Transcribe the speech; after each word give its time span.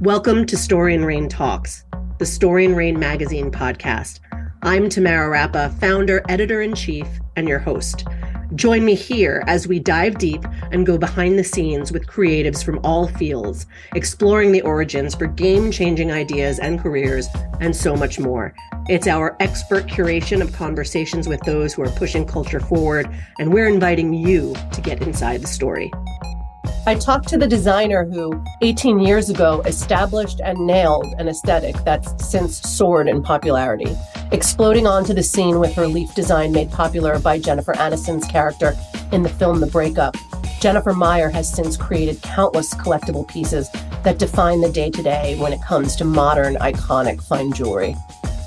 Welcome 0.00 0.44
to 0.46 0.56
Story 0.56 0.94
and 0.94 1.06
Rain 1.06 1.28
Talks, 1.28 1.84
the 2.18 2.26
Story 2.26 2.64
and 2.64 2.76
Rain 2.76 2.98
magazine 2.98 3.50
podcast. 3.50 4.18
I'm 4.62 4.88
Tamara 4.88 5.30
Rappa, 5.30 5.70
founder, 5.80 6.20
editor 6.28 6.60
in 6.62 6.74
chief, 6.74 7.06
and 7.36 7.48
your 7.48 7.60
host. 7.60 8.04
Join 8.56 8.84
me 8.84 8.96
here 8.96 9.44
as 9.46 9.68
we 9.68 9.78
dive 9.78 10.18
deep 10.18 10.44
and 10.72 10.84
go 10.84 10.98
behind 10.98 11.38
the 11.38 11.44
scenes 11.44 11.92
with 11.92 12.08
creatives 12.08 12.62
from 12.62 12.80
all 12.82 13.06
fields, 13.06 13.66
exploring 13.94 14.50
the 14.50 14.62
origins 14.62 15.14
for 15.14 15.28
game 15.28 15.70
changing 15.70 16.10
ideas 16.10 16.58
and 16.58 16.80
careers, 16.80 17.28
and 17.60 17.74
so 17.74 17.94
much 17.94 18.18
more. 18.18 18.52
It's 18.88 19.06
our 19.06 19.36
expert 19.38 19.86
curation 19.86 20.42
of 20.42 20.52
conversations 20.52 21.28
with 21.28 21.40
those 21.42 21.72
who 21.72 21.82
are 21.82 21.90
pushing 21.90 22.26
culture 22.26 22.60
forward, 22.60 23.08
and 23.38 23.52
we're 23.52 23.68
inviting 23.68 24.12
you 24.12 24.54
to 24.72 24.80
get 24.80 25.02
inside 25.02 25.40
the 25.40 25.46
story. 25.46 25.90
I 26.86 26.94
talked 26.94 27.28
to 27.28 27.38
the 27.38 27.46
designer 27.46 28.04
who, 28.04 28.44
18 28.60 28.98
years 28.98 29.30
ago, 29.30 29.62
established 29.62 30.42
and 30.44 30.58
nailed 30.66 31.06
an 31.16 31.28
aesthetic 31.28 31.74
that's 31.82 32.28
since 32.28 32.60
soared 32.60 33.08
in 33.08 33.22
popularity, 33.22 33.96
exploding 34.32 34.86
onto 34.86 35.14
the 35.14 35.22
scene 35.22 35.60
with 35.60 35.72
her 35.76 35.86
leaf 35.86 36.14
design 36.14 36.52
made 36.52 36.70
popular 36.70 37.18
by 37.18 37.38
Jennifer 37.38 37.72
Aniston's 37.72 38.26
character 38.26 38.76
in 39.12 39.22
the 39.22 39.30
film 39.30 39.60
The 39.60 39.66
Breakup. 39.66 40.14
Jennifer 40.60 40.92
Meyer 40.92 41.30
has 41.30 41.50
since 41.50 41.78
created 41.78 42.20
countless 42.20 42.74
collectible 42.74 43.26
pieces 43.26 43.70
that 44.02 44.18
define 44.18 44.60
the 44.60 44.70
day 44.70 44.90
to 44.90 45.02
day 45.02 45.38
when 45.38 45.54
it 45.54 45.62
comes 45.62 45.96
to 45.96 46.04
modern, 46.04 46.56
iconic 46.56 47.22
fine 47.22 47.50
jewelry. 47.50 47.96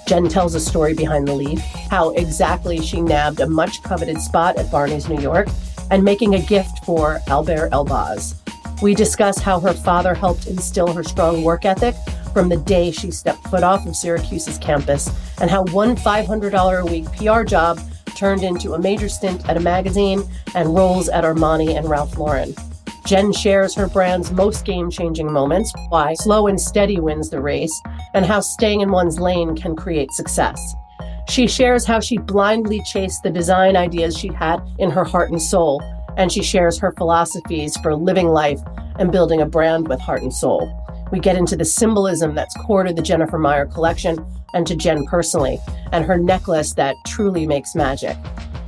Jen 0.06 0.30
tells 0.30 0.54
a 0.54 0.60
story 0.60 0.94
behind 0.94 1.28
the 1.28 1.34
leaf, 1.34 1.60
how 1.90 2.12
exactly 2.12 2.82
she 2.82 3.02
nabbed 3.02 3.40
a 3.40 3.50
much 3.50 3.82
coveted 3.82 4.22
spot 4.22 4.58
at 4.58 4.72
Barney's 4.72 5.10
New 5.10 5.20
York, 5.20 5.48
and 5.92 6.04
making 6.04 6.36
a 6.36 6.42
gift 6.42 6.84
for 6.86 7.20
Alber 7.28 7.70
Elbaz. 7.70 8.36
We 8.82 8.94
discuss 8.94 9.40
how 9.40 9.60
her 9.60 9.74
father 9.74 10.14
helped 10.14 10.48
instill 10.48 10.94
her 10.94 11.04
strong 11.04 11.44
work 11.44 11.66
ethic 11.66 11.96
from 12.34 12.50
the 12.50 12.58
day 12.58 12.92
she 12.92 13.10
stepped 13.10 13.48
foot 13.48 13.64
off 13.64 13.88
of 13.88 13.96
Syracuse's 13.96 14.60
campus, 14.60 15.10
and 15.42 15.50
how 15.50 15.64
one 15.66 15.96
$500 15.96 16.82
a 16.82 16.86
week 16.86 17.06
PR 17.14 17.44
job 17.44 17.80
turned 18.16 18.44
into 18.44 18.74
a 18.74 18.80
major 18.80 19.10
stint 19.10 19.48
at 19.50 19.58
a 19.58 19.60
magazine 19.60 20.24
and 20.54 20.76
roles 20.76 21.10
at 21.10 21.24
Armani 21.24 21.76
and 21.76 21.90
Ralph 21.90 22.18
Lauren. 22.18 22.54
Jen 23.08 23.32
shares 23.32 23.74
her 23.74 23.88
brand's 23.88 24.32
most 24.32 24.66
game 24.66 24.92
changing 24.92 25.32
moments, 25.32 25.74
why 25.90 26.14
slow 26.16 26.48
and 26.48 26.60
steady 26.60 27.00
wins 27.00 27.30
the 27.30 27.42
race, 27.42 27.82
and 28.14 28.26
how 28.26 28.42
staying 28.42 28.82
in 28.82 28.92
one's 28.92 29.20
lane 29.20 29.56
can 29.56 29.76
create 29.76 30.12
success. 30.12 30.60
She 31.30 31.46
shares 31.48 31.86
how 31.86 32.00
she 32.00 32.18
blindly 32.18 32.82
chased 32.84 33.24
the 33.24 33.30
design 33.30 33.76
ideas 33.76 34.18
she 34.18 34.30
had 34.30 34.60
in 34.80 34.90
her 34.90 35.04
heart 35.04 35.30
and 35.30 35.42
soul, 35.42 35.82
and 36.16 36.32
she 36.32 36.42
shares 36.42 36.80
her 36.80 36.94
philosophies 36.94 37.78
for 37.78 37.96
living 37.96 38.30
life 38.30 38.60
and 38.98 39.12
building 39.12 39.42
a 39.42 39.46
brand 39.46 39.88
with 39.88 40.00
heart 40.00 40.22
and 40.22 40.34
soul. 40.34 40.72
We 41.12 41.20
get 41.20 41.38
into 41.38 41.56
the 41.56 41.66
symbolism 41.66 42.34
that's 42.34 42.56
core 42.56 42.84
to 42.84 42.94
the 42.94 43.02
Jennifer 43.02 43.38
Meyer 43.38 43.66
collection 43.66 44.26
and 44.54 44.66
to 44.68 44.76
Jen 44.76 45.06
personally, 45.06 45.60
and 45.92 46.06
her 46.06 46.18
necklace 46.18 46.74
that 46.74 46.96
truly 47.06 47.46
makes 47.46 47.76
magic. 47.76 48.18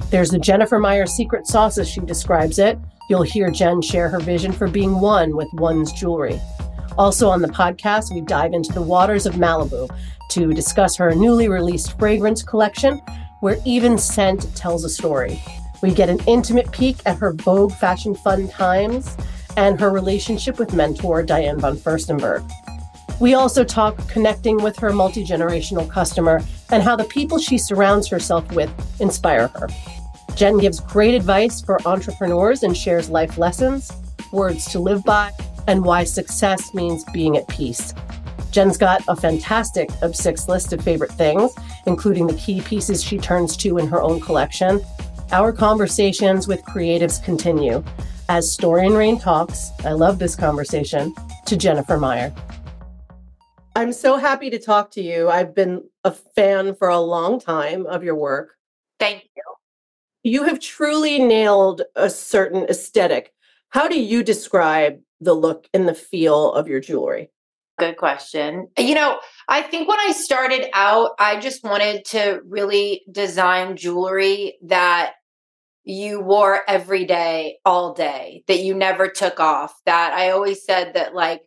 There's 0.10 0.30
the 0.30 0.40
Jennifer 0.40 0.80
Meyer 0.80 1.06
secret 1.06 1.48
sauce, 1.48 1.78
as 1.78 1.90
she 1.90 2.02
describes 2.02 2.60
it. 2.60 2.78
You'll 3.10 3.24
hear 3.24 3.50
Jen 3.50 3.82
share 3.82 4.10
her 4.10 4.20
vision 4.20 4.52
for 4.52 4.68
being 4.68 5.00
one 5.00 5.36
with 5.36 5.48
one's 5.54 5.92
jewelry. 5.94 6.40
Also 6.98 7.30
on 7.30 7.42
the 7.42 7.48
podcast, 7.48 8.14
we 8.14 8.22
dive 8.22 8.54
into 8.54 8.73
the 8.73 8.82
waters 8.82 9.26
of 9.26 9.36
Malibu 9.36 9.90
to 10.30 10.54
discuss 10.54 10.96
her 10.96 11.14
newly 11.16 11.48
released 11.48 11.98
fragrance 11.98 12.44
collection, 12.44 12.98
where 13.40 13.58
even 13.66 13.98
scent 13.98 14.54
tells 14.56 14.84
a 14.84 14.90
story. 14.90 15.42
We 15.81 15.94
get 15.94 16.09
an 16.09 16.20
intimate 16.28 16.72
peek 16.72 16.98
at 17.06 17.18
her 17.20 17.34
Vogue 17.34 17.72
fashion 17.73 18.14
Fund 18.14 18.52
times 18.52 19.16
and 19.56 19.80
her 19.80 19.90
relationship 19.90 20.59
with 20.59 20.73
mentor 20.73 21.23
Diane 21.23 21.59
von 21.59 21.78
Furstenberg. 21.78 22.48
We 23.20 23.34
also 23.34 23.64
talk 23.64 23.98
connecting 24.08 24.58
with 24.58 24.78
her 24.80 24.94
multi 24.94 25.26
generational 25.26 25.90
customer 25.90 26.42
and 26.70 26.84
how 26.84 26.96
the 26.96 27.03
people 27.06 27.38
she 27.38 27.58
surrounds 27.58 28.08
herself 28.08 28.50
with 28.53 28.72
inspire 29.02 29.47
her. 29.47 29.68
Jen 30.36 30.58
gives 30.58 30.80
great 30.80 31.16
advice 31.16 31.62
for 31.62 31.86
entrepreneurs 31.86 32.63
and 32.63 32.78
shares 32.78 33.09
life 33.09 33.38
lessons, 33.38 33.92
words 34.31 34.66
to 34.72 34.80
live 34.80 35.03
by, 35.03 35.31
and 35.68 35.84
why 35.84 36.03
success 36.03 36.74
means 36.74 37.03
being 37.14 37.38
at 37.38 37.47
peace. 37.47 37.94
Jen's 38.52 38.78
got 38.78 39.03
a 39.08 39.16
fantastic 39.16 39.90
of 40.02 40.16
six 40.16 40.47
list 40.47 40.74
of 40.74 40.84
favorite 40.84 41.12
things, 41.12 41.53
including 41.86 42.28
the 42.28 42.34
key 42.34 42.62
pieces 42.62 43.03
she 43.03 43.18
turns 43.18 43.56
to 43.58 43.78
in 43.78 43.88
her 43.88 44.02
own 44.02 44.19
collection. 44.19 44.81
Our 45.31 45.53
conversations 45.53 46.48
with 46.48 46.64
creatives 46.64 47.24
continue 47.24 47.84
as 48.30 48.52
Story 48.52 48.88
and 48.88 48.96
Rain 48.96 49.19
talks. 49.19 49.69
I 49.86 49.92
love 49.92 50.18
this 50.18 50.36
conversation 50.36 51.14
to 51.46 51.56
Jennifer 51.56 51.98
Meyer. 51.98 52.34
I'm 53.75 53.94
so 53.94 54.18
happy 54.18 54.50
to 54.50 54.59
talk 54.59 54.92
to 54.92 55.02
you. 55.02 55.30
I've 55.30 55.53
been 55.53 55.84
a 56.03 56.12
fan 56.12 56.75
for 56.75 56.90
a 56.90 57.00
long 57.00 57.40
time 57.40 57.86
of 57.86 58.03
your 58.03 58.16
work. 58.16 58.56
Thank 59.00 59.24
you. 59.36 59.44
You 60.24 60.44
have 60.44 60.59
truly 60.59 61.19
nailed 61.19 61.84
a 61.96 62.09
certain 62.09 62.66
aesthetic. 62.66 63.31
How 63.69 63.88
do 63.88 64.00
you 64.00 64.24
describe 64.24 65.00
the 65.22 65.34
look 65.34 65.68
and 65.74 65.88
the 65.88 65.94
feel 65.94 66.53
of 66.53 66.68
your 66.68 66.80
jewelry? 66.80 67.31
Good 67.78 67.97
question. 67.97 68.68
You 68.78 68.94
know, 68.94 69.19
I 69.47 69.62
think 69.62 69.88
when 69.88 70.00
I 70.00 70.12
started 70.12 70.68
out, 70.74 71.12
I 71.18 71.40
just 71.40 71.63
wanted 71.63 72.03
to 72.06 72.41
really 72.46 73.03
design 73.09 73.78
jewelry 73.78 74.57
that 74.63 75.13
you 75.85 76.19
wore 76.19 76.62
every 76.68 77.06
day, 77.06 77.57
all 77.63 77.94
day, 77.94 78.44
that 78.47 78.59
you 78.59 78.74
never 78.74 79.07
took 79.07 79.40
off. 79.40 79.74
That 79.85 80.13
I 80.13 80.31
always 80.31 80.66
said 80.66 80.94
that, 80.96 81.16
like, 81.16 81.41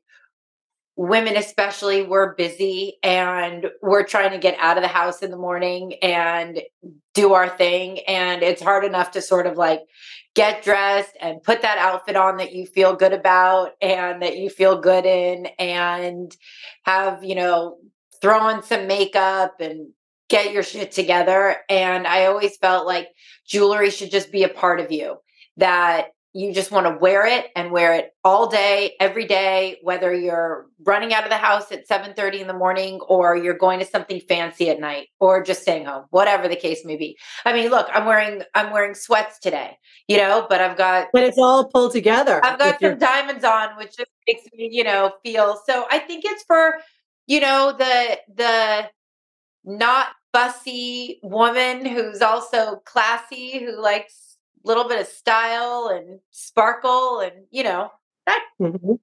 women 0.97 1.37
especially 1.37 2.03
were 2.03 2.35
busy 2.37 2.99
and 3.03 3.67
we're 3.81 4.05
trying 4.05 4.31
to 4.31 4.39
get 4.39 4.57
out 4.59 4.77
of 4.77 4.83
the 4.83 4.89
house 4.89 5.23
in 5.23 5.31
the 5.31 5.37
morning 5.37 5.95
and 6.03 6.61
do 7.15 7.33
our 7.33 7.49
thing 7.49 8.01
and 8.01 8.43
it's 8.43 8.63
hard 8.63 8.85
enough 8.85 9.11
to 9.11 9.23
sort 9.23 9.47
of 9.47 9.57
like 9.57 9.81
get 10.35 10.63
dressed 10.63 11.17
and 11.21 11.43
put 11.43 11.63
that 11.63 11.79
outfit 11.79 12.17
on 12.17 12.39
that 12.39 12.53
you 12.53 12.67
feel 12.67 12.97
good 12.97 13.13
about 13.13 13.73
and 13.83 14.23
that 14.23 14.39
you 14.39 14.49
feel 14.49 14.81
good 14.81 15.05
in 15.05 15.47
and 15.59 16.37
have 16.85 17.23
you 17.23 17.35
know 17.35 17.77
throw 18.21 18.39
on 18.39 18.63
some 18.63 18.87
makeup 18.87 19.61
and 19.61 19.91
get 20.29 20.53
your 20.53 20.63
shit 20.63 20.93
together. 20.93 21.57
And 21.69 22.07
i 22.07 22.27
always 22.27 22.57
felt 22.57 22.87
like 22.87 23.09
jewelry 23.47 23.91
should 23.91 24.11
just 24.11 24.33
be 24.33 24.45
a 24.45 24.49
part 24.49 24.81
of 24.81 24.91
you 24.91 25.17
that 25.59 26.09
you 26.35 26.53
just 26.55 26.71
want 26.71 26.87
to 26.87 26.97
wear 26.99 27.27
it 27.27 27.51
and 27.55 27.71
wear 27.71 27.95
it 27.95 28.15
all 28.25 28.49
day 28.49 28.95
every 29.01 29.27
day 29.27 29.79
whether 29.83 30.15
you're 30.15 30.67
running 30.85 31.13
out 31.13 31.25
of 31.25 31.31
the 31.31 31.37
house 31.37 31.71
at 31.71 31.87
7:30 31.87 32.41
in 32.41 32.47
the 32.47 32.55
morning 32.55 33.01
or 33.03 33.37
you're 33.37 33.57
going 33.57 33.79
to 33.81 33.85
something 33.85 34.21
fancy 34.21 34.71
at 34.71 34.81
night 34.81 35.09
or 35.21 35.43
just 35.43 35.63
staying 35.63 35.85
home 35.85 36.05
whatever 36.11 36.49
the 36.49 36.57
case 36.57 36.85
may 36.85 36.97
be. 36.97 37.19
I 37.45 37.53
mean 37.53 37.71
look 37.71 37.89
i'm 37.93 38.07
wearing 38.07 38.43
i'm 38.55 38.73
wearing 38.73 38.95
sweats 38.95 39.39
today 39.39 39.77
you 40.09 40.17
know 40.17 40.47
but 40.49 40.61
i've 40.61 40.77
got 40.77 41.09
but 41.13 41.23
it's 41.23 41.39
all 41.39 41.67
pulled 41.67 41.93
together 41.93 42.41
i've 42.45 42.59
got 42.59 42.81
some 42.81 42.99
diamonds 42.99 43.45
on 43.45 43.77
which 43.77 43.97
just 43.97 44.11
makes 44.27 44.45
me 44.55 44.69
you 44.73 44.85
know 44.85 45.13
feel 45.23 45.61
so 45.67 45.87
i 45.91 45.99
think 45.99 46.25
it's 46.25 46.45
for 46.45 46.79
you 47.27 47.41
know 47.41 47.75
the 47.77 48.19
the 48.35 48.91
not 49.65 50.09
fussy 50.33 51.21
woman 51.23 51.85
who's 51.85 52.23
also 52.23 52.77
classy 52.87 53.59
who 53.59 53.81
likes 53.81 54.22
little 54.65 54.89
bit 54.89 55.01
of 55.01 55.07
style 55.07 55.91
and 55.93 56.21
sparkle 56.31 57.21
and 57.21 57.33
you 57.51 57.63
know 57.63 57.91
that 58.27 58.45
mm-hmm. 58.61 58.95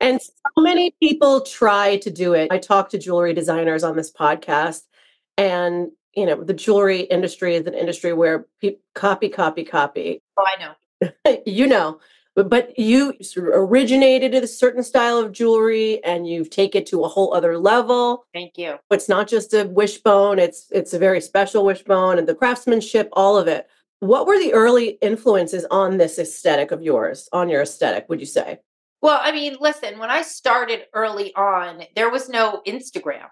and 0.00 0.20
so 0.20 0.62
many 0.62 0.94
people 1.02 1.40
try 1.40 1.96
to 1.98 2.10
do 2.10 2.34
it. 2.34 2.50
I 2.50 2.58
talk 2.58 2.90
to 2.90 2.98
jewelry 2.98 3.34
designers 3.34 3.82
on 3.82 3.96
this 3.96 4.12
podcast 4.12 4.82
and 5.36 5.88
you 6.14 6.26
know 6.26 6.42
the 6.42 6.54
jewelry 6.54 7.00
industry 7.00 7.56
is 7.56 7.66
an 7.66 7.74
industry 7.74 8.12
where 8.12 8.46
people 8.60 8.80
copy 8.94 9.28
copy 9.28 9.64
copy. 9.64 10.22
Oh 10.36 10.44
i 10.56 10.62
know. 10.62 11.42
You 11.46 11.66
know 11.66 12.00
but, 12.34 12.48
but 12.48 12.78
you 12.78 13.14
originated 13.36 14.34
a 14.34 14.46
certain 14.46 14.82
style 14.82 15.18
of 15.18 15.32
jewelry 15.32 16.02
and 16.04 16.26
you 16.26 16.44
take 16.44 16.74
it 16.74 16.86
to 16.86 17.04
a 17.04 17.08
whole 17.08 17.32
other 17.32 17.58
level. 17.58 18.26
Thank 18.34 18.58
you. 18.58 18.78
It's 18.90 19.08
not 19.08 19.28
just 19.28 19.54
a 19.54 19.64
wishbone 19.64 20.38
it's 20.38 20.66
it's 20.70 20.92
a 20.92 20.98
very 20.98 21.20
special 21.20 21.64
wishbone 21.64 22.18
and 22.18 22.28
the 22.28 22.34
craftsmanship 22.34 23.08
all 23.12 23.36
of 23.36 23.46
it 23.48 23.68
what 24.04 24.26
were 24.26 24.38
the 24.38 24.52
early 24.52 24.98
influences 25.00 25.64
on 25.70 25.96
this 25.96 26.18
aesthetic 26.18 26.70
of 26.70 26.82
yours, 26.82 27.28
on 27.32 27.48
your 27.48 27.62
aesthetic, 27.62 28.06
would 28.08 28.20
you 28.20 28.26
say? 28.26 28.58
Well, 29.00 29.18
I 29.22 29.32
mean, 29.32 29.56
listen, 29.60 29.98
when 29.98 30.10
I 30.10 30.22
started 30.22 30.84
early 30.94 31.34
on, 31.34 31.84
there 31.94 32.10
was 32.10 32.28
no 32.28 32.62
Instagram. 32.66 33.28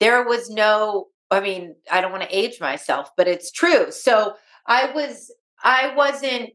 There 0.00 0.24
was 0.26 0.50
no, 0.50 1.08
I 1.30 1.40
mean, 1.40 1.76
I 1.90 2.00
don't 2.00 2.12
want 2.12 2.24
to 2.24 2.36
age 2.36 2.60
myself, 2.60 3.10
but 3.16 3.28
it's 3.28 3.52
true. 3.52 3.90
So 3.90 4.34
I 4.66 4.90
was, 4.92 5.32
I 5.62 5.94
wasn't, 5.94 6.50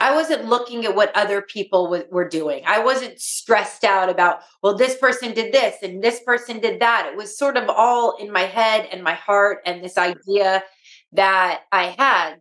I 0.00 0.14
wasn't 0.14 0.46
looking 0.46 0.84
at 0.84 0.96
what 0.96 1.16
other 1.16 1.42
people 1.42 1.84
w- 1.84 2.04
were 2.10 2.28
doing. 2.28 2.64
I 2.66 2.80
wasn't 2.80 3.20
stressed 3.20 3.84
out 3.84 4.10
about, 4.10 4.40
well, 4.62 4.76
this 4.76 4.96
person 4.96 5.32
did 5.32 5.54
this 5.54 5.76
and 5.82 6.02
this 6.02 6.20
person 6.24 6.60
did 6.60 6.80
that. 6.80 7.08
It 7.10 7.16
was 7.16 7.38
sort 7.38 7.56
of 7.56 7.68
all 7.68 8.16
in 8.16 8.32
my 8.32 8.42
head 8.42 8.88
and 8.90 9.02
my 9.04 9.14
heart 9.14 9.58
and 9.64 9.82
this 9.82 9.96
idea 9.96 10.64
that 11.12 11.62
I 11.70 11.94
had. 11.98 12.36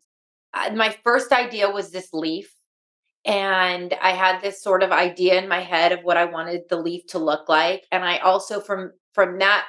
Uh, 0.54 0.76
my 0.76 0.96
first 1.04 1.32
idea 1.32 1.70
was 1.70 1.92
this 1.92 2.10
leaf. 2.14 2.54
and 3.24 3.94
I 4.02 4.12
had 4.12 4.42
this 4.42 4.64
sort 4.64 4.82
of 4.84 4.92
idea 4.92 5.40
in 5.42 5.48
my 5.48 5.62
head 5.62 5.92
of 5.92 6.04
what 6.04 6.18
I 6.18 6.26
wanted 6.26 6.64
the 6.70 6.78
leaf 6.78 7.06
to 7.08 7.20
look 7.20 7.48
like. 7.48 7.86
And 7.92 8.04
I 8.04 8.18
also 8.18 8.60
from 8.60 8.92
from 9.14 9.38
that 9.40 9.66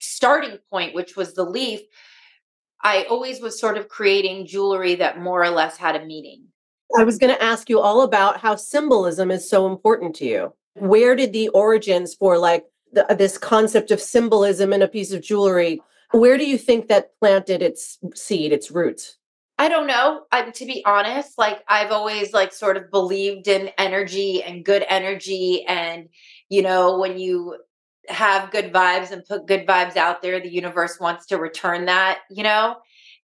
starting 0.00 0.58
point, 0.70 0.94
which 0.94 1.16
was 1.16 1.34
the 1.34 1.44
leaf, 1.44 1.80
I 2.82 3.04
always 3.10 3.40
was 3.40 3.60
sort 3.60 3.76
of 3.76 3.88
creating 3.88 4.46
jewelry 4.46 4.94
that 4.96 5.20
more 5.20 5.42
or 5.42 5.50
less 5.50 5.76
had 5.76 5.96
a 5.96 6.04
meaning. 6.06 6.44
I 6.98 7.04
was 7.04 7.18
going 7.18 7.34
to 7.34 7.42
ask 7.42 7.68
you 7.68 7.80
all 7.80 8.02
about 8.02 8.38
how 8.38 8.56
symbolism 8.56 9.30
is 9.30 9.48
so 9.48 9.66
important 9.66 10.14
to 10.16 10.24
you. 10.24 10.54
Where 10.74 11.14
did 11.14 11.32
the 11.32 11.48
origins 11.50 12.14
for 12.14 12.38
like 12.38 12.64
the, 12.92 13.04
this 13.18 13.38
concept 13.38 13.90
of 13.90 14.00
symbolism 14.00 14.72
in 14.72 14.82
a 14.82 14.88
piece 14.88 15.12
of 15.12 15.22
jewelry, 15.22 15.80
where 16.12 16.38
do 16.38 16.46
you 16.46 16.58
think 16.58 16.88
that 16.88 17.18
planted 17.18 17.62
its 17.62 17.98
seed, 18.14 18.52
its 18.52 18.70
roots? 18.70 19.16
I 19.58 19.68
don't 19.68 19.86
know. 19.86 20.22
I'm 20.32 20.52
to 20.52 20.66
be 20.66 20.82
honest, 20.84 21.38
like 21.38 21.62
I've 21.68 21.92
always 21.92 22.32
like 22.32 22.52
sort 22.52 22.76
of 22.76 22.90
believed 22.90 23.48
in 23.48 23.70
energy 23.78 24.42
and 24.42 24.64
good 24.64 24.84
energy 24.88 25.64
and 25.66 26.08
you 26.48 26.62
know 26.62 26.98
when 26.98 27.18
you 27.18 27.56
have 28.08 28.50
good 28.50 28.72
vibes 28.72 29.10
and 29.10 29.24
put 29.24 29.46
good 29.46 29.66
vibes 29.66 29.96
out 29.96 30.22
there, 30.22 30.40
the 30.40 30.52
universe 30.52 30.98
wants 30.98 31.26
to 31.26 31.38
return 31.38 31.86
that, 31.86 32.20
you 32.30 32.42
know? 32.42 32.76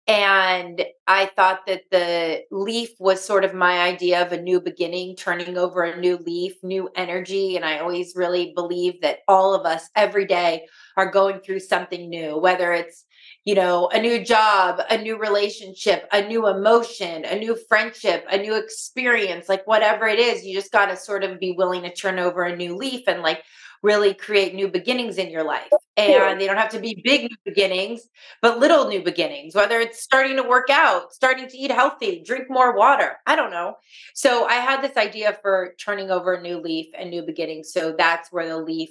And 0.07 0.85
I 1.05 1.25
thought 1.35 1.65
that 1.67 1.83
the 1.91 2.43
leaf 2.49 2.91
was 2.97 3.21
sort 3.21 3.43
of 3.43 3.53
my 3.53 3.79
idea 3.79 4.25
of 4.25 4.31
a 4.31 4.41
new 4.41 4.61
beginning, 4.61 5.17
turning 5.17 5.57
over 5.57 5.83
a 5.83 5.99
new 5.99 6.17
leaf, 6.17 6.53
new 6.63 6.89
energy. 6.95 7.57
And 7.57 7.65
I 7.65 7.79
always 7.79 8.13
really 8.15 8.53
believe 8.55 9.01
that 9.01 9.19
all 9.27 9.53
of 9.53 9.65
us 9.65 9.89
every 9.97 10.25
day 10.25 10.65
are 10.97 11.09
going 11.09 11.39
through 11.39 11.59
something 11.59 12.09
new, 12.09 12.37
whether 12.37 12.73
it's, 12.73 13.05
you 13.45 13.55
know, 13.55 13.87
a 13.89 14.01
new 14.01 14.25
job, 14.25 14.81
a 14.89 14.97
new 14.97 15.17
relationship, 15.17 16.07
a 16.11 16.27
new 16.27 16.47
emotion, 16.47 17.23
a 17.23 17.37
new 17.37 17.55
friendship, 17.69 18.25
a 18.29 18.37
new 18.37 18.55
experience, 18.55 19.47
like 19.47 19.65
whatever 19.67 20.07
it 20.07 20.19
is, 20.19 20.43
you 20.43 20.53
just 20.53 20.71
got 20.71 20.87
to 20.87 20.97
sort 20.97 21.23
of 21.23 21.39
be 21.39 21.53
willing 21.53 21.83
to 21.83 21.93
turn 21.93 22.19
over 22.19 22.43
a 22.43 22.55
new 22.55 22.75
leaf 22.75 23.03
and 23.07 23.21
like 23.21 23.43
really 23.83 24.13
create 24.13 24.55
new 24.55 24.67
beginnings 24.67 25.17
in 25.17 25.29
your 25.29 25.43
life. 25.43 25.69
And 25.95 26.41
they 26.41 26.47
don't 26.47 26.57
have 26.57 26.71
to 26.71 26.79
be 26.79 26.99
big 27.03 27.29
new 27.29 27.37
beginnings, 27.45 28.01
but 28.41 28.59
little 28.59 28.87
new 28.87 29.03
beginnings, 29.03 29.55
whether 29.55 29.79
it's 29.79 30.01
starting 30.01 30.35
to 30.37 30.43
work 30.43 30.69
out, 30.71 31.13
starting 31.13 31.47
to 31.47 31.57
eat 31.57 31.71
healthy, 31.71 32.23
drink 32.25 32.49
more 32.49 32.75
water. 32.75 33.17
I 33.25 33.35
don't 33.35 33.51
know. 33.51 33.75
So 34.13 34.45
I 34.45 34.55
had 34.55 34.81
this 34.81 34.97
idea 34.97 35.37
for 35.41 35.75
turning 35.79 36.09
over 36.09 36.33
a 36.33 36.41
new 36.41 36.57
leaf 36.57 36.87
and 36.97 37.11
new 37.11 37.21
beginnings. 37.21 37.71
So 37.71 37.95
that's 37.97 38.31
where 38.31 38.47
the 38.47 38.57
leaf 38.57 38.89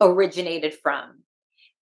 originated 0.00 0.74
from. 0.74 1.20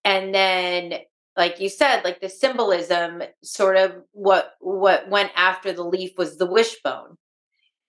And 0.05 0.35
then 0.35 0.95
like 1.37 1.61
you 1.61 1.69
said 1.69 2.03
like 2.05 2.21
the 2.21 2.29
symbolism 2.29 3.23
sort 3.43 3.77
of 3.77 3.93
what 4.13 4.53
what 4.61 5.09
went 5.09 5.31
after 5.35 5.73
the 5.73 5.85
leaf 5.85 6.13
was 6.19 6.37
the 6.37 6.47
wishbone 6.47 7.17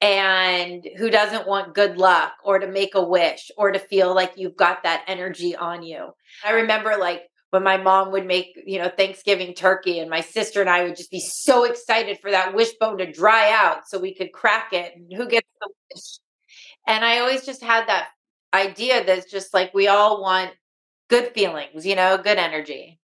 and 0.04 0.86
who 0.98 1.10
doesn't 1.10 1.48
want 1.48 1.74
good 1.74 1.98
luck 1.98 2.33
or 2.44 2.60
to 2.60 2.68
make 2.68 2.94
a 2.94 3.04
wish 3.04 3.50
or 3.57 3.71
to 3.71 3.80
feel 3.80 4.13
like 4.13 4.33
you've 4.36 4.57
got 4.57 4.83
that 4.83 5.04
energy 5.07 5.56
on 5.56 5.81
you. 5.81 6.12
I 6.45 6.51
remember 6.51 6.98
like 6.98 7.24
when 7.51 7.63
my 7.63 7.77
mom 7.77 8.12
would 8.12 8.25
make, 8.25 8.48
you 8.65 8.80
know, 8.80 8.89
Thanksgiving 8.89 9.54
turkey 9.54 10.00
and 10.00 10.10
my 10.10 10.19
sister 10.19 10.60
and 10.60 10.69
I 10.69 10.83
would 10.83 10.98
just 10.98 11.12
be 11.12 11.21
so 11.21 11.63
excited 11.63 12.18
for 12.19 12.31
that 12.31 12.54
wishbone 12.54 12.98
to 12.98 13.10
dry 13.10 13.51
out 13.54 13.88
so 13.88 13.98
we 13.98 14.13
could 14.13 14.33
crack 14.33 14.74
it 14.74 14.94
and 14.95 15.07
who 15.15 15.25
gets 15.25 15.48
the 15.62 15.69
wish. 15.94 16.19
And 16.86 17.06
I 17.06 17.19
always 17.19 17.45
just 17.45 17.63
had 17.63 17.88
that 17.88 18.10
idea 18.54 19.06
that's 19.06 19.31
just 19.31 19.54
like 19.54 19.74
we 19.74 19.88
all 19.88 20.21
want 20.21 20.51
good 21.13 21.33
feelings, 21.33 21.86
you 21.86 21.95
know, 21.95 22.18
good 22.18 22.38
energy. 22.38 23.00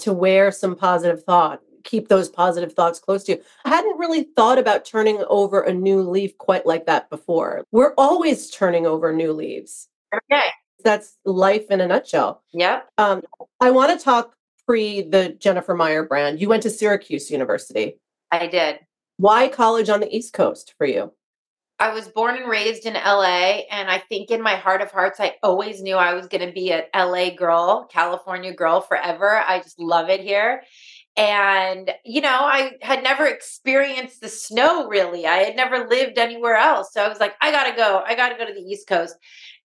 To 0.00 0.12
wear 0.12 0.50
some 0.50 0.74
positive 0.74 1.22
thought 1.22 1.60
keep 1.86 2.08
those 2.08 2.28
positive 2.28 2.72
thoughts 2.72 2.98
close 2.98 3.24
to 3.24 3.32
you. 3.32 3.42
I 3.64 3.70
hadn't 3.70 3.98
really 3.98 4.24
thought 4.36 4.58
about 4.58 4.84
turning 4.84 5.24
over 5.28 5.62
a 5.62 5.72
new 5.72 6.02
leaf 6.02 6.36
quite 6.36 6.66
like 6.66 6.84
that 6.86 7.08
before. 7.08 7.64
We're 7.72 7.94
always 7.96 8.50
turning 8.50 8.86
over 8.86 9.12
new 9.12 9.32
leaves. 9.32 9.88
Okay. 10.14 10.48
That's 10.84 11.16
life 11.24 11.70
in 11.70 11.80
a 11.80 11.86
nutshell. 11.86 12.42
Yep. 12.52 12.88
Um, 12.98 13.22
I 13.60 13.70
want 13.70 13.96
to 13.96 14.04
talk 14.04 14.34
pre 14.66 15.02
the 15.02 15.30
Jennifer 15.38 15.74
Meyer 15.74 16.04
brand. 16.04 16.40
You 16.40 16.48
went 16.48 16.64
to 16.64 16.70
Syracuse 16.70 17.30
University. 17.30 17.98
I 18.30 18.48
did. 18.48 18.80
Why 19.16 19.48
college 19.48 19.88
on 19.88 20.00
the 20.00 20.14
East 20.14 20.32
Coast 20.32 20.74
for 20.76 20.86
you? 20.86 21.12
I 21.78 21.92
was 21.92 22.08
born 22.08 22.36
and 22.36 22.48
raised 22.48 22.86
in 22.86 22.94
LA. 22.94 23.62
And 23.70 23.90
I 23.90 23.98
think 23.98 24.30
in 24.30 24.40
my 24.40 24.56
heart 24.56 24.80
of 24.80 24.90
hearts, 24.90 25.20
I 25.20 25.34
always 25.42 25.82
knew 25.82 25.96
I 25.96 26.14
was 26.14 26.26
going 26.26 26.46
to 26.46 26.52
be 26.52 26.72
an 26.72 26.84
LA 26.94 27.30
girl, 27.30 27.86
California 27.90 28.54
girl 28.54 28.80
forever. 28.80 29.42
I 29.46 29.60
just 29.60 29.78
love 29.78 30.08
it 30.08 30.20
here. 30.20 30.62
And 31.18 31.90
you 32.04 32.20
know 32.20 32.28
i 32.28 32.72
had 32.82 33.02
never 33.02 33.24
experienced 33.24 34.20
the 34.20 34.28
snow 34.28 34.86
really. 34.86 35.26
I 35.26 35.36
had 35.38 35.56
never 35.56 35.88
lived 35.88 36.18
anywhere 36.18 36.56
else. 36.56 36.92
So 36.92 37.02
i 37.02 37.08
was 37.08 37.20
like 37.20 37.34
i 37.40 37.50
gotta 37.50 37.74
go. 37.74 38.02
I 38.06 38.14
gotta 38.14 38.36
go 38.36 38.46
to 38.46 38.52
the 38.52 38.60
east 38.60 38.86
coast. 38.86 39.16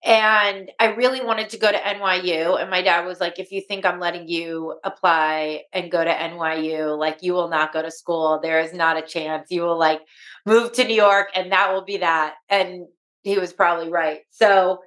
And 0.05 0.71
i 0.79 0.85
really 0.93 1.19
wanted 1.19 1.49
to 1.49 1.57
go 1.57 1.69
to 1.69 1.77
nyu 1.77 2.59
and 2.59 2.69
my 2.69 2.81
dad 2.81 3.05
was 3.05 3.19
like 3.19 3.37
if 3.37 3.51
you 3.51 3.61
think 3.61 3.85
i'm 3.85 3.99
letting 3.99 4.29
you 4.29 4.79
apply 4.85 5.63
and 5.73 5.91
go 5.91 6.03
to 6.05 6.09
nyu 6.09 6.97
like 6.97 7.17
you 7.21 7.33
will 7.33 7.49
not 7.49 7.73
go 7.73 7.81
to 7.81 7.91
school. 7.91 8.39
There 8.41 8.61
is 8.61 8.73
not 8.73 8.97
a 8.97 9.01
chance. 9.05 9.51
You 9.51 9.63
will 9.63 9.77
like 9.77 9.99
move 10.45 10.71
to 10.71 10.85
new 10.85 10.95
york 10.95 11.29
and 11.35 11.51
that 11.51 11.73
will 11.73 11.83
be 11.83 11.97
that 11.97 12.35
and 12.49 12.85
he 13.23 13.37
was 13.37 13.53
probably 13.53 13.89
right 13.89 14.21
so 14.29 14.79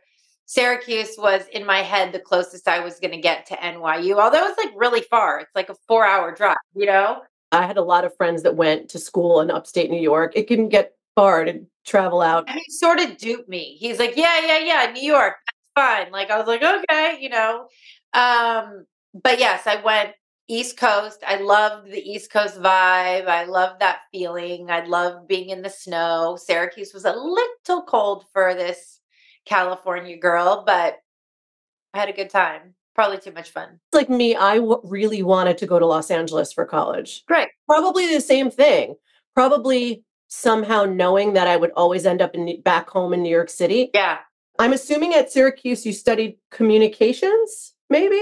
Syracuse 0.46 1.14
was 1.16 1.46
in 1.52 1.64
my 1.64 1.78
head 1.78 2.12
the 2.12 2.18
closest 2.18 2.68
I 2.68 2.80
was 2.80 3.00
going 3.00 3.12
to 3.12 3.20
get 3.20 3.46
to 3.46 3.56
NYU, 3.56 4.20
although 4.20 4.46
it's 4.46 4.58
like 4.58 4.72
really 4.76 5.00
far. 5.00 5.40
It's 5.40 5.54
like 5.54 5.70
a 5.70 5.74
four 5.88 6.06
hour 6.06 6.34
drive, 6.34 6.56
you 6.74 6.86
know? 6.86 7.22
I 7.50 7.66
had 7.66 7.76
a 7.76 7.82
lot 7.82 8.04
of 8.04 8.16
friends 8.16 8.42
that 8.42 8.56
went 8.56 8.90
to 8.90 8.98
school 8.98 9.40
in 9.40 9.50
upstate 9.50 9.90
New 9.90 10.00
York. 10.00 10.32
It 10.34 10.46
can 10.46 10.68
get 10.68 10.92
far 11.14 11.44
to 11.44 11.64
travel 11.86 12.20
out. 12.20 12.44
And 12.48 12.58
he 12.58 12.72
sort 12.72 13.00
of 13.00 13.16
duped 13.16 13.48
me. 13.48 13.76
He's 13.78 13.98
like, 13.98 14.16
yeah, 14.16 14.44
yeah, 14.44 14.58
yeah, 14.58 14.92
New 14.92 15.02
York, 15.02 15.34
that's 15.46 15.86
fine. 15.86 16.12
Like, 16.12 16.30
I 16.30 16.38
was 16.38 16.46
like, 16.46 16.62
okay, 16.62 17.18
you 17.20 17.28
know? 17.28 17.68
Um, 18.12 18.86
but 19.14 19.38
yes, 19.38 19.66
I 19.66 19.80
went 19.82 20.10
East 20.48 20.76
Coast. 20.76 21.22
I 21.26 21.36
loved 21.36 21.90
the 21.90 22.02
East 22.02 22.30
Coast 22.30 22.60
vibe. 22.60 23.26
I 23.26 23.44
loved 23.44 23.80
that 23.80 24.00
feeling. 24.12 24.70
I 24.70 24.84
loved 24.84 25.26
being 25.26 25.50
in 25.50 25.62
the 25.62 25.70
snow. 25.70 26.36
Syracuse 26.40 26.92
was 26.92 27.04
a 27.04 27.14
little 27.14 27.82
cold 27.82 28.24
for 28.32 28.54
this 28.54 29.00
California 29.46 30.16
girl, 30.16 30.64
but 30.66 30.98
I 31.92 31.98
had 31.98 32.08
a 32.08 32.12
good 32.12 32.30
time. 32.30 32.74
Probably 32.94 33.18
too 33.18 33.32
much 33.32 33.50
fun. 33.50 33.80
Like 33.92 34.08
me, 34.08 34.36
I 34.36 34.56
w- 34.56 34.80
really 34.84 35.22
wanted 35.22 35.58
to 35.58 35.66
go 35.66 35.78
to 35.78 35.86
Los 35.86 36.10
Angeles 36.10 36.52
for 36.52 36.64
college. 36.64 37.24
Great. 37.26 37.48
Probably 37.66 38.12
the 38.12 38.20
same 38.20 38.50
thing. 38.50 38.94
Probably 39.34 40.04
somehow 40.28 40.84
knowing 40.84 41.32
that 41.32 41.48
I 41.48 41.56
would 41.56 41.72
always 41.72 42.06
end 42.06 42.22
up 42.22 42.34
in 42.34 42.60
back 42.62 42.88
home 42.88 43.12
in 43.12 43.22
New 43.22 43.30
York 43.30 43.50
City. 43.50 43.90
Yeah. 43.94 44.18
I'm 44.58 44.72
assuming 44.72 45.14
at 45.14 45.32
Syracuse 45.32 45.84
you 45.84 45.92
studied 45.92 46.36
communications, 46.50 47.74
maybe? 47.90 48.20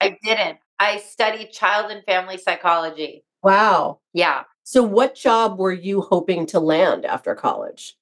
I 0.00 0.16
didn't. 0.22 0.58
I 0.78 0.98
studied 0.98 1.52
child 1.52 1.90
and 1.90 2.04
family 2.04 2.38
psychology. 2.38 3.24
Wow. 3.42 4.00
Yeah. 4.12 4.44
So 4.64 4.82
what 4.82 5.14
job 5.14 5.58
were 5.58 5.72
you 5.72 6.00
hoping 6.00 6.46
to 6.46 6.60
land 6.60 7.04
after 7.04 7.34
college? 7.34 7.96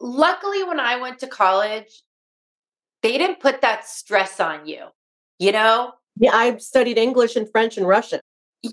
luckily 0.00 0.64
when 0.64 0.80
I 0.80 1.00
went 1.00 1.18
to 1.20 1.26
college, 1.26 2.02
they 3.02 3.18
didn't 3.18 3.40
put 3.40 3.60
that 3.60 3.86
stress 3.86 4.40
on 4.40 4.66
you, 4.66 4.86
you 5.38 5.52
know? 5.52 5.92
Yeah, 6.18 6.34
I 6.34 6.56
studied 6.56 6.98
English 6.98 7.36
and 7.36 7.50
French 7.50 7.76
and 7.76 7.86
Russian. 7.86 8.20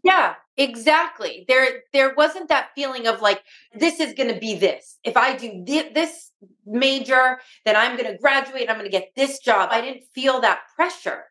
Yeah, 0.04 0.36
exactly. 0.58 1.46
There 1.48 1.82
there 1.92 2.16
wasn't 2.16 2.50
that 2.50 2.70
feeling 2.74 3.06
of 3.06 3.22
like 3.22 3.44
this 3.76 4.00
is 4.00 4.14
going 4.14 4.34
to 4.34 4.40
be 4.40 4.56
this. 4.56 4.98
If 5.04 5.18
I 5.18 5.36
do 5.36 5.64
th- 5.66 5.94
this 5.94 6.32
major, 6.66 7.40
then 7.66 7.76
I'm 7.76 7.98
going 7.98 8.10
to 8.10 8.18
graduate, 8.18 8.62
and 8.62 8.72
I'm 8.72 8.78
going 8.78 8.90
to 8.90 8.98
get 8.98 9.12
this 9.16 9.40
job. 9.40 9.70
I 9.72 9.82
didn't 9.82 10.06
feel 10.16 10.40
that 10.40 10.62
pressure. 10.76 11.26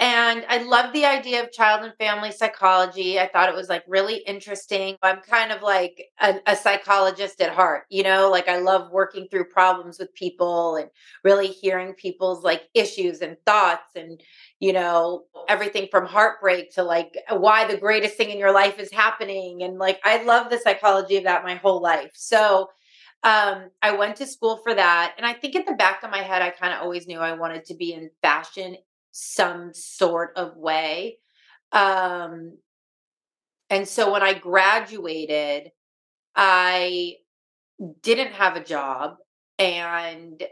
And 0.00 0.44
I 0.48 0.58
love 0.58 0.92
the 0.92 1.04
idea 1.04 1.40
of 1.40 1.52
child 1.52 1.84
and 1.84 1.94
family 1.98 2.32
psychology. 2.32 3.20
I 3.20 3.28
thought 3.28 3.48
it 3.48 3.54
was 3.54 3.68
like 3.68 3.84
really 3.86 4.16
interesting. 4.26 4.96
I'm 5.02 5.20
kind 5.20 5.52
of 5.52 5.62
like 5.62 6.06
a, 6.20 6.40
a, 6.48 6.56
psychologist 6.56 7.40
at 7.40 7.54
heart, 7.54 7.84
you 7.90 8.02
know, 8.02 8.28
like 8.28 8.48
I 8.48 8.58
love 8.58 8.90
working 8.90 9.28
through 9.30 9.44
problems 9.50 10.00
with 10.00 10.12
people 10.14 10.76
and 10.76 10.90
really 11.22 11.46
hearing 11.46 11.92
people's 11.92 12.42
like 12.42 12.62
issues 12.74 13.20
and 13.20 13.36
thoughts 13.46 13.94
and, 13.94 14.20
you 14.58 14.72
know, 14.72 15.26
everything 15.48 15.86
from 15.92 16.06
heartbreak 16.06 16.74
to 16.74 16.82
like 16.82 17.16
why 17.30 17.64
the 17.64 17.76
greatest 17.76 18.16
thing 18.16 18.30
in 18.30 18.38
your 18.38 18.52
life 18.52 18.80
is 18.80 18.90
happening. 18.90 19.62
And 19.62 19.78
like, 19.78 20.00
I 20.02 20.24
love 20.24 20.50
the 20.50 20.58
psychology 20.58 21.18
of 21.18 21.24
that 21.24 21.44
my 21.44 21.54
whole 21.54 21.80
life. 21.80 22.10
So, 22.14 22.68
um, 23.22 23.70
I 23.80 23.92
went 23.92 24.16
to 24.16 24.26
school 24.26 24.58
for 24.58 24.74
that. 24.74 25.14
And 25.16 25.24
I 25.24 25.32
think 25.32 25.54
in 25.54 25.64
the 25.64 25.72
back 25.72 26.02
of 26.02 26.10
my 26.10 26.18
head, 26.18 26.42
I 26.42 26.50
kind 26.50 26.74
of 26.74 26.82
always 26.82 27.06
knew 27.06 27.20
I 27.20 27.32
wanted 27.32 27.64
to 27.66 27.74
be 27.74 27.94
in 27.94 28.10
fashion 28.20 28.76
some 29.16 29.72
sort 29.72 30.32
of 30.36 30.56
way. 30.56 31.18
Um, 31.70 32.58
and 33.70 33.86
so 33.86 34.12
when 34.12 34.24
I 34.24 34.34
graduated, 34.34 35.70
I 36.34 37.14
didn't 38.02 38.32
have 38.32 38.56
a 38.56 38.64
job. 38.64 39.18
And 39.56 40.42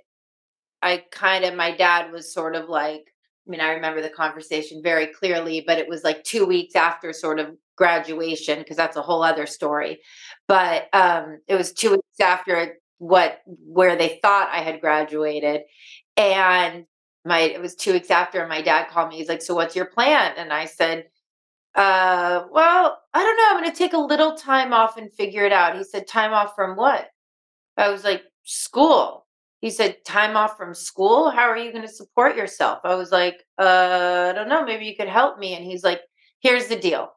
I 0.81 1.05
kind 1.11 1.45
of, 1.45 1.57
my 1.57 1.77
dad 1.77 2.13
was 2.13 2.33
sort 2.33 2.55
of 2.55 2.69
like, 2.69 3.03
I 3.47 3.51
mean, 3.51 3.61
I 3.61 3.73
remember 3.73 4.01
the 4.01 4.09
conversation 4.09 4.81
very 4.81 5.09
clearly, 5.09 5.65
but 5.67 5.79
it 5.79 5.89
was 5.89 6.05
like 6.05 6.23
two 6.23 6.47
weeks 6.47 6.77
after 6.77 7.13
sort 7.13 7.41
of 7.41 7.57
graduation, 7.77 8.61
because 8.61 8.77
that's 8.77 8.97
a 8.97 9.03
whole 9.03 9.25
other 9.25 9.47
story. 9.47 9.99
But 10.47 10.87
um, 10.93 11.41
it 11.49 11.57
was 11.57 11.73
two 11.73 11.91
weeks 11.91 12.21
after 12.21 12.77
what 12.99 13.41
where 13.47 13.97
they 13.97 14.21
thought 14.23 14.51
I 14.53 14.61
had 14.61 14.81
graduated. 14.81 15.63
And 16.17 16.85
my 17.25 17.41
it 17.41 17.61
was 17.61 17.75
two 17.75 17.93
weeks 17.93 18.11
after 18.11 18.41
and 18.41 18.49
my 18.49 18.63
dad 18.63 18.89
called 18.89 19.09
me. 19.09 19.17
He's 19.17 19.29
like, 19.29 19.43
So 19.43 19.55
what's 19.55 19.77
your 19.77 19.87
plan? 19.87 20.35
And 20.37 20.53
I 20.53 20.67
said, 20.67 21.07
uh, 21.75 22.45
well, 22.51 22.99
I 23.15 23.23
don't 23.23 23.37
know. 23.37 23.45
I'm 23.51 23.63
gonna 23.63 23.75
take 23.75 23.95
a 23.95 23.99
little 23.99 24.35
time 24.35 24.73
off 24.73 24.97
and 24.97 25.13
figure 25.13 25.45
it 25.45 25.53
out. 25.53 25.77
He 25.77 25.85
said, 25.85 26.07
Time 26.07 26.33
off 26.33 26.55
from 26.55 26.77
what? 26.77 27.09
I 27.77 27.89
was 27.89 28.05
like, 28.05 28.23
school. 28.45 29.27
He 29.61 29.71
said, 29.71 30.05
Time 30.05 30.37
off 30.37 30.57
from 30.57 30.75
school? 30.75 31.31
How 31.31 31.49
are 31.49 31.57
you 31.57 31.73
gonna 31.73 31.89
support 31.89 32.37
yourself? 32.37 32.81
I 32.85 32.95
was 32.95 33.13
like, 33.13 33.43
uh, 33.59 34.29
I 34.31 34.33
don't 34.35 34.49
know, 34.49 34.65
maybe 34.65 34.87
you 34.87 34.97
could 34.97 35.09
help 35.09 35.39
me. 35.39 35.55
And 35.55 35.65
he's 35.65 35.85
like, 35.85 36.01
Here's 36.41 36.67
the 36.67 36.77
deal. 36.77 37.13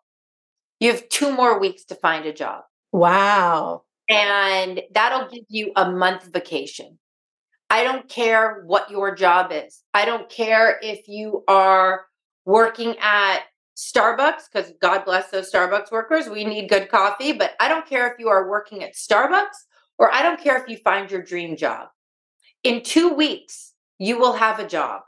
You 0.80 0.92
have 0.92 1.08
two 1.10 1.32
more 1.36 1.60
weeks 1.60 1.86
to 1.86 1.96
find 1.96 2.26
a 2.26 2.34
job. 2.34 2.64
Wow. 2.92 3.84
And 4.10 4.82
that'll 4.94 5.30
give 5.30 5.46
you 5.50 5.72
a 5.76 5.92
month 5.92 6.32
vacation. 6.32 7.00
I 7.76 7.84
don't 7.84 8.08
care 8.08 8.64
what 8.68 8.90
your 8.90 9.14
job 9.14 9.52
is. 9.52 9.84
I 9.94 10.06
don't 10.06 10.30
care 10.30 10.80
if 10.82 11.10
you 11.10 11.44
are 11.50 12.06
working 12.46 12.96
at 13.02 13.40
Starbucks, 13.76 14.44
because 14.50 14.72
God 14.82 15.04
bless 15.04 15.30
those 15.30 15.52
Starbucks 15.52 15.92
workers. 15.92 16.30
We 16.30 16.46
need 16.46 16.70
good 16.70 16.88
coffee. 16.88 17.34
But 17.34 17.52
I 17.60 17.68
don't 17.68 17.86
care 17.86 18.08
if 18.08 18.14
you 18.18 18.30
are 18.30 18.50
working 18.50 18.82
at 18.82 18.94
Starbucks 18.94 19.58
or 19.98 20.10
I 20.10 20.24
don't 20.24 20.40
care 20.40 20.56
if 20.56 20.70
you 20.70 20.78
find 20.78 21.12
your 21.12 21.22
dream 21.22 21.58
job. 21.58 21.90
In 22.64 22.82
two 22.82 23.10
weeks, 23.10 23.74
you 24.00 24.18
will 24.18 24.38
have 24.38 24.60
a 24.60 24.68
job. 24.68 25.02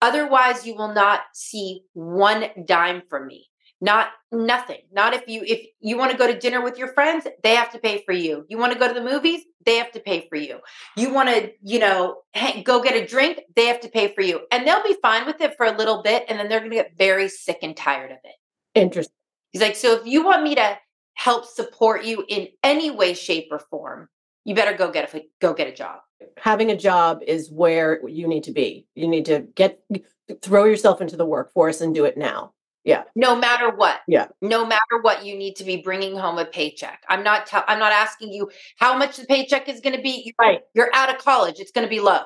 Otherwise, 0.00 0.66
you 0.66 0.74
will 0.74 0.94
not 0.94 1.20
see 1.34 1.82
one 1.92 2.46
dime 2.64 3.02
from 3.10 3.26
me 3.26 3.44
not 3.80 4.08
nothing. 4.32 4.80
Not 4.92 5.14
if 5.14 5.28
you 5.28 5.42
if 5.44 5.66
you 5.80 5.98
want 5.98 6.12
to 6.12 6.16
go 6.16 6.26
to 6.26 6.38
dinner 6.38 6.62
with 6.62 6.78
your 6.78 6.88
friends 6.88 7.26
they 7.42 7.54
have 7.54 7.70
to 7.72 7.78
pay 7.78 8.02
for 8.04 8.12
you. 8.12 8.44
You 8.48 8.58
want 8.58 8.72
to 8.72 8.78
go 8.78 8.88
to 8.88 8.94
the 8.94 9.04
movies 9.04 9.42
they 9.64 9.76
have 9.76 9.92
to 9.92 10.00
pay 10.00 10.26
for 10.28 10.36
you. 10.36 10.58
You 10.96 11.12
want 11.12 11.28
to 11.28 11.52
you 11.62 11.78
know 11.78 12.16
go 12.64 12.82
get 12.82 12.94
a 12.94 13.06
drink 13.06 13.40
they 13.54 13.66
have 13.66 13.80
to 13.80 13.88
pay 13.88 14.14
for 14.14 14.22
you. 14.22 14.40
And 14.50 14.66
they'll 14.66 14.82
be 14.82 14.96
fine 15.02 15.26
with 15.26 15.40
it 15.40 15.56
for 15.56 15.66
a 15.66 15.76
little 15.76 16.02
bit 16.02 16.24
and 16.28 16.38
then 16.38 16.48
they're 16.48 16.60
going 16.60 16.70
to 16.70 16.76
get 16.76 16.96
very 16.96 17.28
sick 17.28 17.58
and 17.62 17.76
tired 17.76 18.10
of 18.10 18.18
it. 18.24 18.34
Interesting 18.74 19.12
he's 19.52 19.62
like 19.62 19.76
so 19.76 19.94
if 19.94 20.06
you 20.06 20.24
want 20.24 20.42
me 20.42 20.54
to 20.54 20.78
help 21.14 21.46
support 21.46 22.04
you 22.04 22.24
in 22.28 22.48
any 22.62 22.90
way 22.90 23.14
shape 23.14 23.48
or 23.50 23.58
form 23.58 24.08
you 24.44 24.54
better 24.54 24.76
go 24.76 24.90
get 24.90 25.12
a 25.12 25.22
go 25.40 25.52
get 25.52 25.66
a 25.66 25.72
job. 25.72 25.98
Having 26.38 26.70
a 26.70 26.76
job 26.76 27.20
is 27.26 27.50
where 27.50 28.06
you 28.08 28.28
need 28.28 28.44
to 28.44 28.52
be. 28.52 28.86
You 28.94 29.08
need 29.08 29.24
to 29.26 29.40
get 29.54 29.80
throw 30.40 30.64
yourself 30.64 31.00
into 31.00 31.16
the 31.16 31.26
workforce 31.26 31.80
and 31.80 31.94
do 31.94 32.04
it 32.04 32.16
now 32.16 32.52
yeah. 32.86 33.02
No 33.16 33.34
matter 33.34 33.74
what. 33.74 34.00
Yeah. 34.06 34.28
No 34.40 34.64
matter 34.64 35.00
what, 35.02 35.26
you 35.26 35.36
need 35.36 35.56
to 35.56 35.64
be 35.64 35.78
bringing 35.78 36.16
home 36.16 36.38
a 36.38 36.44
paycheck. 36.44 37.02
I'm 37.08 37.24
not. 37.24 37.52
i 37.52 37.64
I'm 37.66 37.80
not 37.80 37.90
asking 37.90 38.32
you 38.32 38.48
how 38.78 38.96
much 38.96 39.16
the 39.16 39.26
paycheck 39.26 39.68
is 39.68 39.80
going 39.80 39.96
to 39.96 40.00
be. 40.00 40.32
Right. 40.40 40.60
You're 40.72 40.94
out 40.94 41.10
of 41.12 41.18
college. 41.18 41.56
It's 41.58 41.72
going 41.72 41.84
to 41.84 41.90
be 41.90 41.98
low. 41.98 42.20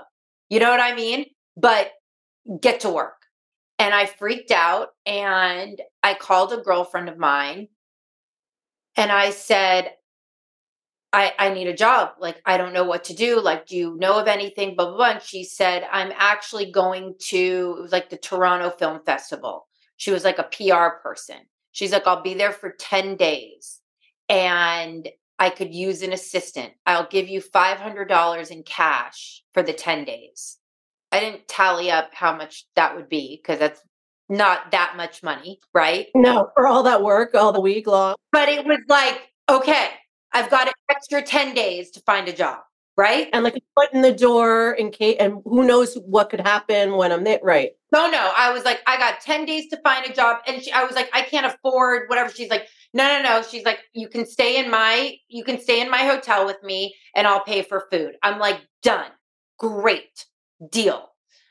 You 0.51 0.61
know 0.61 0.71
what 0.71 0.81
I 0.81 0.95
mean? 0.95 1.25
But 1.57 1.93
get 2.61 2.81
to 2.81 2.91
work. 2.91 3.15
And 3.79 3.95
I 3.95 4.05
freaked 4.05 4.51
out, 4.51 4.89
and 5.07 5.81
I 6.03 6.13
called 6.13 6.53
a 6.53 6.59
girlfriend 6.59 7.09
of 7.09 7.17
mine, 7.17 7.69
and 8.97 9.11
I 9.11 9.31
said, 9.31 9.95
I, 11.15 11.33
I 11.39 11.55
need 11.55 11.69
a 11.69 11.75
job. 11.75 12.11
Like, 12.21 12.43
I 12.45 12.59
don't 12.59 12.75
know 12.75 12.85
what 12.85 13.05
to 13.05 13.15
do. 13.15 13.41
Like, 13.41 13.67
do 13.67 13.79
you 13.79 13.97
know 13.97 14.19
of 14.19 14.29
anything? 14.29 14.77
Blah, 14.77 14.89
blah, 14.89 14.97
blah. 14.97 15.11
And 15.13 15.23
she 15.23 15.43
said, 15.43 15.89
I'm 15.91 16.13
actually 16.15 16.71
going 16.71 17.15
to, 17.29 17.77
it 17.79 17.83
was 17.83 17.93
like 17.93 18.11
the 18.11 18.19
Toronto 18.19 18.69
Film 18.69 19.01
Festival. 19.07 19.67
She 20.01 20.11
was 20.11 20.25
like 20.25 20.39
a 20.39 20.45
PR 20.45 20.97
person. 21.03 21.37
She's 21.73 21.93
like, 21.93 22.07
I'll 22.07 22.23
be 22.23 22.33
there 22.33 22.53
for 22.53 22.71
10 22.71 23.17
days 23.17 23.81
and 24.31 25.07
I 25.39 25.51
could 25.51 25.75
use 25.75 26.01
an 26.01 26.15
assistant. 26.15 26.73
I'll 26.87 27.07
give 27.07 27.29
you 27.29 27.43
$500 27.43 28.51
in 28.51 28.63
cash 28.63 29.43
for 29.53 29.63
the 29.63 29.75
10 29.75 30.07
days. 30.07 30.57
I 31.13 31.21
didn't 31.21 31.47
tally 31.49 31.91
up 31.91 32.15
how 32.15 32.35
much 32.35 32.65
that 32.77 32.97
would 32.97 33.11
be 33.11 33.43
because 33.43 33.59
that's 33.59 33.83
not 34.31 34.71
that 34.71 34.95
much 34.97 35.23
money, 35.23 35.61
right? 35.75 36.07
No, 36.15 36.49
for 36.57 36.67
all 36.67 36.83
that 36.85 37.03
work, 37.03 37.35
all 37.35 37.53
the 37.53 37.61
week 37.61 37.87
long. 37.87 38.15
But 38.33 38.49
it 38.49 38.65
was 38.65 38.81
like, 38.89 39.29
okay, 39.51 39.89
I've 40.33 40.49
got 40.49 40.67
an 40.67 40.75
extra 40.91 41.21
10 41.21 41.55
days 41.55 41.91
to 41.91 42.01
find 42.01 42.27
a 42.27 42.33
job 42.33 42.61
right? 43.01 43.29
And 43.33 43.45
like 43.45 43.57
a 43.57 43.63
foot 43.75 43.95
in 43.95 44.03
the 44.03 44.13
door 44.13 44.73
in 44.73 44.91
case, 44.91 45.17
and 45.19 45.41
who 45.47 45.65
knows 45.65 45.95
what 46.05 46.29
could 46.29 46.43
happen 46.43 46.97
when 46.97 47.11
I'm 47.11 47.25
there, 47.25 47.41
right? 47.43 47.71
No, 47.93 48.11
no. 48.11 48.31
I 48.37 48.53
was 48.53 48.65
like, 48.67 48.81
I 48.87 48.99
got 48.99 49.23
10 49.23 49.47
days 49.47 49.69
to 49.71 49.81
find 49.83 50.05
a 50.05 50.13
job. 50.13 50.43
And 50.47 50.63
she, 50.63 50.71
I 50.71 50.85
was 50.85 50.95
like, 50.95 51.09
I 51.15 51.23
can't 51.23 51.47
afford 51.47 52.11
whatever. 52.11 52.31
She's 52.31 52.51
like, 52.51 52.67
no, 52.93 53.07
no, 53.07 53.23
no. 53.23 53.43
She's 53.43 53.65
like, 53.65 53.79
you 53.95 54.07
can 54.07 54.27
stay 54.27 54.63
in 54.63 54.71
my, 54.71 55.17
you 55.29 55.45
can 55.45 55.59
stay 55.59 55.81
in 55.81 55.91
my 55.91 56.03
hotel 56.03 56.45
with 56.45 56.63
me 56.63 56.95
and 57.17 57.27
I'll 57.27 57.43
pay 57.43 57.63
for 57.63 57.87
food. 57.91 58.17
I'm 58.23 58.39
like, 58.39 58.61
done. 58.83 59.11
Great 59.59 60.27
deal. 60.71 61.09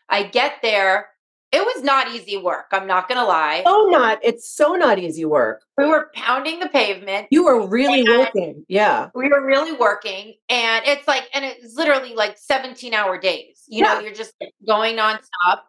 I 0.08 0.24
get 0.24 0.58
there. 0.62 1.08
It 1.52 1.62
was 1.62 1.84
not 1.84 2.10
easy 2.14 2.38
work. 2.38 2.68
I'm 2.72 2.86
not 2.86 3.08
going 3.08 3.20
to 3.20 3.26
lie. 3.26 3.64
Oh, 3.66 3.90
not. 3.92 4.20
It's 4.22 4.48
so 4.48 4.76
not 4.76 5.00
easy 5.00 5.26
work. 5.26 5.64
We 5.78 5.88
were 5.88 6.12
pounding 6.14 6.60
the 6.60 6.70
pavement. 6.70 7.28
You 7.32 7.44
were 7.44 7.66
really 7.66 8.04
working. 8.04 8.66
Yeah. 8.68 9.10
We 9.16 9.30
were 9.30 9.44
really 9.44 9.72
working. 9.72 10.36
And 10.48 10.86
it's 10.86 11.08
like, 11.08 11.28
and 11.34 11.44
it's 11.44 11.76
literally 11.76 12.14
like 12.14 12.38
17 12.38 12.94
hour 12.94 13.20
days. 13.20 13.64
You 13.68 13.84
yeah. 13.84 13.96
know, 13.96 14.00
you're 14.02 14.14
just 14.14 14.34
going 14.68 14.98
nonstop. 14.98 15.62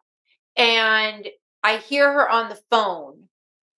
And 0.57 1.27
I 1.63 1.79
hear 1.79 2.13
her 2.13 2.29
on 2.29 2.51
the 2.51 2.61
phone 2.71 3.29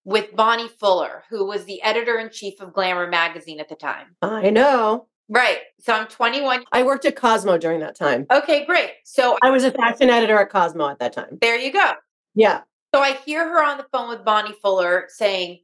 with 0.05 0.35
Bonnie 0.35 0.69
Fuller, 0.69 1.23
who 1.31 1.47
was 1.47 1.65
the 1.65 1.83
editor 1.83 2.19
in 2.19 2.31
chief 2.31 2.61
of 2.61 2.73
Glamour 2.73 3.07
magazine 3.07 3.61
at 3.61 3.69
the 3.69 3.77
time. 3.77 4.17
I 4.21 4.51
know. 4.51 5.07
Right. 5.33 5.59
So 5.81 5.95
I'm 5.95 6.07
21. 6.09 6.65
I 6.73 6.83
worked 6.83 7.07
at 7.07 7.17
Cosmo 7.17 7.57
during 7.57 7.81
that 7.81 7.97
time. 7.97 8.27
Okay, 8.31 8.67
great. 8.67 8.91
So 9.05 9.39
I 9.43 9.51
was 9.51 9.65
a 9.65 9.71
fashion 9.71 10.11
editor 10.11 10.39
at 10.39 10.51
Cosmo 10.51 10.91
at 10.91 10.99
that 10.99 11.15
time. 11.15 11.39
There 11.41 11.57
you 11.57 11.73
go. 11.73 11.93
Yeah. 12.35 12.61
So 12.95 13.01
I 13.01 13.15
hear 13.25 13.49
her 13.49 13.65
on 13.65 13.79
the 13.79 13.87
phone 13.91 14.11
with 14.11 14.27
Bonnie 14.27 14.55
Fuller 14.61 15.07
saying, 15.09 15.61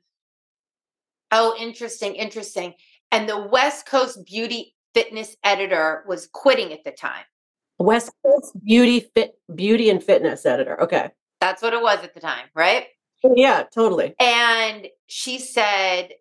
Oh, 1.31 1.55
interesting, 1.59 2.15
interesting. 2.15 2.73
And 3.13 3.29
the 3.29 3.47
West 3.49 3.85
Coast 3.85 4.25
beauty 4.25 4.75
fitness 4.95 5.37
editor 5.45 6.03
was 6.09 6.29
quitting 6.33 6.73
at 6.73 6.83
the 6.85 6.91
time. 6.91 7.25
West 7.79 8.11
Coast 8.25 8.53
beauty 8.65 9.11
fit 9.15 9.35
beauty 9.55 9.91
and 9.91 10.03
fitness 10.03 10.47
editor. 10.47 10.81
Okay. 10.81 11.11
That's 11.43 11.61
what 11.61 11.75
it 11.75 11.83
was 11.83 12.03
at 12.03 12.15
the 12.15 12.21
time, 12.21 12.47
right? 12.55 12.87
Yeah, 13.23 13.65
totally. 13.75 14.15
And 14.19 14.89
she 15.09 15.39
said, 15.39 16.13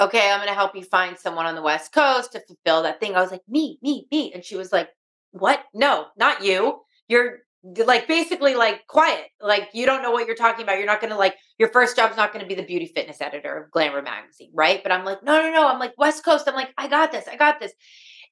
okay, 0.00 0.30
I'm 0.30 0.38
going 0.38 0.48
to 0.48 0.54
help 0.54 0.74
you 0.74 0.82
find 0.82 1.18
someone 1.18 1.46
on 1.46 1.54
the 1.54 1.62
West 1.62 1.92
Coast 1.92 2.32
to 2.32 2.40
fulfill 2.40 2.82
that 2.82 3.00
thing. 3.00 3.14
I 3.14 3.20
was 3.20 3.30
like, 3.30 3.42
me, 3.48 3.78
me, 3.82 4.06
me. 4.10 4.32
And 4.32 4.44
she 4.44 4.56
was 4.56 4.72
like, 4.72 4.88
what? 5.32 5.62
No, 5.74 6.06
not 6.16 6.44
you. 6.44 6.80
You're 7.08 7.40
like 7.84 8.08
basically 8.08 8.54
like 8.54 8.86
quiet. 8.86 9.26
Like 9.40 9.68
you 9.74 9.84
don't 9.84 10.02
know 10.02 10.10
what 10.10 10.26
you're 10.26 10.36
talking 10.36 10.62
about. 10.62 10.78
You're 10.78 10.86
not 10.86 11.00
going 11.00 11.12
to 11.12 11.18
like, 11.18 11.36
your 11.58 11.68
first 11.68 11.94
job's 11.96 12.16
not 12.16 12.32
going 12.32 12.42
to 12.42 12.48
be 12.48 12.54
the 12.54 12.66
beauty 12.66 12.86
fitness 12.86 13.20
editor 13.20 13.56
of 13.56 13.70
Glamour 13.70 14.02
magazine, 14.02 14.50
right? 14.54 14.82
But 14.82 14.92
I'm 14.92 15.04
like, 15.04 15.22
no, 15.22 15.42
no, 15.42 15.52
no. 15.52 15.68
I'm 15.68 15.78
like, 15.78 15.92
West 15.98 16.24
Coast. 16.24 16.48
I'm 16.48 16.54
like, 16.54 16.70
I 16.78 16.88
got 16.88 17.12
this. 17.12 17.26
I 17.30 17.36
got 17.36 17.60
this. 17.60 17.72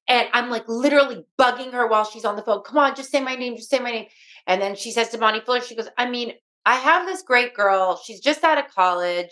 And 0.07 0.27
I'm 0.33 0.49
like 0.49 0.67
literally 0.67 1.23
bugging 1.39 1.71
her 1.73 1.87
while 1.87 2.03
she's 2.03 2.25
on 2.25 2.35
the 2.35 2.41
phone. 2.41 2.63
Come 2.63 2.79
on, 2.79 2.95
just 2.95 3.11
say 3.11 3.21
my 3.21 3.35
name. 3.35 3.55
Just 3.55 3.69
say 3.69 3.79
my 3.79 3.91
name. 3.91 4.07
And 4.47 4.59
then 4.59 4.75
she 4.75 4.91
says 4.91 5.09
to 5.09 5.19
Bonnie 5.19 5.41
Fuller, 5.41 5.61
she 5.61 5.75
goes, 5.75 5.89
I 5.97 6.09
mean, 6.09 6.33
I 6.65 6.75
have 6.75 7.05
this 7.05 7.21
great 7.21 7.53
girl. 7.53 8.01
She's 8.03 8.19
just 8.19 8.43
out 8.43 8.57
of 8.57 8.73
college 8.73 9.29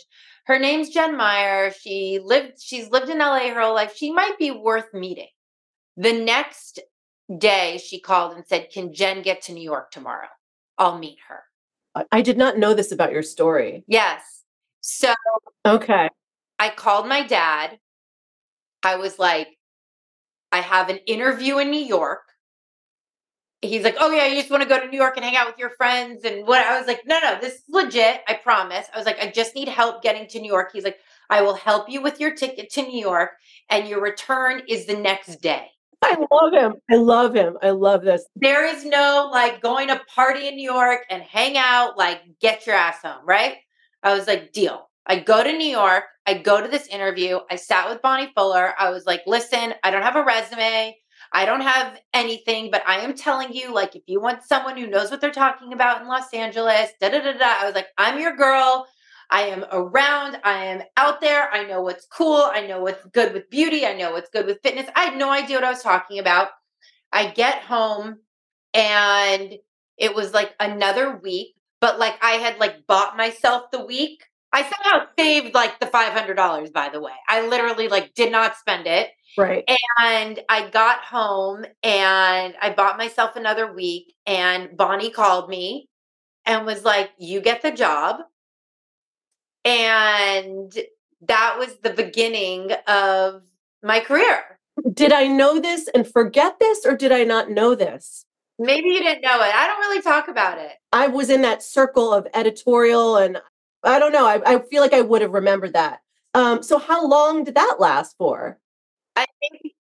her 0.47 0.57
name's 0.57 0.89
Jen 0.89 1.17
Meyer. 1.17 1.71
She 1.71 2.19
lived, 2.23 2.61
she's 2.61 2.89
lived 2.89 3.09
in 3.09 3.19
LA 3.19 3.49
her 3.49 3.61
whole 3.61 3.75
life. 3.75 3.95
She 3.95 4.11
might 4.11 4.39
be 4.39 4.51
worth 4.51 4.93
meeting. 4.93 5.27
The 5.97 6.13
next 6.13 6.79
day 7.37 7.79
she 7.83 7.99
called 7.99 8.35
and 8.35 8.47
said, 8.47 8.69
Can 8.71 8.93
Jen 8.93 9.21
get 9.21 9.41
to 9.43 9.53
New 9.53 9.63
York 9.63 9.91
tomorrow? 9.91 10.29
I'll 10.77 10.97
meet 10.97 11.17
her. 11.27 11.43
I 12.11 12.21
did 12.21 12.37
not 12.37 12.57
know 12.57 12.73
this 12.73 12.91
about 12.91 13.11
your 13.11 13.23
story. 13.23 13.83
Yes. 13.87 14.43
So, 14.81 15.13
okay. 15.65 16.09
I 16.59 16.69
called 16.69 17.07
my 17.07 17.25
dad. 17.25 17.79
I 18.83 18.95
was 18.95 19.19
like, 19.19 19.57
I 20.51 20.61
have 20.61 20.89
an 20.89 20.97
interview 21.07 21.57
in 21.57 21.71
New 21.71 21.83
York 21.83 22.26
he's 23.61 23.83
like, 23.83 23.95
"Oh 23.99 24.11
yeah, 24.11 24.25
you 24.27 24.39
just 24.39 24.51
want 24.51 24.63
to 24.63 24.69
go 24.69 24.79
to 24.79 24.87
New 24.87 24.97
York 24.97 25.15
and 25.17 25.25
hang 25.25 25.35
out 25.35 25.47
with 25.47 25.57
your 25.57 25.71
friends 25.71 26.23
and 26.23 26.47
what?" 26.47 26.65
I 26.65 26.77
was 26.77 26.87
like, 26.87 27.01
"No, 27.05 27.19
no, 27.19 27.37
this 27.39 27.55
is 27.55 27.63
legit. 27.69 28.21
I 28.27 28.35
promise." 28.35 28.87
I 28.93 28.97
was 28.97 29.05
like, 29.05 29.19
"I 29.21 29.31
just 29.31 29.55
need 29.55 29.67
help 29.67 30.01
getting 30.01 30.27
to 30.27 30.39
New 30.39 30.51
York." 30.51 30.71
He's 30.73 30.83
like, 30.83 30.99
"I 31.29 31.41
will 31.41 31.55
help 31.55 31.89
you 31.89 32.01
with 32.01 32.19
your 32.19 32.35
ticket 32.35 32.69
to 32.71 32.81
New 32.81 32.99
York, 32.99 33.31
and 33.69 33.87
your 33.87 34.01
return 34.01 34.61
is 34.67 34.85
the 34.85 34.97
next 34.97 35.37
day." 35.41 35.71
I 36.03 36.15
love 36.31 36.53
him. 36.53 36.73
I 36.91 36.95
love 36.95 37.33
him. 37.33 37.57
I 37.61 37.71
love 37.71 38.03
this. 38.03 38.25
There 38.35 38.65
is 38.65 38.85
no 38.85 39.29
like 39.31 39.61
going 39.61 39.87
to 39.87 40.01
party 40.13 40.47
in 40.47 40.55
New 40.55 40.71
York 40.71 41.01
and 41.09 41.23
hang 41.23 41.57
out, 41.57 41.97
like 41.97 42.21
get 42.39 42.67
your 42.67 42.75
ass 42.75 43.01
home, 43.03 43.25
right? 43.25 43.55
I 44.03 44.13
was 44.13 44.27
like, 44.27 44.53
deal. 44.53 44.89
I 45.05 45.19
go 45.19 45.43
to 45.43 45.51
New 45.51 45.67
York. 45.67 46.03
I 46.25 46.35
go 46.35 46.61
to 46.61 46.67
this 46.67 46.87
interview. 46.87 47.39
I 47.49 47.55
sat 47.55 47.89
with 47.89 48.01
Bonnie 48.01 48.31
Fuller. 48.35 48.73
I 48.77 48.89
was 48.89 49.05
like, 49.05 49.21
listen, 49.25 49.73
I 49.83 49.89
don't 49.89 50.03
have 50.03 50.15
a 50.15 50.23
resume. 50.23 50.95
I 51.33 51.45
don't 51.45 51.61
have 51.61 51.99
anything, 52.13 52.71
but 52.71 52.83
I 52.87 52.99
am 52.99 53.15
telling 53.15 53.53
you, 53.53 53.73
like, 53.73 53.95
if 53.95 54.03
you 54.07 54.21
want 54.21 54.43
someone 54.43 54.77
who 54.77 54.87
knows 54.87 55.11
what 55.11 55.21
they're 55.21 55.31
talking 55.31 55.73
about 55.73 56.01
in 56.01 56.07
Los 56.07 56.33
Angeles, 56.33 56.91
da 57.01 57.09
da 57.09 57.19
da 57.21 57.33
da, 57.33 57.55
I 57.61 57.65
was 57.65 57.75
like, 57.75 57.87
I'm 57.97 58.19
your 58.19 58.35
girl. 58.35 58.87
I 59.29 59.43
am 59.43 59.65
around. 59.71 60.39
I 60.43 60.65
am 60.65 60.83
out 60.95 61.21
there. 61.21 61.51
I 61.51 61.65
know 61.65 61.81
what's 61.81 62.05
cool. 62.05 62.49
I 62.51 62.65
know 62.65 62.81
what's 62.81 63.05
good 63.07 63.33
with 63.33 63.49
beauty. 63.49 63.85
I 63.85 63.93
know 63.93 64.11
what's 64.11 64.29
good 64.29 64.45
with 64.45 64.59
fitness. 64.63 64.87
I 64.95 65.05
had 65.05 65.17
no 65.17 65.29
idea 65.29 65.57
what 65.57 65.65
I 65.65 65.69
was 65.71 65.83
talking 65.83 66.19
about. 66.19 66.49
I 67.11 67.27
get 67.31 67.61
home 67.63 68.19
and 68.73 69.55
it 69.97 70.15
was 70.15 70.33
like 70.33 70.53
another 70.59 71.17
week, 71.17 71.55
but 71.81 71.99
like 71.99 72.15
I 72.21 72.33
had 72.33 72.59
like 72.59 72.85
bought 72.87 73.17
myself 73.17 73.71
the 73.71 73.85
week. 73.85 74.23
I 74.53 74.61
somehow 74.63 75.07
saved 75.17 75.53
like 75.53 75.79
the 75.79 75.87
$500 75.87 76.73
by 76.73 76.89
the 76.89 77.01
way. 77.01 77.13
I 77.27 77.47
literally 77.47 77.87
like 77.89 78.13
did 78.13 78.31
not 78.31 78.55
spend 78.57 78.87
it. 78.87 79.09
Right. 79.37 79.63
And 79.99 80.39
I 80.49 80.69
got 80.69 80.99
home 80.99 81.65
and 81.83 82.55
I 82.61 82.73
bought 82.75 82.97
myself 82.97 83.35
another 83.35 83.71
week 83.71 84.15
and 84.25 84.75
Bonnie 84.75 85.11
called 85.11 85.49
me 85.49 85.89
and 86.45 86.65
was 86.65 86.83
like, 86.83 87.11
"You 87.17 87.41
get 87.41 87.61
the 87.61 87.71
job." 87.71 88.21
And 89.63 90.73
that 91.21 91.57
was 91.59 91.75
the 91.83 91.89
beginning 91.89 92.71
of 92.87 93.43
my 93.83 93.99
career. 93.99 94.59
Did 94.93 95.11
I 95.11 95.27
know 95.27 95.59
this 95.59 95.87
and 95.93 96.07
forget 96.07 96.59
this, 96.59 96.85
or 96.85 96.95
did 96.95 97.11
I 97.11 97.23
not 97.23 97.49
know 97.49 97.75
this? 97.75 98.25
Maybe 98.59 98.89
you 98.89 98.99
didn't 98.99 99.21
know 99.21 99.35
it. 99.35 99.53
I 99.53 99.67
don't 99.67 99.79
really 99.79 100.01
talk 100.01 100.27
about 100.27 100.57
it. 100.57 100.73
I 100.93 101.07
was 101.07 101.29
in 101.29 101.41
that 101.41 101.61
circle 101.61 102.13
of 102.13 102.27
editorial, 102.33 103.17
and 103.17 103.41
I 103.83 103.99
don't 103.99 104.11
know. 104.11 104.25
I, 104.25 104.41
I 104.45 104.59
feel 104.59 104.81
like 104.81 104.93
I 104.93 105.01
would 105.01 105.21
have 105.21 105.33
remembered 105.33 105.73
that. 105.73 106.01
Um, 106.33 106.63
so, 106.63 106.77
how 106.77 107.05
long 107.05 107.43
did 107.43 107.55
that 107.55 107.77
last 107.79 108.15
for? 108.17 108.59
I 109.17 109.25
think 109.41 109.73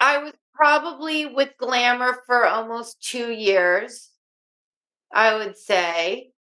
I 0.00 0.18
was 0.18 0.32
probably 0.54 1.26
with 1.26 1.56
Glamour 1.58 2.22
for 2.26 2.46
almost 2.46 3.00
two 3.02 3.32
years, 3.32 4.10
I 5.12 5.34
would 5.36 5.56
say. 5.56 6.32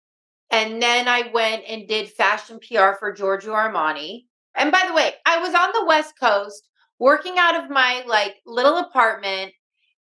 And 0.52 0.82
then 0.82 1.08
I 1.08 1.32
went 1.34 1.66
and 1.68 1.88
did 1.88 2.10
fashion 2.12 2.60
PR 2.60 2.96
for 3.00 3.14
Giorgio 3.14 3.54
Armani. 3.54 4.26
And 4.56 4.72
by 4.72 4.86
the 4.88 4.94
way, 4.94 5.14
I 5.26 5.40
was 5.40 5.56
on 5.56 5.72
the 5.74 5.86
West 5.88 6.16
Coast 6.20 6.70
working 7.00 7.36
out 7.38 7.64
of 7.64 7.70
my 7.72 8.04
like 8.08 8.38
little 8.46 8.78
apartment 8.78 9.54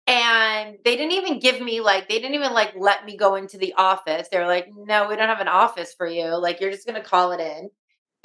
and 0.08 0.78
they 0.86 0.98
didn't 0.98 1.14
even 1.14 1.40
give 1.40 1.62
me 1.62 1.82
like 1.82 2.10
they 2.10 2.20
didn't 2.20 2.36
even 2.36 2.54
like 2.54 2.74
let 2.78 3.06
me 3.06 3.18
go 3.18 3.36
into 3.36 3.58
the 3.58 3.74
office. 3.76 4.30
They 4.30 4.40
were 4.40 4.48
like, 4.48 4.68
"No, 4.76 5.08
we 5.10 5.16
don't 5.18 5.30
have 5.30 5.42
an 5.42 5.48
office 5.50 5.94
for 5.96 6.08
you. 6.08 6.36
Like 6.38 6.62
you're 6.62 6.72
just 6.72 6.88
going 6.88 7.02
to 7.02 7.08
call 7.08 7.34
it 7.34 7.42
in." 7.42 7.70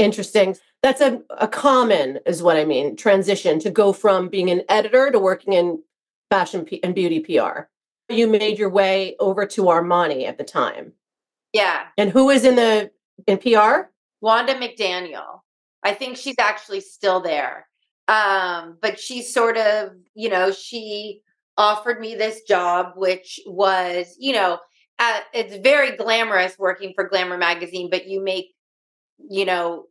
Interesting. 0.00 0.56
That's 0.82 1.00
a, 1.00 1.20
a 1.38 1.46
common 1.46 2.20
is 2.26 2.42
what 2.42 2.56
I 2.56 2.64
mean, 2.64 2.96
transition 2.96 3.58
to 3.60 3.70
go 3.70 3.92
from 3.92 4.28
being 4.28 4.50
an 4.50 4.62
editor 4.68 5.10
to 5.10 5.18
working 5.18 5.52
in 5.52 5.82
fashion 6.30 6.64
P- 6.64 6.82
and 6.82 6.94
beauty 6.94 7.20
PR. 7.20 7.62
You 8.08 8.26
made 8.26 8.58
your 8.58 8.70
way 8.70 9.14
over 9.20 9.44
to 9.46 9.64
Armani 9.64 10.26
at 10.26 10.38
the 10.38 10.44
time. 10.44 10.92
Yeah. 11.52 11.82
And 11.98 12.10
who 12.10 12.30
is 12.30 12.44
in 12.44 12.56
the 12.56 12.90
in 13.26 13.38
PR? 13.38 13.90
Wanda 14.20 14.54
McDaniel. 14.54 15.40
I 15.82 15.92
think 15.92 16.16
she's 16.16 16.38
actually 16.38 16.80
still 16.80 17.20
there. 17.20 17.68
Um, 18.08 18.78
but 18.80 18.98
she's 18.98 19.32
sort 19.32 19.56
of, 19.56 19.92
you 20.14 20.30
know, 20.30 20.50
she 20.50 21.22
offered 21.56 22.00
me 22.00 22.14
this 22.14 22.42
job, 22.42 22.94
which 22.96 23.38
was, 23.46 24.16
you 24.18 24.32
know, 24.32 24.58
uh, 24.98 25.20
it's 25.32 25.56
very 25.56 25.96
glamorous 25.96 26.58
working 26.58 26.92
for 26.94 27.08
Glamour 27.08 27.38
magazine, 27.38 27.88
but 27.90 28.08
you 28.08 28.22
make, 28.22 28.54
you 29.28 29.44
know, 29.44 29.86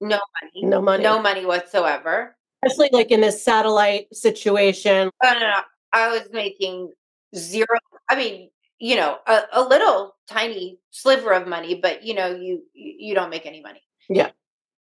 no 0.00 0.18
money, 0.42 0.66
No 0.66 0.80
money. 0.82 1.02
no 1.02 1.20
money 1.20 1.44
whatsoever. 1.46 2.36
Especially 2.64 2.90
like 2.92 3.10
in 3.10 3.20
this 3.20 3.42
satellite 3.42 4.14
situation. 4.14 5.10
Oh, 5.22 5.32
no, 5.32 5.38
no, 5.40 5.60
I 5.92 6.08
was 6.10 6.28
making 6.32 6.92
zero. 7.34 7.66
I 8.08 8.16
mean, 8.16 8.50
you 8.78 8.96
know, 8.96 9.18
a, 9.26 9.42
a 9.52 9.62
little 9.62 10.14
tiny 10.28 10.78
sliver 10.90 11.32
of 11.32 11.46
money, 11.46 11.76
but 11.80 12.02
you 12.02 12.14
know, 12.14 12.34
you 12.34 12.62
you 12.74 13.14
don't 13.14 13.30
make 13.30 13.46
any 13.46 13.62
money. 13.62 13.80
Yeah. 14.08 14.30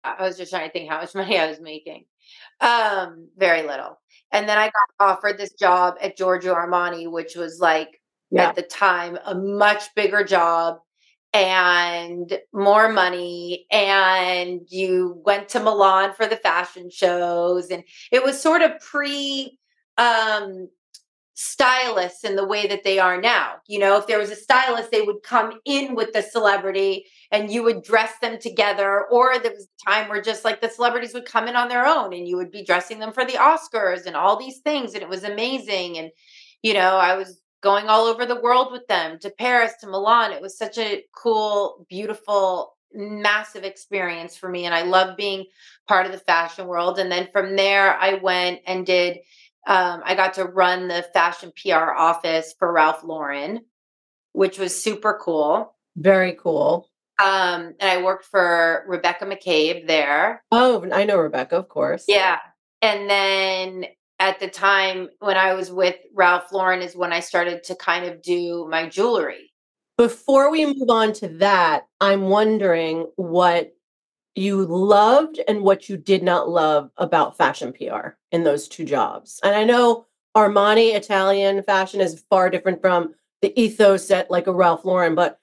I 0.04 0.16
I 0.20 0.22
was 0.24 0.38
just 0.38 0.52
trying 0.52 0.68
to 0.68 0.74
think 0.74 0.90
how 0.90 1.00
much 1.02 1.14
money 1.22 1.38
I 1.38 1.48
was 1.48 1.60
making. 1.60 2.06
Um, 2.62 3.28
very 3.38 3.64
little. 3.64 4.00
And 4.32 4.48
then 4.50 4.58
I 4.58 4.66
got 4.66 5.08
offered 5.12 5.38
this 5.38 5.54
job 5.54 5.96
at 6.02 6.18
Giorgio 6.18 6.56
Armani, 6.56 7.12
which 7.12 7.36
was 7.36 7.60
like 7.60 8.02
Yeah. 8.32 8.50
at 8.50 8.56
the 8.56 8.62
time 8.64 9.18
a 9.26 9.36
much 9.36 9.94
bigger 9.96 10.24
job 10.24 10.80
and 11.34 12.40
more 12.54 12.90
money 12.90 13.66
and 13.72 14.62
you 14.70 15.22
went 15.26 15.50
to 15.50 15.60
Milan 15.60 16.14
for 16.14 16.28
the 16.28 16.38
fashion 16.38 16.90
shows 16.92 17.72
and 17.72 17.84
it 18.12 18.24
was 18.24 18.40
sort 18.40 18.62
of 18.62 18.80
pre 18.80 19.58
um 19.98 20.68
stylists 21.36 22.24
in 22.24 22.36
the 22.36 22.46
way 22.46 22.68
that 22.68 22.84
they 22.84 23.00
are 23.00 23.20
now. 23.20 23.56
You 23.68 23.80
know, 23.80 23.98
if 23.98 24.08
there 24.08 24.20
was 24.20 24.30
a 24.30 24.36
stylist, 24.36 24.92
they 24.92 25.02
would 25.02 25.24
come 25.24 25.60
in 25.66 25.96
with 25.96 26.14
the 26.14 26.22
celebrity 26.22 27.06
and 27.32 27.52
you 27.52 27.64
would 27.64 27.84
dress 27.84 28.14
them 28.22 28.38
together. 28.40 29.06
Or 29.12 29.40
there 29.40 29.52
was 29.52 29.68
a 29.68 29.92
time 29.92 30.10
where 30.10 30.22
just 30.22 30.46
like 30.46 30.62
the 30.62 30.70
celebrities 30.70 31.14
would 31.14 31.26
come 31.26 31.48
in 31.48 31.56
on 31.56 31.70
their 31.70 31.86
own 31.86 32.14
and 32.14 32.28
you 32.28 32.38
would 32.38 32.52
be 32.52 32.64
dressing 32.64 33.00
them 33.00 33.12
for 33.12 33.26
the 33.26 33.34
Oscars 33.34 34.06
and 34.06 34.16
all 34.16 34.38
these 34.38 34.60
things. 34.60 34.94
And 34.94 35.02
it 35.02 35.10
was 35.10 35.24
amazing. 35.24 35.98
And, 35.98 36.12
you 36.62 36.74
know, 36.74 36.98
I 36.98 37.16
was 37.16 37.42
going 37.64 37.88
all 37.88 38.06
over 38.06 38.26
the 38.26 38.42
world 38.42 38.72
with 38.72 38.86
them 38.88 39.18
to 39.20 39.30
Paris, 39.30 39.74
to 39.80 39.88
Milan. 39.88 40.32
It 40.32 40.42
was 40.42 40.58
such 40.58 40.78
a 40.78 41.04
cool, 41.16 41.86
beautiful, 41.90 42.76
massive 42.94 43.64
experience 43.64 44.36
for 44.36 44.50
me. 44.50 44.66
And 44.66 44.76
I 44.76 44.84
love 44.84 45.18
being 45.18 45.46
part 45.88 46.06
of 46.06 46.12
the 46.12 46.20
fashion 46.20 46.68
world. 46.68 47.00
And 47.00 47.12
then 47.12 47.30
from 47.32 47.56
there, 47.56 47.96
I 47.96 48.16
went 48.16 48.60
and 48.68 48.86
did 48.86 49.20
um, 49.66 50.02
I 50.04 50.16
got 50.16 50.34
to 50.34 50.44
run 50.44 50.90
the 50.90 51.06
fashion 51.14 51.54
PR 51.56 51.94
office 51.94 52.54
for 52.60 52.72
Ralph 52.72 53.04
Lauren, 53.04 53.62
which 54.34 54.60
was 54.60 54.84
super 54.84 55.18
cool. 55.22 55.74
Very 55.96 56.34
cool. 56.34 56.90
Um, 57.24 57.76
and 57.80 57.90
I 57.90 58.04
worked 58.04 58.26
for 58.26 58.84
Rebecca 58.88 59.26
McCabe 59.26 59.88
there. 59.88 60.44
Oh, 60.52 60.86
I 60.92 61.06
know 61.06 61.18
Rebecca, 61.18 61.56
of 61.56 61.70
course. 61.70 62.06
Yeah. 62.08 62.40
And 62.82 63.10
then 63.10 63.86
at 64.24 64.40
the 64.40 64.48
time 64.48 65.10
when 65.20 65.36
I 65.36 65.54
was 65.54 65.70
with 65.70 65.98
Ralph 66.14 66.54
Lauren 66.54 66.82
is 66.82 66.96
when 66.96 67.12
I 67.12 67.20
started 67.20 67.62
to 67.66 67.76
kind 67.76 68.06
of 68.06 68.22
do 68.22 68.66
my 68.72 68.88
jewelry. 68.88 69.52
Before 69.98 70.50
we 70.50 70.66
move 70.66 70.90
on 70.90 71.12
to 71.16 71.28
that, 71.40 71.88
I'm 72.00 72.30
wondering 72.30 73.08
what 73.18 73.74
you 74.34 74.66
loved 74.66 75.42
and 75.46 75.62
what 75.62 75.90
you 75.90 75.98
did 75.98 76.24
not 76.24 76.48
love 76.48 76.90
about 76.96 77.38
fashion 77.38 77.74
PR 77.74 78.12
in 78.32 78.46
those 78.46 78.70
two 78.70 78.86
jobs. 78.86 79.42
And 79.44 79.54
I 79.54 79.66
know 79.66 80.06
Armani 80.38 80.96
Italian 80.96 81.62
fashion 81.62 82.00
is 82.00 82.24
far 82.30 82.50
different 82.50 82.80
from 82.80 83.14
the 83.42 83.52
ethos 83.62 84.10
at 84.10 84.32
like 84.32 84.48
a 84.48 84.54
Ralph 84.54 84.86
Lauren, 84.86 85.16
but 85.16 85.38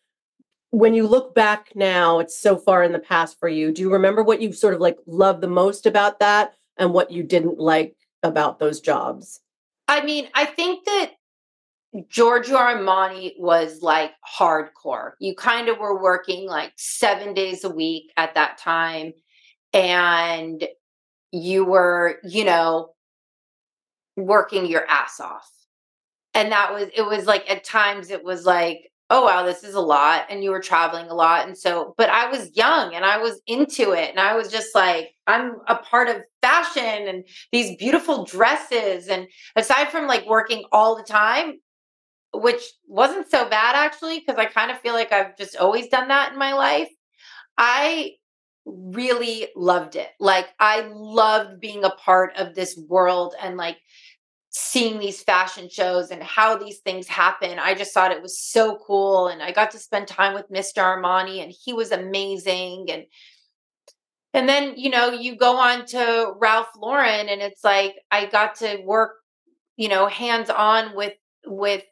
when 0.70 0.94
you 0.94 1.06
look 1.06 1.34
back 1.34 1.72
now, 1.74 2.18
it's 2.18 2.38
so 2.38 2.56
far 2.56 2.82
in 2.82 2.92
the 2.92 2.98
past 2.98 3.38
for 3.38 3.48
you. 3.48 3.72
Do 3.72 3.82
you 3.82 3.92
remember 3.92 4.22
what 4.22 4.40
you 4.40 4.54
sort 4.54 4.72
of 4.72 4.80
like 4.80 4.96
loved 5.06 5.42
the 5.42 5.48
most 5.48 5.84
about 5.84 6.18
that 6.20 6.54
and 6.78 6.94
what 6.94 7.10
you 7.10 7.22
didn't 7.22 7.58
like 7.58 7.94
about 8.22 8.58
those 8.58 8.80
jobs? 8.80 9.40
I 9.88 10.04
mean, 10.04 10.28
I 10.34 10.44
think 10.44 10.84
that 10.84 11.12
Giorgio 12.08 12.56
Armani 12.56 13.32
was 13.38 13.82
like 13.82 14.12
hardcore. 14.38 15.12
You 15.18 15.34
kind 15.34 15.68
of 15.68 15.78
were 15.78 16.00
working 16.00 16.46
like 16.46 16.72
seven 16.76 17.34
days 17.34 17.64
a 17.64 17.70
week 17.70 18.12
at 18.16 18.34
that 18.34 18.58
time. 18.58 19.12
And 19.72 20.66
you 21.32 21.64
were, 21.64 22.18
you 22.24 22.44
know, 22.44 22.90
working 24.16 24.66
your 24.66 24.86
ass 24.88 25.20
off. 25.20 25.48
And 26.34 26.52
that 26.52 26.72
was, 26.72 26.88
it 26.96 27.02
was 27.02 27.26
like 27.26 27.48
at 27.50 27.64
times 27.64 28.10
it 28.10 28.22
was 28.22 28.46
like, 28.46 28.89
oh, 29.10 29.24
wow, 29.24 29.44
this 29.44 29.64
is 29.64 29.74
a 29.74 29.80
lot. 29.80 30.26
And 30.30 30.42
you 30.42 30.50
were 30.50 30.60
traveling 30.60 31.08
a 31.10 31.14
lot. 31.14 31.46
And 31.46 31.58
so, 31.58 31.94
but 31.98 32.08
I 32.08 32.30
was 32.30 32.56
young 32.56 32.94
and 32.94 33.04
I 33.04 33.18
was 33.18 33.40
into 33.46 33.90
it. 33.90 34.10
And 34.10 34.20
I 34.20 34.34
was 34.34 34.50
just 34.50 34.74
like, 34.74 35.10
I'm 35.26 35.56
a 35.66 35.74
part 35.74 36.08
of 36.08 36.22
fashion 36.40 37.08
and 37.08 37.24
these 37.50 37.76
beautiful 37.76 38.24
dresses. 38.24 39.08
And 39.08 39.26
aside 39.56 39.88
from 39.88 40.06
like 40.06 40.26
working 40.26 40.64
all 40.70 40.96
the 40.96 41.02
time, 41.02 41.58
which 42.32 42.62
wasn't 42.86 43.28
so 43.28 43.48
bad 43.48 43.74
actually, 43.74 44.20
because 44.20 44.38
I 44.38 44.44
kind 44.46 44.70
of 44.70 44.80
feel 44.80 44.94
like 44.94 45.12
I've 45.12 45.36
just 45.36 45.56
always 45.56 45.88
done 45.88 46.08
that 46.08 46.32
in 46.32 46.38
my 46.38 46.52
life. 46.52 46.88
I 47.58 48.12
really 48.64 49.48
loved 49.56 49.96
it. 49.96 50.08
Like, 50.20 50.46
I 50.60 50.88
loved 50.92 51.60
being 51.60 51.82
a 51.82 51.90
part 51.90 52.36
of 52.36 52.54
this 52.54 52.78
world 52.88 53.34
and 53.42 53.56
like 53.56 53.78
seeing 54.50 54.98
these 54.98 55.22
fashion 55.22 55.68
shows 55.68 56.10
and 56.10 56.22
how 56.22 56.56
these 56.56 56.78
things 56.78 57.06
happen. 57.06 57.58
I 57.58 57.74
just 57.74 57.94
thought 57.94 58.10
it 58.10 58.22
was 58.22 58.38
so 58.38 58.78
cool. 58.84 59.28
And 59.28 59.42
I 59.42 59.52
got 59.52 59.70
to 59.72 59.78
spend 59.78 60.08
time 60.08 60.34
with 60.34 60.50
Mr. 60.50 60.82
Armani, 60.82 61.42
and 61.42 61.52
he 61.52 61.72
was 61.72 61.92
amazing. 61.92 62.88
And 62.90 63.04
and 64.32 64.48
then, 64.48 64.74
you 64.76 64.90
know, 64.90 65.10
you 65.10 65.36
go 65.36 65.56
on 65.56 65.86
to 65.86 66.34
Ralph 66.38 66.70
Lauren, 66.76 67.28
and 67.28 67.40
it's 67.40 67.64
like 67.64 67.96
I 68.10 68.26
got 68.26 68.56
to 68.56 68.82
work, 68.84 69.16
you 69.76 69.88
know, 69.88 70.06
hands 70.06 70.50
on 70.50 70.94
with 70.94 71.14
with 71.46 71.84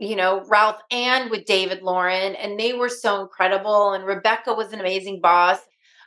you 0.00 0.16
know, 0.16 0.42
Ralph 0.48 0.80
and 0.90 1.30
with 1.30 1.44
David 1.44 1.82
Lauren, 1.82 2.34
and 2.34 2.58
they 2.58 2.72
were 2.72 2.88
so 2.88 3.20
incredible. 3.20 3.92
And 3.92 4.06
Rebecca 4.06 4.54
was 4.54 4.72
an 4.72 4.80
amazing 4.80 5.20
boss. 5.20 5.58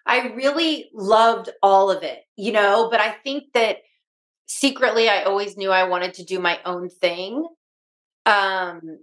I 0.08 0.30
really 0.30 0.90
loved 0.96 1.50
all 1.62 1.92
of 1.92 2.02
it, 2.02 2.24
you 2.36 2.52
know, 2.52 2.90
but 2.90 3.00
I 3.00 3.12
think 3.24 3.54
that 3.54 3.78
secretly 4.46 5.10
I 5.10 5.24
always 5.24 5.58
knew 5.58 5.72
I 5.72 5.84
wanted 5.84 6.16
to 6.16 6.24
do 6.24 6.40
my 6.40 6.60
own 6.66 6.90
thing. 6.90 7.48
Um, 8.26 9.00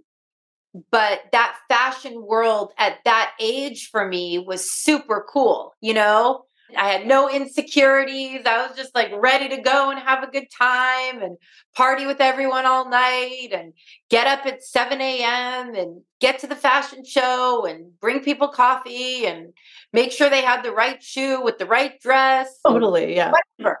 but 0.89 1.21
that 1.31 1.57
fashion 1.67 2.25
world 2.25 2.71
at 2.77 2.99
that 3.05 3.33
age 3.39 3.89
for 3.91 4.07
me 4.07 4.39
was 4.39 4.71
super 4.71 5.25
cool, 5.27 5.73
you 5.81 5.93
know? 5.93 6.45
I 6.77 6.89
had 6.89 7.05
no 7.05 7.29
insecurities. 7.29 8.41
I 8.45 8.65
was 8.65 8.75
just 8.75 8.95
like 8.95 9.11
ready 9.13 9.49
to 9.49 9.61
go 9.61 9.91
and 9.91 9.99
have 9.99 10.23
a 10.23 10.31
good 10.31 10.47
time 10.57 11.21
and 11.21 11.37
party 11.75 12.05
with 12.05 12.21
everyone 12.21 12.65
all 12.65 12.89
night 12.89 13.49
and 13.51 13.73
get 14.09 14.27
up 14.27 14.45
at 14.45 14.63
7 14.63 14.99
a.m. 15.01 15.75
and 15.75 16.01
get 16.19 16.39
to 16.39 16.47
the 16.47 16.55
fashion 16.55 17.03
show 17.03 17.65
and 17.65 17.99
bring 17.99 18.21
people 18.21 18.47
coffee 18.47 19.25
and 19.25 19.53
make 19.93 20.11
sure 20.11 20.29
they 20.29 20.41
had 20.41 20.63
the 20.63 20.71
right 20.71 21.01
shoe 21.01 21.41
with 21.41 21.57
the 21.57 21.65
right 21.65 21.99
dress. 21.99 22.59
Totally. 22.65 23.15
Yeah. 23.15 23.33
Whatever. 23.57 23.79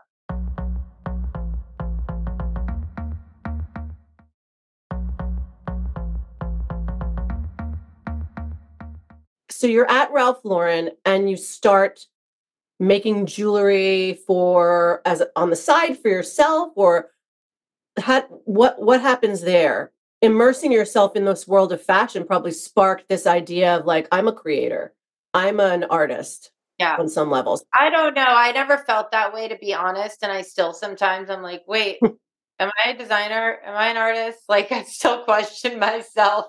So 9.61 9.67
you're 9.67 9.89
at 9.89 10.11
Ralph 10.11 10.43
Lauren 10.43 10.89
and 11.05 11.29
you 11.29 11.37
start 11.37 12.07
making 12.79 13.27
jewelry 13.27 14.19
for 14.25 15.03
as 15.05 15.21
on 15.35 15.51
the 15.51 15.55
side 15.55 15.99
for 15.99 16.09
yourself 16.09 16.71
or 16.75 17.11
how, 17.99 18.21
what 18.45 18.81
what 18.81 19.01
happens 19.01 19.41
there? 19.41 19.91
Immersing 20.23 20.71
yourself 20.71 21.15
in 21.15 21.25
this 21.25 21.47
world 21.47 21.71
of 21.71 21.81
fashion 21.81 22.25
probably 22.25 22.51
sparked 22.51 23.07
this 23.07 23.27
idea 23.27 23.77
of 23.77 23.85
like 23.85 24.07
i'm 24.11 24.27
a 24.27 24.33
creator. 24.33 24.95
I'm 25.35 25.59
an 25.59 25.83
artist 25.83 26.51
yeah. 26.79 26.97
on 26.97 27.07
some 27.07 27.29
levels. 27.29 27.63
I 27.79 27.91
don't 27.91 28.15
know. 28.15 28.25
I 28.25 28.51
never 28.53 28.79
felt 28.79 29.11
that 29.11 29.31
way 29.31 29.47
to 29.47 29.57
be 29.57 29.75
honest 29.75 30.23
and 30.23 30.31
i 30.31 30.41
still 30.41 30.73
sometimes 30.73 31.29
i'm 31.29 31.43
like 31.43 31.61
wait 31.67 31.99
am 32.59 32.71
i 32.83 32.89
a 32.89 32.97
designer? 32.97 33.59
Am 33.63 33.75
i 33.75 33.89
an 33.89 33.97
artist? 33.97 34.39
Like 34.49 34.71
i 34.71 34.81
still 34.83 35.23
question 35.23 35.77
myself. 35.77 36.47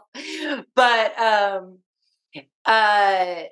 But 0.75 1.19
um 1.19 1.79
uh 2.65 3.43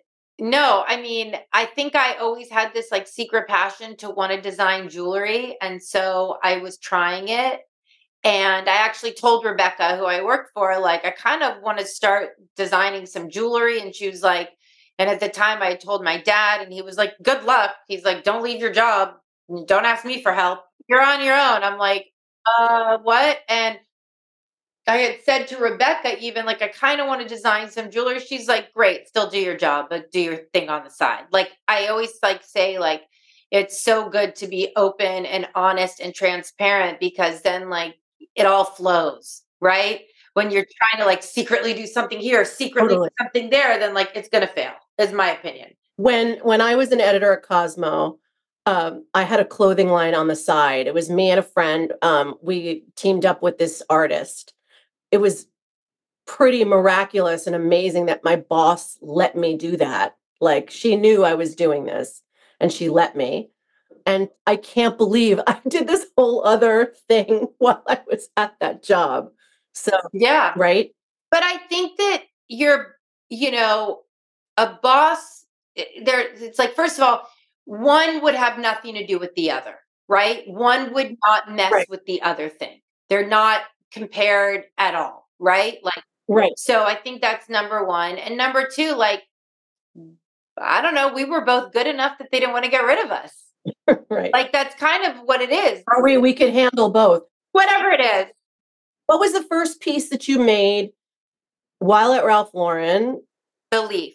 no, 0.40 0.84
I 0.86 1.00
mean, 1.00 1.36
I 1.52 1.66
think 1.66 1.94
I 1.94 2.14
always 2.14 2.48
had 2.48 2.72
this 2.72 2.90
like 2.90 3.06
secret 3.06 3.46
passion 3.46 3.94
to 3.98 4.08
want 4.10 4.32
to 4.32 4.40
design 4.40 4.88
jewelry. 4.88 5.56
And 5.60 5.82
so 5.82 6.38
I 6.42 6.58
was 6.58 6.78
trying 6.78 7.28
it. 7.28 7.60
And 8.24 8.68
I 8.68 8.76
actually 8.76 9.12
told 9.12 9.44
Rebecca, 9.44 9.96
who 9.96 10.04
I 10.04 10.22
worked 10.22 10.52
for, 10.54 10.78
like, 10.78 11.04
I 11.06 11.10
kind 11.10 11.42
of 11.42 11.62
want 11.62 11.78
to 11.78 11.86
start 11.86 12.30
designing 12.56 13.06
some 13.06 13.30
jewelry. 13.30 13.80
And 13.80 13.94
she 13.94 14.08
was 14.10 14.22
like, 14.22 14.50
and 14.98 15.08
at 15.08 15.20
the 15.20 15.28
time 15.28 15.62
I 15.62 15.74
told 15.74 16.04
my 16.04 16.20
dad, 16.20 16.60
and 16.60 16.72
he 16.72 16.82
was 16.82 16.98
like, 16.98 17.14
good 17.22 17.44
luck. 17.44 17.72
He's 17.88 18.04
like, 18.04 18.22
don't 18.24 18.42
leave 18.42 18.60
your 18.60 18.72
job. 18.72 19.14
Don't 19.66 19.86
ask 19.86 20.04
me 20.04 20.22
for 20.22 20.32
help. 20.32 20.60
You're 20.88 21.02
on 21.02 21.24
your 21.24 21.34
own. 21.34 21.62
I'm 21.62 21.78
like, 21.78 22.06
uh, 22.46 22.98
what? 23.02 23.38
And 23.48 23.78
I 24.86 24.96
had 24.96 25.22
said 25.24 25.46
to 25.48 25.58
Rebecca, 25.58 26.18
even 26.18 26.46
like, 26.46 26.62
I 26.62 26.68
kind 26.68 27.00
of 27.00 27.06
want 27.06 27.22
to 27.22 27.28
design 27.28 27.70
some 27.70 27.90
jewelry. 27.90 28.18
She's 28.18 28.48
like, 28.48 28.72
great, 28.72 29.08
still 29.08 29.28
do 29.28 29.38
your 29.38 29.56
job, 29.56 29.86
but 29.90 30.10
do 30.10 30.20
your 30.20 30.36
thing 30.52 30.68
on 30.68 30.84
the 30.84 30.90
side. 30.90 31.24
Like, 31.30 31.50
I 31.68 31.86
always 31.86 32.12
like 32.22 32.42
say, 32.42 32.78
like, 32.78 33.02
it's 33.50 33.82
so 33.82 34.08
good 34.08 34.34
to 34.36 34.46
be 34.46 34.72
open 34.76 35.26
and 35.26 35.48
honest 35.54 36.00
and 36.00 36.14
transparent 36.14 36.98
because 37.00 37.42
then, 37.42 37.68
like, 37.68 37.96
it 38.34 38.46
all 38.46 38.64
flows, 38.64 39.42
right? 39.60 40.02
When 40.34 40.50
you're 40.50 40.64
trying 40.64 41.02
to 41.02 41.06
like 41.06 41.22
secretly 41.22 41.74
do 41.74 41.86
something 41.86 42.20
here, 42.20 42.44
secretly 42.44 42.90
totally. 42.90 43.10
something 43.20 43.50
there, 43.50 43.78
then 43.78 43.94
like 43.94 44.10
it's 44.14 44.28
gonna 44.28 44.46
fail, 44.46 44.72
is 44.98 45.12
my 45.12 45.30
opinion. 45.32 45.70
When 45.96 46.38
when 46.38 46.60
I 46.60 46.76
was 46.76 46.92
an 46.92 47.00
editor 47.00 47.32
at 47.32 47.42
Cosmo, 47.42 48.18
um, 48.66 49.04
I 49.12 49.24
had 49.24 49.40
a 49.40 49.44
clothing 49.44 49.88
line 49.88 50.14
on 50.14 50.28
the 50.28 50.36
side. 50.36 50.86
It 50.86 50.94
was 50.94 51.10
me 51.10 51.30
and 51.30 51.40
a 51.40 51.42
friend. 51.42 51.92
Um, 52.02 52.36
we 52.42 52.84
teamed 52.94 53.26
up 53.26 53.42
with 53.42 53.58
this 53.58 53.82
artist 53.90 54.54
it 55.10 55.18
was 55.18 55.46
pretty 56.26 56.64
miraculous 56.64 57.46
and 57.46 57.56
amazing 57.56 58.06
that 58.06 58.24
my 58.24 58.36
boss 58.36 58.98
let 59.00 59.36
me 59.36 59.56
do 59.56 59.76
that. 59.76 60.16
Like 60.40 60.70
she 60.70 60.96
knew 60.96 61.24
I 61.24 61.34
was 61.34 61.54
doing 61.54 61.84
this 61.84 62.22
and 62.60 62.72
she 62.72 62.88
let 62.88 63.16
me. 63.16 63.50
And 64.06 64.28
I 64.46 64.56
can't 64.56 64.96
believe 64.96 65.40
I 65.46 65.60
did 65.68 65.88
this 65.88 66.06
whole 66.16 66.44
other 66.44 66.94
thing 67.08 67.48
while 67.58 67.82
I 67.88 68.00
was 68.06 68.28
at 68.36 68.54
that 68.60 68.82
job. 68.82 69.30
So, 69.72 69.92
yeah. 70.12 70.52
Right. 70.56 70.94
But 71.30 71.42
I 71.42 71.58
think 71.68 71.96
that 71.98 72.24
you're, 72.48 72.96
you 73.28 73.50
know, 73.50 74.02
a 74.56 74.78
boss, 74.82 75.46
eh, 75.76 75.84
there, 76.04 76.32
it's 76.34 76.58
like, 76.58 76.74
first 76.74 76.98
of 76.98 77.04
all, 77.04 77.28
one 77.64 78.22
would 78.22 78.34
have 78.34 78.58
nothing 78.58 78.94
to 78.94 79.06
do 79.06 79.18
with 79.18 79.34
the 79.36 79.50
other, 79.50 79.76
right? 80.08 80.42
One 80.48 80.92
would 80.94 81.16
not 81.26 81.52
mess 81.52 81.72
right. 81.72 81.88
with 81.88 82.04
the 82.06 82.20
other 82.22 82.48
thing. 82.48 82.80
They're 83.08 83.28
not 83.28 83.62
compared 83.92 84.64
at 84.78 84.94
all, 84.94 85.28
right? 85.38 85.78
Like, 85.82 86.02
right. 86.28 86.52
So 86.56 86.84
I 86.84 86.94
think 86.94 87.20
that's 87.20 87.48
number 87.48 87.84
one. 87.84 88.18
And 88.18 88.36
number 88.36 88.68
two, 88.72 88.94
like, 88.94 89.22
I 90.58 90.82
don't 90.82 90.94
know, 90.94 91.12
we 91.12 91.24
were 91.24 91.44
both 91.44 91.72
good 91.72 91.86
enough 91.86 92.18
that 92.18 92.28
they 92.30 92.40
didn't 92.40 92.52
want 92.52 92.64
to 92.64 92.70
get 92.70 92.84
rid 92.84 93.04
of 93.04 93.10
us. 93.10 93.32
right. 94.10 94.32
Like, 94.32 94.52
that's 94.52 94.74
kind 94.76 95.04
of 95.06 95.22
what 95.24 95.40
it 95.40 95.50
is. 95.50 95.82
Are 95.88 96.02
we, 96.02 96.18
we 96.18 96.34
could 96.34 96.52
handle 96.52 96.90
both. 96.90 97.22
Whatever 97.52 97.90
it 97.90 98.00
is. 98.00 98.26
What 99.06 99.20
was 99.20 99.32
the 99.32 99.42
first 99.42 99.80
piece 99.80 100.10
that 100.10 100.28
you 100.28 100.38
made 100.38 100.90
while 101.78 102.12
at 102.12 102.24
Ralph 102.24 102.54
Lauren? 102.54 103.20
The 103.70 103.82
leaf. 103.82 104.14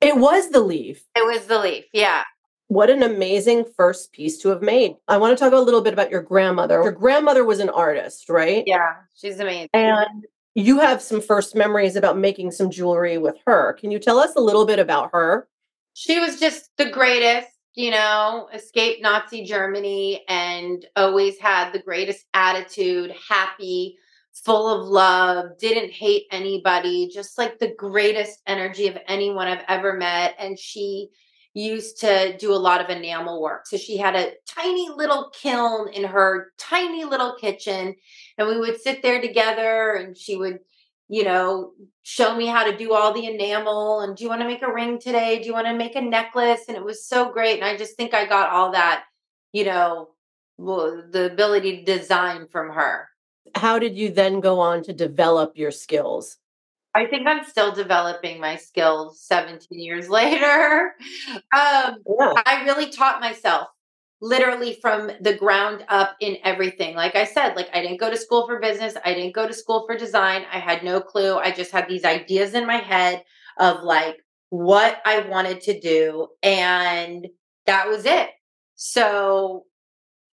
It 0.00 0.16
was 0.16 0.50
the 0.50 0.60
leaf. 0.60 1.04
It 1.16 1.24
was 1.24 1.46
the 1.46 1.58
leaf. 1.58 1.84
Yeah. 1.92 2.24
What 2.68 2.90
an 2.90 3.02
amazing 3.02 3.64
first 3.76 4.12
piece 4.12 4.38
to 4.38 4.50
have 4.50 4.62
made. 4.62 4.96
I 5.08 5.16
want 5.16 5.36
to 5.36 5.42
talk 5.42 5.52
a 5.52 5.58
little 5.58 5.80
bit 5.80 5.94
about 5.94 6.10
your 6.10 6.22
grandmother. 6.22 6.82
Your 6.82 6.92
grandmother 6.92 7.44
was 7.44 7.60
an 7.60 7.70
artist, 7.70 8.28
right? 8.28 8.62
Yeah, 8.66 8.92
she's 9.16 9.40
amazing. 9.40 9.70
And 9.72 10.26
you 10.54 10.78
have 10.80 11.00
some 11.00 11.20
first 11.20 11.54
memories 11.54 11.96
about 11.96 12.18
making 12.18 12.50
some 12.50 12.70
jewelry 12.70 13.16
with 13.16 13.36
her. 13.46 13.72
Can 13.74 13.90
you 13.90 13.98
tell 13.98 14.18
us 14.18 14.34
a 14.36 14.40
little 14.40 14.66
bit 14.66 14.78
about 14.78 15.10
her? 15.12 15.48
She 15.94 16.20
was 16.20 16.38
just 16.38 16.70
the 16.76 16.90
greatest, 16.90 17.48
you 17.74 17.90
know, 17.90 18.48
escaped 18.52 19.02
Nazi 19.02 19.44
Germany 19.44 20.24
and 20.28 20.84
always 20.94 21.38
had 21.38 21.72
the 21.72 21.82
greatest 21.82 22.26
attitude, 22.34 23.14
happy, 23.28 23.96
full 24.32 24.68
of 24.68 24.86
love, 24.86 25.56
didn't 25.58 25.90
hate 25.90 26.24
anybody, 26.30 27.08
just 27.08 27.38
like 27.38 27.58
the 27.58 27.74
greatest 27.76 28.40
energy 28.46 28.88
of 28.88 28.98
anyone 29.06 29.48
I've 29.48 29.64
ever 29.68 29.94
met. 29.94 30.34
And 30.38 30.58
she 30.58 31.08
used 31.66 32.00
to 32.00 32.36
do 32.38 32.52
a 32.52 32.56
lot 32.56 32.80
of 32.80 32.88
enamel 32.88 33.42
work. 33.42 33.66
So 33.66 33.76
she 33.76 33.96
had 33.96 34.14
a 34.16 34.32
tiny 34.46 34.88
little 34.94 35.30
kiln 35.30 35.88
in 35.92 36.04
her 36.04 36.52
tiny 36.58 37.04
little 37.04 37.36
kitchen. 37.40 37.94
And 38.36 38.48
we 38.48 38.58
would 38.58 38.80
sit 38.80 39.02
there 39.02 39.20
together 39.20 39.94
and 39.94 40.16
she 40.16 40.36
would, 40.36 40.60
you 41.08 41.24
know, 41.24 41.72
show 42.02 42.36
me 42.36 42.46
how 42.46 42.64
to 42.64 42.76
do 42.76 42.94
all 42.94 43.12
the 43.12 43.26
enamel. 43.26 44.00
And 44.00 44.16
do 44.16 44.24
you 44.24 44.30
want 44.30 44.40
to 44.42 44.48
make 44.48 44.62
a 44.62 44.72
ring 44.72 44.98
today? 44.98 45.38
Do 45.38 45.46
you 45.46 45.52
want 45.52 45.66
to 45.66 45.74
make 45.74 45.96
a 45.96 46.00
necklace? 46.00 46.62
And 46.68 46.76
it 46.76 46.84
was 46.84 47.06
so 47.06 47.30
great. 47.30 47.56
And 47.56 47.64
I 47.64 47.76
just 47.76 47.96
think 47.96 48.14
I 48.14 48.26
got 48.26 48.50
all 48.50 48.72
that, 48.72 49.04
you 49.52 49.64
know, 49.64 50.10
the 50.58 51.28
ability 51.30 51.78
to 51.78 51.98
design 51.98 52.48
from 52.50 52.70
her. 52.70 53.08
How 53.54 53.78
did 53.78 53.96
you 53.96 54.10
then 54.10 54.40
go 54.40 54.58
on 54.60 54.82
to 54.84 54.92
develop 54.92 55.56
your 55.56 55.70
skills? 55.70 56.37
I 56.94 57.06
think 57.06 57.26
I'm 57.26 57.44
still 57.44 57.72
developing 57.72 58.40
my 58.40 58.56
skills 58.56 59.20
17 59.22 59.78
years 59.78 60.08
later. 60.10 60.94
Um, 61.52 61.96
yeah. 62.06 62.34
I 62.46 62.62
really 62.64 62.90
taught 62.90 63.20
myself 63.20 63.68
literally 64.20 64.78
from 64.80 65.10
the 65.20 65.36
ground 65.36 65.84
up 65.88 66.16
in 66.20 66.38
everything. 66.42 66.96
Like 66.96 67.14
I 67.14 67.24
said, 67.24 67.54
like 67.54 67.68
I 67.72 67.80
didn't 67.80 68.00
go 68.00 68.10
to 68.10 68.16
school 68.16 68.46
for 68.46 68.58
business, 68.58 68.94
I 69.04 69.14
didn't 69.14 69.34
go 69.34 69.46
to 69.46 69.54
school 69.54 69.84
for 69.86 69.96
design. 69.96 70.44
I 70.52 70.58
had 70.58 70.82
no 70.82 71.00
clue. 71.00 71.36
I 71.36 71.52
just 71.52 71.70
had 71.70 71.88
these 71.88 72.04
ideas 72.04 72.54
in 72.54 72.66
my 72.66 72.78
head 72.78 73.22
of 73.58 73.82
like 73.82 74.16
what 74.50 75.00
I 75.04 75.20
wanted 75.20 75.60
to 75.62 75.78
do 75.78 76.28
and 76.42 77.26
that 77.66 77.88
was 77.88 78.06
it. 78.06 78.30
So 78.74 79.64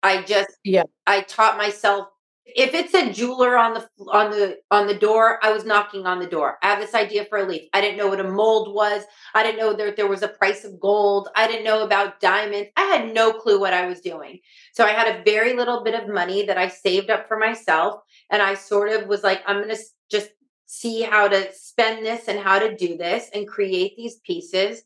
I 0.02 0.22
just 0.22 0.50
yeah, 0.63 0.84
I 1.08 1.22
taught 1.22 1.58
myself 1.58 2.08
if 2.46 2.74
it 2.74 2.90
said 2.90 3.14
jeweler 3.14 3.58
on 3.58 3.74
the 3.74 3.88
on 4.12 4.30
the 4.30 4.58
on 4.70 4.86
the 4.88 4.94
door 4.94 5.40
i 5.44 5.52
was 5.52 5.66
knocking 5.66 6.06
on 6.06 6.20
the 6.20 6.28
door. 6.28 6.58
I 6.62 6.68
have 6.70 6.80
this 6.80 6.94
idea 6.94 7.26
for 7.26 7.38
a 7.40 7.46
leaf. 7.46 7.70
I 7.74 7.82
didn't 7.82 7.98
know 7.98 8.08
what 8.08 8.20
a 8.20 8.30
mold 8.30 8.74
was. 8.74 9.04
I 9.34 9.44
didn't 9.44 9.60
know 9.60 9.74
that 9.74 9.96
there 9.96 10.08
was 10.08 10.24
a 10.24 10.28
price 10.28 10.64
of 10.64 10.80
gold. 10.80 11.30
I 11.36 11.48
didn't 11.48 11.64
know 11.64 11.84
about 11.84 12.20
diamonds. 12.20 12.70
I 12.76 12.84
had 12.84 13.14
no 13.14 13.34
clue 13.34 13.60
what 13.60 13.74
i 13.74 13.86
was 13.86 14.02
doing. 14.02 14.40
So 14.74 14.86
i 14.86 14.92
had 14.92 15.16
a 15.16 15.24
very 15.24 15.54
little 15.54 15.84
bit 15.84 15.96
of 15.96 16.14
money 16.14 16.46
that 16.46 16.58
i 16.58 16.68
saved 16.68 17.10
up 17.10 17.28
for 17.28 17.38
myself 17.38 18.02
and 18.30 18.42
i 18.42 18.54
sort 18.54 18.92
of 18.92 19.08
was 19.08 19.24
like 19.24 19.42
i'm 19.48 19.58
going 19.58 19.76
to 19.76 19.82
just 20.12 20.30
see 20.66 21.02
how 21.02 21.28
to 21.28 21.54
spend 21.54 22.06
this 22.06 22.28
and 22.28 22.40
how 22.40 22.58
to 22.60 22.76
do 22.76 22.98
this 22.98 23.30
and 23.34 23.48
create 23.48 23.96
these 23.96 24.16
pieces. 24.26 24.84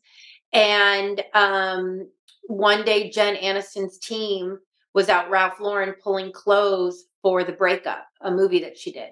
And 0.52 1.22
um 1.34 2.08
one 2.46 2.84
day 2.84 3.10
jen 3.10 3.36
aniston's 3.36 3.98
team 3.98 4.58
was 4.94 5.08
out 5.08 5.30
Ralph 5.30 5.60
Lauren 5.60 5.94
pulling 6.02 6.32
clothes 6.32 7.04
for 7.28 7.44
The 7.44 7.52
Breakup, 7.52 8.06
a 8.22 8.30
movie 8.30 8.60
that 8.60 8.78
she 8.78 8.90
did. 8.90 9.10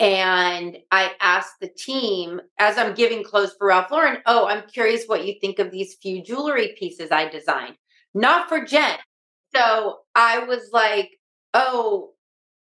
And 0.00 0.78
I 0.90 1.12
asked 1.20 1.60
the 1.60 1.68
team 1.68 2.40
as 2.58 2.76
I'm 2.76 2.92
giving 2.92 3.22
clothes 3.22 3.54
for 3.56 3.68
Ralph 3.68 3.92
Lauren, 3.92 4.18
oh, 4.26 4.48
I'm 4.48 4.66
curious 4.66 5.04
what 5.06 5.24
you 5.24 5.36
think 5.40 5.60
of 5.60 5.70
these 5.70 5.94
few 6.02 6.24
jewelry 6.24 6.74
pieces 6.76 7.12
I 7.12 7.28
designed, 7.28 7.76
not 8.14 8.48
for 8.48 8.64
Jen. 8.64 8.96
So 9.54 9.98
I 10.16 10.40
was 10.40 10.70
like, 10.72 11.12
oh, 11.54 12.14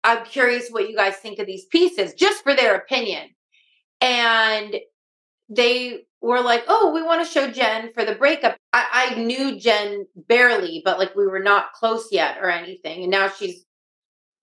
I'm 0.05 0.25
curious 0.25 0.69
what 0.69 0.89
you 0.89 0.95
guys 0.95 1.17
think 1.17 1.41
of 1.41 1.47
these 1.47 1.65
pieces, 1.65 2.15
just 2.15 2.45
for 2.45 2.55
their 2.55 2.77
opinion. 2.77 3.31
And 4.01 4.77
they 5.49 6.05
were 6.21 6.41
like, 6.41 6.63
oh, 6.69 6.93
we 6.95 7.03
want 7.03 7.27
to 7.27 7.33
show 7.33 7.51
Jen 7.51 7.93
for 7.95 8.05
the 8.05 8.15
breakup. 8.15 8.57
I, 8.73 9.11
I 9.11 9.15
knew 9.17 9.59
Jen 9.59 10.07
barely, 10.15 10.83
but 10.85 11.01
like 11.01 11.17
we 11.17 11.27
were 11.27 11.43
not 11.43 11.73
close 11.73 12.11
yet 12.13 12.39
or 12.41 12.49
anything. 12.49 13.03
And 13.03 13.11
now 13.11 13.29
she's 13.29 13.65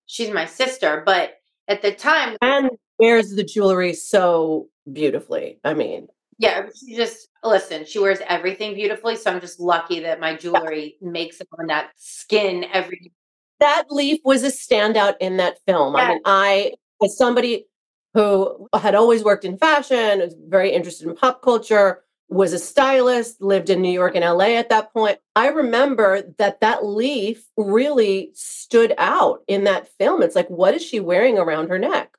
she's 0.06 0.30
my 0.30 0.46
sister. 0.46 1.02
But 1.04 1.34
at 1.68 1.82
the 1.82 1.92
time 1.92 2.36
And 2.40 2.70
wears 2.98 3.34
the 3.34 3.44
jewelry 3.44 3.92
so 3.92 4.68
beautifully. 4.92 5.58
I 5.64 5.74
mean, 5.74 6.08
yeah, 6.38 6.66
she 6.74 6.96
just 6.96 7.28
listen, 7.42 7.84
she 7.84 7.98
wears 7.98 8.18
everything 8.28 8.74
beautifully. 8.74 9.16
So 9.16 9.30
I'm 9.30 9.40
just 9.40 9.60
lucky 9.60 10.00
that 10.00 10.20
my 10.20 10.34
jewelry 10.34 10.96
makes 11.00 11.40
it 11.40 11.48
on 11.58 11.66
that 11.66 11.90
skin 11.96 12.66
every 12.72 13.12
that 13.58 13.84
leaf 13.90 14.20
was 14.24 14.44
a 14.44 14.48
standout 14.48 15.14
in 15.20 15.38
that 15.38 15.58
film. 15.66 15.96
I 15.96 16.08
mean, 16.08 16.20
I 16.24 16.72
as 17.02 17.16
somebody 17.16 17.66
who 18.14 18.68
had 18.74 18.94
always 18.94 19.22
worked 19.22 19.44
in 19.44 19.58
fashion, 19.58 20.20
was 20.20 20.34
very 20.48 20.72
interested 20.72 21.06
in 21.06 21.14
pop 21.14 21.42
culture, 21.42 22.02
was 22.28 22.52
a 22.52 22.58
stylist, 22.58 23.40
lived 23.40 23.70
in 23.70 23.80
New 23.80 23.92
York 23.92 24.16
and 24.16 24.24
LA 24.24 24.56
at 24.56 24.68
that 24.70 24.92
point. 24.92 25.18
I 25.36 25.48
remember 25.48 26.22
that 26.38 26.60
that 26.60 26.84
leaf 26.84 27.46
really 27.56 28.32
stood 28.34 28.94
out 28.98 29.42
in 29.46 29.64
that 29.64 29.88
film. 29.98 30.22
It's 30.22 30.34
like, 30.34 30.48
what 30.48 30.74
is 30.74 30.82
she 30.82 30.98
wearing 30.98 31.38
around 31.38 31.68
her 31.68 31.78
neck? 31.78 32.16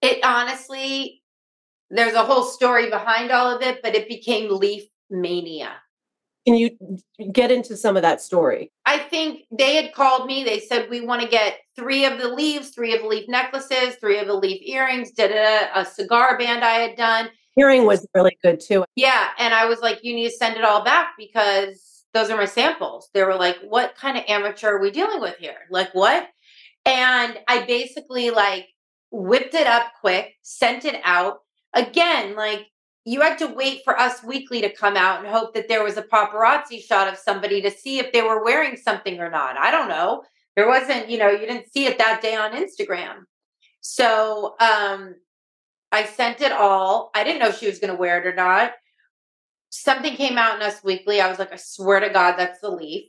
It 0.00 0.24
honestly, 0.24 1.22
there's 1.90 2.14
a 2.14 2.24
whole 2.24 2.44
story 2.44 2.88
behind 2.88 3.32
all 3.32 3.54
of 3.54 3.62
it, 3.62 3.82
but 3.82 3.96
it 3.96 4.08
became 4.08 4.54
leaf 4.54 4.84
mania. 5.10 5.72
Can 6.46 6.56
you 6.56 6.70
get 7.32 7.50
into 7.50 7.76
some 7.76 7.96
of 7.96 8.02
that 8.02 8.22
story? 8.22 8.70
I 8.86 8.98
think 8.98 9.42
they 9.50 9.74
had 9.74 9.92
called 9.92 10.26
me. 10.26 10.44
They 10.44 10.60
said, 10.60 10.88
We 10.88 11.02
want 11.02 11.20
to 11.20 11.28
get 11.28 11.58
three 11.76 12.06
of 12.06 12.18
the 12.18 12.28
leaves, 12.28 12.70
three 12.70 12.94
of 12.94 13.02
the 13.02 13.08
leaf 13.08 13.28
necklaces, 13.28 13.96
three 13.96 14.18
of 14.18 14.28
the 14.28 14.34
leaf 14.34 14.62
earrings, 14.64 15.10
did 15.10 15.30
a 15.30 15.84
cigar 15.84 16.38
band 16.38 16.64
I 16.64 16.74
had 16.74 16.96
done. 16.96 17.28
Earring 17.58 17.86
was 17.86 18.06
really 18.14 18.38
good 18.42 18.60
too. 18.60 18.84
Yeah. 18.94 19.28
And 19.38 19.52
I 19.52 19.66
was 19.66 19.80
like, 19.80 20.00
You 20.02 20.14
need 20.14 20.30
to 20.30 20.36
send 20.36 20.56
it 20.56 20.64
all 20.64 20.84
back 20.84 21.14
because 21.18 22.04
those 22.14 22.30
are 22.30 22.36
my 22.36 22.44
samples. 22.44 23.10
They 23.14 23.24
were 23.24 23.34
like, 23.34 23.56
What 23.62 23.96
kind 23.96 24.16
of 24.16 24.24
amateur 24.28 24.76
are 24.76 24.80
we 24.80 24.90
dealing 24.90 25.20
with 25.20 25.36
here? 25.38 25.58
Like, 25.70 25.94
what? 25.94 26.28
And 26.86 27.38
I 27.48 27.64
basically 27.66 28.30
like 28.30 28.68
whipped 29.10 29.54
it 29.54 29.66
up 29.66 29.92
quick, 30.00 30.34
sent 30.42 30.84
it 30.84 31.00
out. 31.04 31.38
Again, 31.74 32.36
like 32.36 32.66
you 33.04 33.20
had 33.22 33.38
to 33.38 33.46
wait 33.46 33.82
for 33.84 33.98
Us 33.98 34.22
Weekly 34.22 34.60
to 34.60 34.72
come 34.72 34.96
out 34.96 35.20
and 35.20 35.28
hope 35.28 35.54
that 35.54 35.68
there 35.68 35.82
was 35.82 35.96
a 35.96 36.02
paparazzi 36.02 36.82
shot 36.82 37.08
of 37.08 37.18
somebody 37.18 37.62
to 37.62 37.70
see 37.70 37.98
if 37.98 38.12
they 38.12 38.22
were 38.22 38.44
wearing 38.44 38.76
something 38.76 39.18
or 39.18 39.30
not. 39.30 39.56
I 39.58 39.70
don't 39.70 39.88
know. 39.88 40.24
There 40.56 40.68
wasn't, 40.68 41.08
you 41.08 41.18
know, 41.18 41.30
you 41.30 41.46
didn't 41.46 41.72
see 41.72 41.86
it 41.86 41.98
that 41.98 42.20
day 42.20 42.36
on 42.36 42.52
Instagram. 42.52 43.24
So 43.80 44.56
um 44.60 45.14
I 45.90 46.04
sent 46.04 46.40
it 46.40 46.52
all. 46.52 47.10
I 47.14 47.24
didn't 47.24 47.40
know 47.40 47.50
she 47.50 47.66
was 47.66 47.78
going 47.78 47.92
to 47.92 47.98
wear 47.98 48.20
it 48.20 48.26
or 48.26 48.34
not. 48.34 48.72
Something 49.70 50.14
came 50.14 50.38
out 50.38 50.56
in 50.56 50.62
Us 50.62 50.82
Weekly. 50.82 51.20
I 51.20 51.28
was 51.28 51.38
like, 51.38 51.52
I 51.52 51.56
swear 51.56 52.00
to 52.00 52.08
God, 52.10 52.36
that's 52.36 52.60
the 52.60 52.70
leaf. 52.70 53.04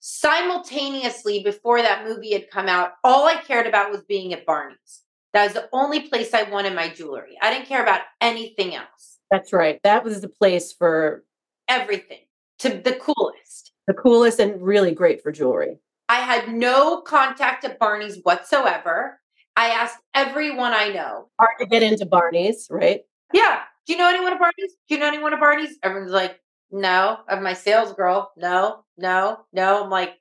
Simultaneously, 0.00 1.42
before 1.42 1.82
that 1.82 2.06
movie 2.06 2.32
had 2.32 2.50
come 2.50 2.68
out, 2.68 2.92
all 3.02 3.26
I 3.26 3.36
cared 3.36 3.66
about 3.66 3.90
was 3.90 4.02
being 4.02 4.32
at 4.32 4.46
Barney's. 4.46 5.02
That 5.32 5.44
was 5.44 5.54
the 5.54 5.68
only 5.72 6.00
place 6.08 6.32
I 6.32 6.44
wanted 6.44 6.74
my 6.74 6.88
jewelry. 6.88 7.36
I 7.42 7.52
didn't 7.52 7.66
care 7.66 7.82
about 7.82 8.02
anything 8.20 8.74
else. 8.74 9.18
That's 9.30 9.52
right. 9.52 9.80
That 9.82 10.04
was 10.04 10.20
the 10.20 10.28
place 10.28 10.72
for 10.72 11.24
everything 11.66 12.20
to 12.60 12.70
the 12.70 12.94
coolest. 12.94 13.72
The 13.86 13.94
coolest 13.94 14.38
and 14.38 14.62
really 14.62 14.92
great 14.92 15.22
for 15.22 15.32
jewelry. 15.32 15.78
I 16.08 16.20
had 16.20 16.48
no 16.48 17.02
contact 17.02 17.64
at 17.64 17.78
Barney's 17.78 18.20
whatsoever. 18.22 19.20
I 19.58 19.70
asked 19.70 19.98
everyone 20.14 20.72
I 20.72 20.90
know. 20.90 21.28
Hard 21.40 21.58
to 21.58 21.66
get 21.66 21.82
into 21.82 22.06
Barney's, 22.06 22.68
right? 22.70 23.00
Yeah. 23.34 23.62
Do 23.88 23.92
you 23.92 23.98
know 23.98 24.08
anyone 24.08 24.32
at 24.32 24.38
Barney's? 24.38 24.72
Do 24.88 24.94
you 24.94 24.98
know 25.00 25.08
anyone 25.08 25.34
at 25.34 25.40
Barney's? 25.40 25.76
Everyone's 25.82 26.12
like, 26.12 26.38
no. 26.70 27.18
Of 27.28 27.42
my 27.42 27.54
sales 27.54 27.92
girl, 27.92 28.30
no, 28.36 28.84
no, 28.96 29.40
no. 29.52 29.82
I'm 29.82 29.90
like, 29.90 30.14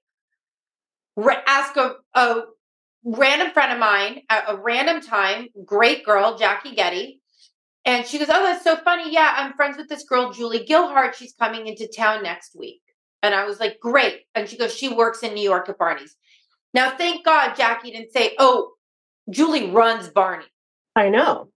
ask 1.46 1.78
a, 1.78 1.98
a 2.16 2.42
random 3.04 3.52
friend 3.52 3.74
of 3.74 3.78
mine 3.78 4.24
at 4.28 4.46
a 4.48 4.56
random 4.56 5.02
time, 5.02 5.50
great 5.64 6.04
girl, 6.04 6.36
Jackie 6.36 6.74
Getty. 6.74 7.22
And 7.86 8.08
she 8.08 8.18
goes, 8.18 8.30
Oh, 8.32 8.44
that's 8.44 8.64
so 8.64 8.76
funny. 8.78 9.14
Yeah, 9.14 9.36
I'm 9.38 9.54
friends 9.54 9.78
with 9.78 9.88
this 9.88 10.04
girl, 10.04 10.34
Julie 10.34 10.66
Gilhart. 10.66 11.16
She's 11.16 11.36
coming 11.40 11.68
into 11.68 11.88
town 11.88 12.24
next 12.24 12.56
week. 12.58 12.82
And 13.22 13.36
I 13.36 13.46
was 13.46 13.60
like, 13.60 13.80
Great. 13.80 14.22
And 14.34 14.50
she 14.50 14.58
goes, 14.58 14.74
She 14.74 14.90
works 14.90 15.22
in 15.22 15.36
New 15.36 15.44
York 15.44 15.70
at 15.70 15.78
Barney's. 15.78 16.16
Now, 16.74 16.98
thank 16.98 17.24
God 17.24 17.54
Jackie 17.56 17.92
didn't 17.92 18.14
say, 18.14 18.36
Oh, 18.40 18.72
Julie 19.30 19.72
runs 19.72 20.08
Barney. 20.10 20.46
I 20.96 21.10
know. 21.10 21.50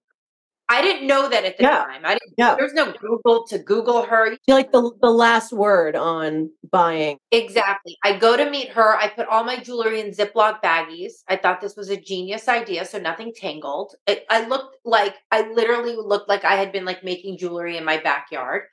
I 0.72 0.82
didn't 0.82 1.06
know 1.06 1.28
that 1.28 1.44
at 1.44 1.58
the 1.58 1.64
yeah. 1.64 1.84
time. 1.84 2.06
I 2.06 2.14
didn't. 2.14 2.34
Yeah. 2.38 2.56
There's 2.56 2.74
no 2.74 2.94
Google 2.94 3.46
to 3.48 3.60
Google 3.60 4.04
her. 4.04 4.38
You're 4.48 4.56
like 4.56 4.72
the 4.72 4.90
the 5.02 5.10
last 5.10 5.52
word 5.52 5.98
on 5.98 6.50
buying. 6.72 7.18
Exactly. 7.32 7.98
I 8.06 8.18
go 8.18 8.38
to 8.38 8.50
meet 8.50 8.70
her. 8.70 8.96
I 8.96 9.10
put 9.10 9.28
all 9.28 9.44
my 9.44 9.58
jewelry 9.58 10.00
in 10.00 10.12
Ziploc 10.12 10.62
baggies. 10.62 11.24
I 11.28 11.36
thought 11.36 11.60
this 11.60 11.76
was 11.76 11.90
a 11.90 11.98
genius 11.98 12.48
idea, 12.48 12.86
so 12.86 13.00
nothing 13.00 13.34
tangled. 13.36 13.96
It, 14.08 14.26
I 14.30 14.48
looked 14.48 14.78
like 14.86 15.16
I 15.30 15.42
literally 15.52 15.98
looked 15.98 16.30
like 16.30 16.46
I 16.46 16.56
had 16.56 16.72
been 16.72 16.86
like 16.86 17.04
making 17.04 17.38
jewelry 17.38 17.76
in 17.76 17.84
my 17.84 17.98
backyard. 17.98 18.64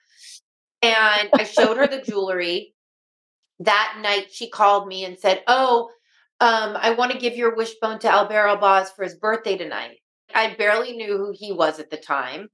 And 0.82 1.28
I 1.34 1.42
showed 1.42 1.78
her 1.78 1.88
the 1.88 2.00
jewelry. 2.00 2.74
That 3.58 3.98
night, 4.00 4.28
she 4.30 4.48
called 4.48 4.86
me 4.86 5.04
and 5.04 5.18
said, 5.18 5.42
"Oh, 5.48 5.90
um, 6.40 6.76
I 6.80 6.90
want 6.90 7.12
to 7.12 7.18
give 7.18 7.36
your 7.36 7.54
wishbone 7.54 7.98
to 8.00 8.08
Alber 8.08 8.56
Elbaz 8.56 8.88
for 8.94 9.04
his 9.04 9.14
birthday 9.14 9.56
tonight." 9.56 9.98
I 10.34 10.54
barely 10.54 10.92
knew 10.92 11.16
who 11.16 11.32
he 11.34 11.52
was 11.52 11.78
at 11.78 11.90
the 11.90 11.96
time. 11.96 12.48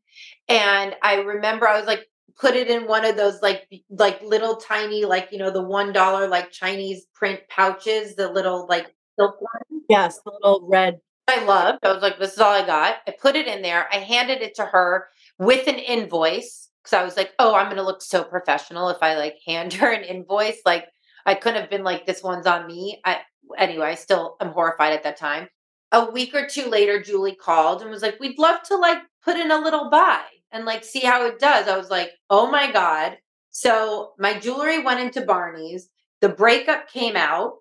And 0.48 0.94
I 1.02 1.16
remember 1.16 1.66
I 1.66 1.78
was 1.78 1.86
like, 1.86 2.08
put 2.38 2.54
it 2.54 2.68
in 2.68 2.86
one 2.86 3.04
of 3.04 3.16
those 3.16 3.40
like 3.42 3.68
like 3.90 4.20
little 4.22 4.56
tiny 4.56 5.04
like 5.04 5.28
you 5.30 5.38
know 5.38 5.50
the 5.50 5.62
one 5.62 5.92
dollar 5.92 6.26
like 6.26 6.50
Chinese 6.50 7.06
print 7.14 7.40
pouches, 7.48 8.16
the 8.16 8.30
little 8.30 8.66
like 8.68 8.94
silk 9.18 9.40
one. 9.40 9.82
Yes, 9.88 10.20
the 10.24 10.32
little 10.32 10.66
red. 10.68 11.00
I 11.26 11.42
loved. 11.44 11.78
I 11.84 11.92
was 11.92 12.02
like, 12.02 12.18
this 12.18 12.34
is 12.34 12.38
all 12.38 12.52
I 12.52 12.66
got. 12.66 12.96
I 13.08 13.14
put 13.18 13.34
it 13.34 13.46
in 13.46 13.62
there. 13.62 13.88
I 13.90 13.96
handed 13.96 14.42
it 14.42 14.54
to 14.56 14.64
her 14.64 15.08
with 15.38 15.66
an 15.66 15.76
invoice 15.76 16.68
because 16.82 16.92
I 16.92 17.04
was 17.04 17.16
like, 17.16 17.32
oh, 17.38 17.54
I'm 17.54 17.68
gonna 17.68 17.82
look 17.82 18.02
so 18.02 18.24
professional 18.24 18.88
if 18.90 18.98
I 19.02 19.16
like 19.16 19.38
hand 19.46 19.72
her 19.74 19.92
an 19.92 20.04
invoice. 20.04 20.58
Like 20.66 20.86
I 21.26 21.34
couldn't 21.34 21.60
have 21.60 21.70
been 21.70 21.84
like, 21.84 22.06
this 22.06 22.22
one's 22.22 22.46
on 22.46 22.66
me. 22.66 23.00
I 23.04 23.20
anyway, 23.58 23.88
I 23.88 23.94
still 23.94 24.36
am 24.40 24.52
horrified 24.52 24.92
at 24.92 25.02
that 25.04 25.16
time 25.16 25.48
a 25.94 26.10
week 26.10 26.34
or 26.34 26.46
two 26.46 26.68
later, 26.68 27.00
Julie 27.00 27.36
called 27.36 27.80
and 27.80 27.90
was 27.90 28.02
like, 28.02 28.18
We'd 28.18 28.38
love 28.38 28.62
to 28.64 28.76
like 28.76 28.98
put 29.24 29.36
in 29.36 29.50
a 29.50 29.58
little 29.58 29.88
buy 29.90 30.22
and 30.52 30.64
like 30.64 30.84
see 30.84 31.00
how 31.00 31.24
it 31.24 31.38
does. 31.38 31.68
I 31.68 31.78
was 31.78 31.90
like, 31.90 32.10
Oh 32.28 32.50
my 32.50 32.70
God. 32.70 33.16
So 33.50 34.12
my 34.18 34.38
jewelry 34.38 34.82
went 34.82 35.00
into 35.00 35.24
Barney's. 35.24 35.88
The 36.20 36.28
breakup 36.28 36.88
came 36.88 37.16
out. 37.16 37.54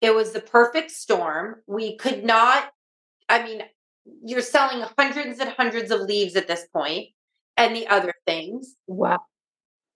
It 0.00 0.14
was 0.14 0.32
the 0.32 0.40
perfect 0.40 0.90
storm. 0.90 1.62
We 1.66 1.96
could 1.96 2.24
not, 2.24 2.70
I 3.28 3.44
mean, 3.44 3.62
you're 4.24 4.42
selling 4.42 4.84
hundreds 4.98 5.38
and 5.38 5.50
hundreds 5.50 5.90
of 5.90 6.00
leaves 6.00 6.34
at 6.34 6.48
this 6.48 6.66
point 6.72 7.08
and 7.56 7.76
the 7.76 7.86
other 7.86 8.14
things. 8.26 8.74
Wow. 8.86 9.20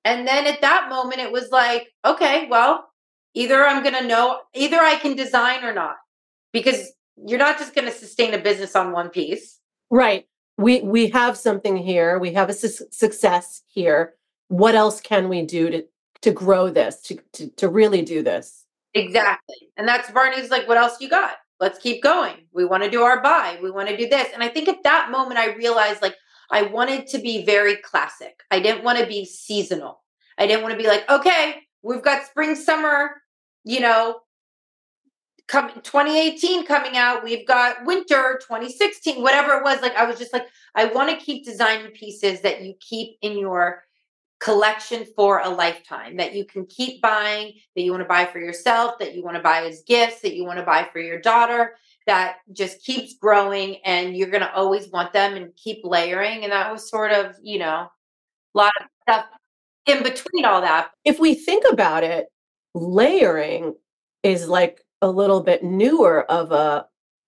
And 0.04 0.26
then 0.26 0.46
at 0.46 0.60
that 0.60 0.88
moment, 0.88 1.20
it 1.20 1.32
was 1.32 1.50
like, 1.50 1.88
okay, 2.04 2.46
well, 2.48 2.91
either 3.34 3.66
I'm 3.66 3.82
going 3.82 3.94
to 3.94 4.06
know, 4.06 4.40
either 4.54 4.78
I 4.78 4.96
can 4.96 5.16
design 5.16 5.64
or 5.64 5.72
not. 5.72 5.96
Because 6.52 6.92
you're 7.26 7.38
not 7.38 7.58
just 7.58 7.74
going 7.74 7.86
to 7.86 7.94
sustain 7.94 8.34
a 8.34 8.38
business 8.38 8.76
on 8.76 8.92
one 8.92 9.08
piece. 9.08 9.58
Right. 9.90 10.26
We 10.58 10.82
we 10.82 11.08
have 11.10 11.36
something 11.36 11.76
here. 11.76 12.18
We 12.18 12.34
have 12.34 12.50
a 12.50 12.52
su- 12.52 12.86
success 12.90 13.62
here. 13.68 14.14
What 14.48 14.74
else 14.74 15.00
can 15.00 15.28
we 15.28 15.42
do 15.42 15.70
to 15.70 15.84
to 16.22 16.30
grow 16.30 16.68
this, 16.68 17.00
to, 17.02 17.18
to 17.32 17.48
to 17.48 17.68
really 17.68 18.02
do 18.02 18.22
this? 18.22 18.66
Exactly. 18.94 19.70
And 19.76 19.88
that's 19.88 20.10
Barney's 20.10 20.50
like, 20.50 20.68
what 20.68 20.76
else 20.76 21.00
you 21.00 21.08
got? 21.08 21.36
Let's 21.58 21.78
keep 21.78 22.02
going. 22.02 22.34
We 22.52 22.64
want 22.66 22.82
to 22.82 22.90
do 22.90 23.02
our 23.02 23.22
buy. 23.22 23.58
We 23.62 23.70
want 23.70 23.88
to 23.88 23.96
do 23.96 24.08
this. 24.08 24.28
And 24.34 24.42
I 24.42 24.48
think 24.48 24.68
at 24.68 24.82
that 24.82 25.10
moment 25.10 25.38
I 25.38 25.54
realized 25.54 26.02
like 26.02 26.16
I 26.50 26.62
wanted 26.62 27.06
to 27.08 27.18
be 27.18 27.46
very 27.46 27.76
classic. 27.76 28.42
I 28.50 28.60
didn't 28.60 28.84
want 28.84 28.98
to 28.98 29.06
be 29.06 29.24
seasonal. 29.24 30.02
I 30.36 30.46
didn't 30.46 30.62
want 30.62 30.72
to 30.72 30.78
be 30.78 30.86
like, 30.86 31.08
okay, 31.08 31.62
we've 31.82 32.02
got 32.02 32.26
spring, 32.26 32.54
summer, 32.54 33.21
you 33.64 33.80
know, 33.80 34.20
come 35.48 35.70
2018 35.82 36.64
coming 36.64 36.96
out 36.96 37.24
we've 37.24 37.46
got 37.46 37.84
winter 37.84 38.38
2016 38.42 39.20
whatever 39.20 39.54
it 39.54 39.64
was 39.64 39.82
like 39.82 39.94
i 39.96 40.04
was 40.04 40.16
just 40.16 40.32
like 40.32 40.46
i 40.76 40.84
want 40.84 41.10
to 41.10 41.24
keep 41.24 41.44
designing 41.44 41.90
pieces 41.90 42.40
that 42.40 42.62
you 42.62 42.72
keep 42.78 43.16
in 43.22 43.36
your 43.36 43.82
collection 44.38 45.04
for 45.16 45.40
a 45.40 45.48
lifetime 45.48 46.16
that 46.16 46.32
you 46.32 46.44
can 46.44 46.64
keep 46.66 47.02
buying 47.02 47.52
that 47.74 47.82
you 47.82 47.90
want 47.90 48.00
to 48.00 48.08
buy 48.08 48.24
for 48.24 48.38
yourself 48.38 48.94
that 49.00 49.16
you 49.16 49.22
want 49.22 49.36
to 49.36 49.42
buy 49.42 49.66
as 49.66 49.82
gifts 49.82 50.20
that 50.20 50.34
you 50.34 50.44
want 50.44 50.60
to 50.60 50.64
buy 50.64 50.88
for 50.92 51.00
your 51.00 51.20
daughter 51.20 51.74
that 52.06 52.36
just 52.52 52.82
keeps 52.84 53.14
growing 53.18 53.76
and 53.84 54.16
you're 54.16 54.30
going 54.30 54.42
to 54.42 54.54
always 54.54 54.88
want 54.90 55.12
them 55.12 55.34
and 55.34 55.54
keep 55.56 55.80
layering 55.82 56.44
and 56.44 56.52
that 56.52 56.72
was 56.72 56.88
sort 56.88 57.10
of 57.10 57.34
you 57.42 57.58
know 57.58 57.90
a 58.54 58.58
lot 58.58 58.72
of 58.80 58.86
stuff 59.02 59.26
in 59.86 60.02
between 60.02 60.44
all 60.44 60.60
that. 60.60 60.90
If 61.04 61.18
we 61.18 61.34
think 61.34 61.64
about 61.70 62.04
it 62.04 62.26
layering 62.74 63.74
is 64.22 64.48
like 64.48 64.82
a 65.00 65.10
little 65.10 65.42
bit 65.42 65.62
newer 65.62 66.30
of 66.30 66.52
a 66.52 66.86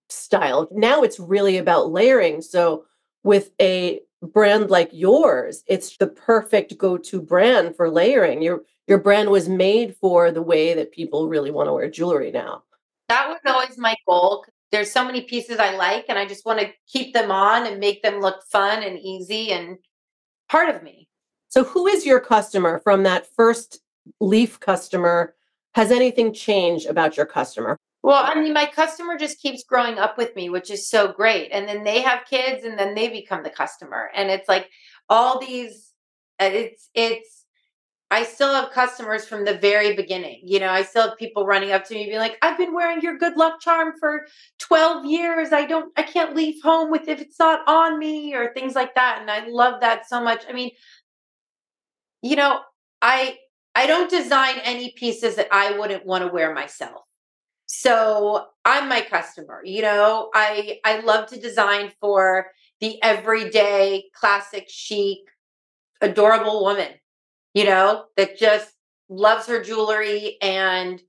style. 0.09 0.67
Now 0.71 1.01
it's 1.01 1.19
really 1.19 1.57
about 1.57 1.91
layering. 1.91 2.41
So 2.41 2.85
with 3.23 3.51
a 3.61 4.01
brand 4.21 4.69
like 4.69 4.89
yours, 4.91 5.63
it's 5.67 5.97
the 5.97 6.07
perfect 6.07 6.77
go-to 6.77 7.21
brand 7.21 7.75
for 7.75 7.89
layering. 7.89 8.41
Your 8.41 8.63
your 8.87 8.99
brand 8.99 9.31
was 9.31 9.49
made 9.49 9.95
for 9.95 10.31
the 10.31 10.43
way 10.43 10.75
that 10.75 10.91
people 10.91 11.27
really 11.27 11.49
want 11.49 11.67
to 11.67 11.73
wear 11.73 11.89
jewelry 11.89 12.31
now. 12.31 12.61
That 13.09 13.27
was 13.27 13.39
always 13.45 13.79
my 13.79 13.95
goal. 14.07 14.45
There's 14.71 14.91
so 14.91 15.03
many 15.03 15.21
pieces 15.21 15.57
I 15.57 15.75
like 15.75 16.05
and 16.07 16.19
I 16.19 16.27
just 16.27 16.45
want 16.45 16.59
to 16.59 16.71
keep 16.87 17.13
them 17.13 17.31
on 17.31 17.65
and 17.65 17.79
make 17.79 18.03
them 18.03 18.21
look 18.21 18.43
fun 18.51 18.83
and 18.83 18.99
easy 18.99 19.51
and 19.51 19.77
part 20.49 20.73
of 20.73 20.83
me. 20.83 21.07
So 21.49 21.63
who 21.63 21.87
is 21.87 22.05
your 22.05 22.19
customer 22.19 22.79
from 22.83 23.03
that 23.03 23.27
first 23.35 23.79
leaf 24.19 24.59
customer? 24.59 25.35
Has 25.73 25.91
anything 25.91 26.33
changed 26.33 26.87
about 26.87 27.17
your 27.17 27.25
customer? 27.25 27.77
Well, 28.05 28.23
I 28.23 28.39
mean, 28.39 28.53
my 28.53 28.67
customer 28.67 29.17
just 29.17 29.41
keeps 29.41 29.63
growing 29.63 29.97
up 29.97 30.15
with 30.15 30.35
me, 30.35 30.49
which 30.49 30.69
is 30.69 30.87
so 30.87 31.11
great. 31.11 31.49
And 31.51 31.67
then 31.67 31.83
they 31.83 32.01
have 32.01 32.27
kids 32.29 32.63
and 32.63 32.77
then 32.77 32.93
they 32.93 33.09
become 33.09 33.41
the 33.41 33.49
customer. 33.49 34.11
And 34.15 34.29
it's 34.29 34.47
like 34.47 34.69
all 35.09 35.39
these, 35.39 35.91
uh, 36.39 36.49
it's, 36.53 36.89
it's, 36.93 37.45
I 38.11 38.23
still 38.23 38.53
have 38.53 38.69
customers 38.69 39.25
from 39.25 39.43
the 39.43 39.57
very 39.57 39.95
beginning. 39.95 40.41
You 40.43 40.59
know, 40.59 40.69
I 40.69 40.83
still 40.83 41.09
have 41.09 41.17
people 41.17 41.47
running 41.47 41.71
up 41.71 41.83
to 41.85 41.95
me 41.95 42.05
being 42.05 42.19
like, 42.19 42.37
I've 42.43 42.59
been 42.59 42.75
wearing 42.75 43.01
your 43.01 43.17
good 43.17 43.37
luck 43.37 43.59
charm 43.59 43.93
for 43.99 44.27
12 44.59 45.05
years. 45.05 45.51
I 45.51 45.65
don't, 45.65 45.91
I 45.97 46.03
can't 46.03 46.35
leave 46.35 46.61
home 46.61 46.91
with 46.91 47.07
if 47.07 47.19
it's 47.19 47.39
not 47.39 47.67
on 47.67 47.97
me 47.97 48.35
or 48.35 48.53
things 48.53 48.75
like 48.75 48.93
that. 48.93 49.17
And 49.19 49.31
I 49.31 49.47
love 49.47 49.81
that 49.81 50.07
so 50.07 50.23
much. 50.23 50.43
I 50.47 50.53
mean, 50.53 50.69
you 52.21 52.35
know, 52.35 52.59
I, 53.01 53.37
I 53.75 53.87
don't 53.87 54.09
design 54.09 54.55
any 54.63 54.93
pieces 54.95 55.35
that 55.35 55.49
I 55.51 55.77
wouldn't 55.77 56.05
want 56.05 56.23
to 56.23 56.31
wear 56.31 56.53
myself. 56.53 57.03
So 57.67 58.47
i'm 58.63 58.89
my 58.89 59.01
customer 59.01 59.61
you 59.63 59.81
know? 59.81 60.29
I 60.33 60.79
i 60.83 60.99
love 60.99 61.27
to 61.29 61.39
design 61.39 61.91
for 61.99 62.47
the 62.79 63.01
everyday 63.03 64.05
classic 64.13 64.65
chic 64.69 65.19
adorable 66.01 66.63
woman 66.63 66.91
you 67.53 67.65
know 67.65 68.05
that 68.17 68.37
just 68.37 68.71
loves 69.09 69.47
her 69.47 69.63
jewelry 69.63 70.37
and 70.41 71.01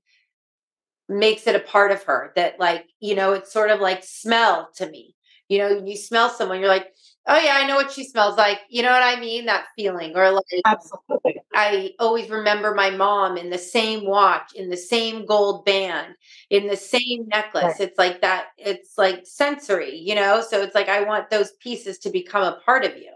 makes 1.09 1.47
it 1.47 1.55
a 1.55 1.59
part 1.59 1.91
of 1.91 2.03
her 2.03 2.31
that 2.35 2.59
like 2.59 2.85
you 2.99 3.15
know 3.15 3.33
it's 3.33 3.51
sort 3.51 3.69
of 3.69 3.79
like 3.79 4.03
smell 4.03 4.69
to 4.75 4.89
me 4.89 5.15
you 5.49 5.57
know 5.57 5.83
you 5.85 5.95
smell 5.95 6.29
someone 6.29 6.59
you're 6.59 6.67
like 6.67 6.93
oh 7.27 7.37
yeah, 7.37 7.57
I 7.57 7.67
know 7.67 7.75
what 7.75 7.91
she 7.91 8.03
smells 8.03 8.37
like. 8.37 8.61
You 8.69 8.81
know 8.81 8.91
what 8.91 9.03
I 9.03 9.19
mean? 9.19 9.45
That 9.45 9.65
feeling. 9.75 10.15
Or 10.15 10.31
like 10.31 10.43
Absolutely. 10.65 11.41
I 11.53 11.91
always 11.99 12.29
remember 12.29 12.73
my 12.73 12.89
mom 12.89 13.37
in 13.37 13.49
the 13.49 13.57
same 13.57 14.05
watch, 14.05 14.53
in 14.55 14.69
the 14.69 14.77
same 14.77 15.25
gold 15.25 15.65
band, 15.65 16.15
in 16.49 16.67
the 16.67 16.77
same 16.77 17.27
necklace. 17.27 17.79
Right. 17.79 17.81
It's 17.81 17.97
like 17.97 18.21
that, 18.21 18.47
it's 18.57 18.97
like 18.97 19.25
sensory, 19.25 19.97
you 19.97 20.15
know? 20.15 20.41
So 20.41 20.61
it's 20.61 20.75
like 20.75 20.89
I 20.89 21.03
want 21.03 21.29
those 21.29 21.51
pieces 21.59 21.99
to 21.99 22.09
become 22.09 22.43
a 22.43 22.59
part 22.65 22.85
of 22.85 22.95
you. 22.97 23.11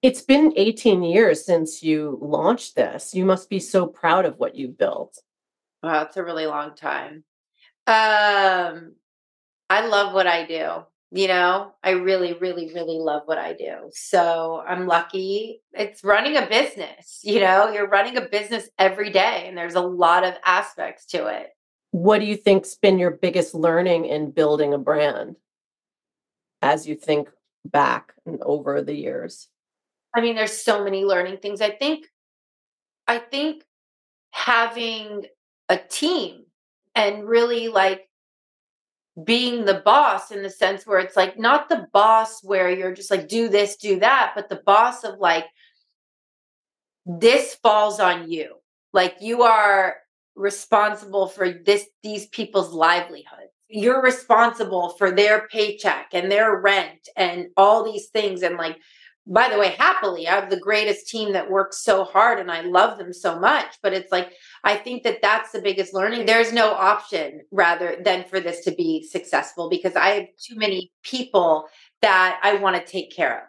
It's 0.00 0.22
been 0.22 0.52
18 0.56 1.02
years 1.02 1.44
since 1.44 1.82
you 1.82 2.18
launched 2.20 2.74
this. 2.74 3.14
You 3.14 3.24
must 3.24 3.48
be 3.48 3.60
so 3.60 3.86
proud 3.86 4.24
of 4.24 4.38
what 4.38 4.56
you've 4.56 4.78
built. 4.78 5.18
Wow, 5.82 6.02
it's 6.02 6.16
a 6.16 6.24
really 6.24 6.46
long 6.46 6.74
time. 6.74 7.24
Um 7.86 8.94
I 9.68 9.86
love 9.86 10.12
what 10.12 10.26
I 10.26 10.44
do 10.44 10.84
you 11.14 11.28
know 11.28 11.72
i 11.84 11.90
really 11.90 12.32
really 12.34 12.72
really 12.74 12.98
love 12.98 13.22
what 13.26 13.38
i 13.38 13.52
do. 13.52 13.90
So 13.92 14.62
i'm 14.66 14.86
lucky 14.86 15.60
it's 15.72 16.02
running 16.02 16.36
a 16.36 16.46
business 16.46 17.20
you 17.22 17.40
know 17.40 17.70
you're 17.70 17.88
running 17.88 18.16
a 18.16 18.22
business 18.22 18.68
every 18.78 19.10
day 19.10 19.44
and 19.46 19.56
there's 19.56 19.74
a 19.74 19.80
lot 19.80 20.24
of 20.24 20.34
aspects 20.44 21.06
to 21.06 21.26
it. 21.26 21.48
What 21.90 22.20
do 22.20 22.24
you 22.24 22.36
think's 22.36 22.74
been 22.74 22.98
your 22.98 23.10
biggest 23.10 23.54
learning 23.54 24.06
in 24.06 24.30
building 24.30 24.72
a 24.72 24.78
brand? 24.78 25.36
As 26.62 26.88
you 26.88 26.94
think 26.94 27.28
back 27.66 28.14
and 28.24 28.40
over 28.42 28.80
the 28.82 28.94
years. 28.94 29.48
I 30.16 30.20
mean 30.20 30.34
there's 30.34 30.62
so 30.62 30.82
many 30.82 31.04
learning 31.04 31.38
things. 31.38 31.60
I 31.60 31.70
think 31.70 32.06
i 33.06 33.18
think 33.18 33.64
having 34.30 35.26
a 35.68 35.76
team 35.76 36.44
and 36.94 37.26
really 37.28 37.68
like 37.68 38.08
being 39.24 39.64
the 39.64 39.82
boss 39.84 40.30
in 40.30 40.42
the 40.42 40.50
sense 40.50 40.86
where 40.86 40.98
it's 40.98 41.16
like 41.16 41.38
not 41.38 41.68
the 41.68 41.86
boss 41.92 42.42
where 42.42 42.70
you're 42.70 42.94
just 42.94 43.10
like 43.10 43.28
do 43.28 43.48
this 43.48 43.76
do 43.76 44.00
that 44.00 44.32
but 44.34 44.48
the 44.48 44.62
boss 44.64 45.04
of 45.04 45.18
like 45.18 45.46
this 47.04 47.56
falls 47.56 47.98
on 48.00 48.30
you. 48.30 48.54
Like 48.92 49.16
you 49.20 49.42
are 49.42 49.96
responsible 50.34 51.26
for 51.26 51.50
this 51.50 51.86
these 52.02 52.26
people's 52.28 52.72
livelihood 52.72 53.48
you're 53.72 54.02
responsible 54.02 54.90
for 54.90 55.10
their 55.10 55.48
paycheck 55.48 56.08
and 56.12 56.30
their 56.30 56.60
rent 56.60 57.08
and 57.16 57.46
all 57.56 57.82
these 57.82 58.08
things 58.08 58.42
and 58.42 58.56
like 58.56 58.76
by 59.26 59.48
the 59.48 59.58
way, 59.58 59.74
happily, 59.78 60.26
I 60.26 60.34
have 60.34 60.50
the 60.50 60.58
greatest 60.58 61.08
team 61.08 61.32
that 61.32 61.50
works 61.50 61.82
so 61.82 62.04
hard 62.04 62.40
and 62.40 62.50
I 62.50 62.62
love 62.62 62.98
them 62.98 63.12
so 63.12 63.38
much. 63.38 63.76
But 63.82 63.92
it's 63.92 64.10
like, 64.10 64.32
I 64.64 64.76
think 64.76 65.04
that 65.04 65.22
that's 65.22 65.52
the 65.52 65.62
biggest 65.62 65.94
learning. 65.94 66.26
There's 66.26 66.52
no 66.52 66.72
option 66.72 67.42
rather 67.52 67.96
than 68.04 68.24
for 68.24 68.40
this 68.40 68.64
to 68.64 68.72
be 68.72 69.06
successful 69.08 69.68
because 69.68 69.94
I 69.94 70.08
have 70.08 70.26
too 70.40 70.56
many 70.56 70.90
people 71.04 71.66
that 72.00 72.40
I 72.42 72.54
want 72.56 72.76
to 72.76 72.84
take 72.84 73.14
care 73.14 73.38
of. 73.38 73.44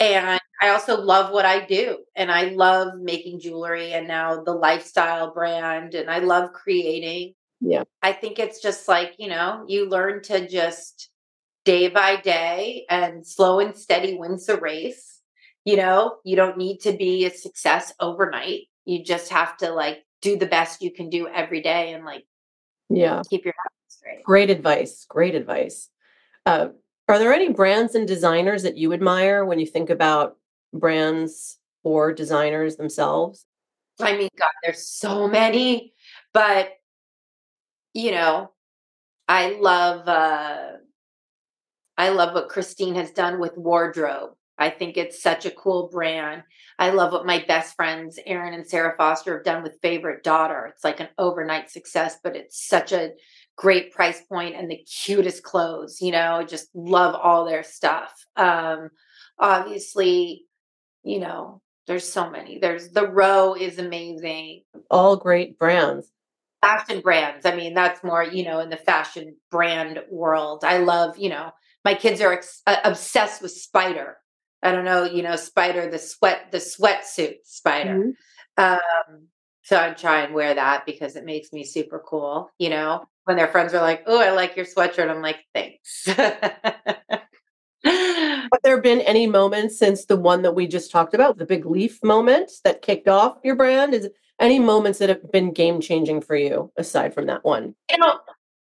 And 0.00 0.40
I 0.62 0.70
also 0.70 1.00
love 1.00 1.32
what 1.32 1.44
I 1.44 1.64
do. 1.64 1.98
And 2.16 2.32
I 2.32 2.44
love 2.46 2.94
making 2.98 3.40
jewelry 3.40 3.92
and 3.92 4.08
now 4.08 4.42
the 4.42 4.54
lifestyle 4.54 5.32
brand. 5.32 5.94
And 5.94 6.10
I 6.10 6.20
love 6.20 6.52
creating. 6.52 7.34
Yeah. 7.60 7.84
I 8.02 8.12
think 8.12 8.38
it's 8.38 8.60
just 8.60 8.88
like, 8.88 9.14
you 9.18 9.28
know, 9.28 9.64
you 9.68 9.88
learn 9.88 10.22
to 10.24 10.48
just 10.48 11.10
day 11.64 11.88
by 11.88 12.16
day 12.16 12.84
and 12.90 13.26
slow 13.26 13.60
and 13.60 13.76
steady 13.76 14.16
wins 14.16 14.46
the 14.46 14.56
race. 14.56 15.20
You 15.64 15.76
know, 15.76 16.16
you 16.24 16.36
don't 16.36 16.58
need 16.58 16.78
to 16.80 16.92
be 16.92 17.24
a 17.24 17.30
success 17.30 17.92
overnight. 18.00 18.62
You 18.84 19.04
just 19.04 19.30
have 19.30 19.56
to 19.58 19.70
like 19.70 20.04
do 20.20 20.36
the 20.36 20.46
best 20.46 20.82
you 20.82 20.90
can 20.90 21.08
do 21.08 21.28
every 21.28 21.60
day 21.60 21.92
and 21.92 22.04
like 22.04 22.24
yeah, 22.88 23.22
keep 23.28 23.44
your 23.44 23.54
head 23.56 23.72
straight. 23.88 24.24
Great 24.24 24.50
advice. 24.50 25.06
Great 25.08 25.34
advice. 25.34 25.88
Uh, 26.44 26.68
are 27.08 27.18
there 27.18 27.32
any 27.32 27.52
brands 27.52 27.94
and 27.94 28.06
designers 28.06 28.62
that 28.62 28.76
you 28.76 28.92
admire 28.92 29.44
when 29.44 29.58
you 29.58 29.66
think 29.66 29.90
about 29.90 30.36
brands 30.72 31.58
or 31.84 32.12
designers 32.12 32.76
themselves? 32.76 33.46
I 34.00 34.16
mean, 34.16 34.30
God, 34.38 34.50
there's 34.62 34.86
so 34.86 35.28
many, 35.28 35.94
but 36.32 36.72
you 37.94 38.10
know, 38.10 38.50
I 39.28 39.58
love 39.60 40.08
uh 40.08 40.72
I 41.96 42.10
love 42.10 42.34
what 42.34 42.48
Christine 42.48 42.94
has 42.94 43.10
done 43.10 43.38
with 43.40 43.56
wardrobe. 43.56 44.30
I 44.58 44.70
think 44.70 44.96
it's 44.96 45.22
such 45.22 45.44
a 45.44 45.50
cool 45.50 45.88
brand. 45.88 46.42
I 46.78 46.90
love 46.90 47.12
what 47.12 47.26
my 47.26 47.44
best 47.48 47.74
friends, 47.74 48.18
Erin 48.26 48.54
and 48.54 48.66
Sarah 48.66 48.94
Foster, 48.96 49.36
have 49.36 49.44
done 49.44 49.62
with 49.62 49.80
Favorite 49.82 50.22
Daughter. 50.22 50.66
It's 50.72 50.84
like 50.84 51.00
an 51.00 51.08
overnight 51.18 51.70
success, 51.70 52.18
but 52.22 52.36
it's 52.36 52.66
such 52.66 52.92
a 52.92 53.10
great 53.56 53.92
price 53.92 54.20
point 54.22 54.54
and 54.54 54.70
the 54.70 54.84
cutest 55.04 55.42
clothes. 55.42 56.00
You 56.00 56.12
know, 56.12 56.44
just 56.46 56.68
love 56.74 57.14
all 57.14 57.44
their 57.44 57.62
stuff. 57.62 58.12
Um, 58.36 58.90
obviously, 59.38 60.44
you 61.02 61.18
know, 61.18 61.60
there's 61.86 62.08
so 62.08 62.30
many. 62.30 62.58
There's 62.58 62.90
the 62.90 63.08
row 63.08 63.54
is 63.54 63.78
amazing. 63.78 64.62
All 64.90 65.16
great 65.16 65.58
brands. 65.58 66.08
Fashion 66.60 67.00
brands. 67.00 67.44
I 67.44 67.56
mean, 67.56 67.74
that's 67.74 68.04
more, 68.04 68.22
you 68.22 68.44
know, 68.44 68.60
in 68.60 68.70
the 68.70 68.76
fashion 68.76 69.36
brand 69.50 69.98
world. 70.08 70.62
I 70.64 70.78
love, 70.78 71.18
you 71.18 71.28
know, 71.28 71.50
my 71.84 71.94
kids 71.94 72.20
are 72.20 72.32
ex- 72.32 72.62
uh, 72.66 72.76
obsessed 72.84 73.42
with 73.42 73.52
Spyder 73.52 74.14
I 74.62 74.70
don't 74.70 74.84
know, 74.84 75.04
you 75.04 75.22
know, 75.22 75.32
Spyder 75.32 75.90
the 75.90 75.98
sweat, 75.98 76.52
the 76.52 76.58
sweatsuit 76.58 77.38
Spyder. 77.44 78.14
Mm-hmm. 78.56 78.62
Um, 78.62 79.26
so 79.62 79.78
I 79.78 79.90
try 79.90 80.22
and 80.22 80.34
wear 80.34 80.54
that 80.54 80.86
because 80.86 81.16
it 81.16 81.24
makes 81.24 81.52
me 81.52 81.64
super 81.64 82.02
cool. 82.06 82.48
You 82.58 82.70
know, 82.70 83.04
when 83.24 83.36
their 83.36 83.48
friends 83.48 83.74
are 83.74 83.82
like, 83.82 84.04
"Oh, 84.06 84.20
I 84.20 84.30
like 84.30 84.56
your 84.56 84.64
sweatshirt," 84.66 85.10
I'm 85.10 85.22
like, 85.22 85.38
"Thanks." 85.54 86.06
Have 87.84 88.60
there 88.62 88.80
been 88.80 89.00
any 89.00 89.26
moments 89.26 89.78
since 89.78 90.04
the 90.04 90.16
one 90.16 90.42
that 90.42 90.54
we 90.54 90.68
just 90.68 90.92
talked 90.92 91.14
about, 91.14 91.38
the 91.38 91.46
big 91.46 91.66
leaf 91.66 92.02
moment 92.04 92.52
that 92.64 92.82
kicked 92.82 93.08
off 93.08 93.38
your 93.42 93.56
brand? 93.56 93.94
Is 93.94 94.08
any 94.38 94.58
moments 94.58 94.98
that 95.00 95.08
have 95.08 95.32
been 95.32 95.52
game 95.52 95.80
changing 95.80 96.20
for 96.20 96.36
you 96.36 96.70
aside 96.76 97.14
from 97.14 97.26
that 97.26 97.44
one? 97.44 97.74
You 97.90 97.98
know, 97.98 98.18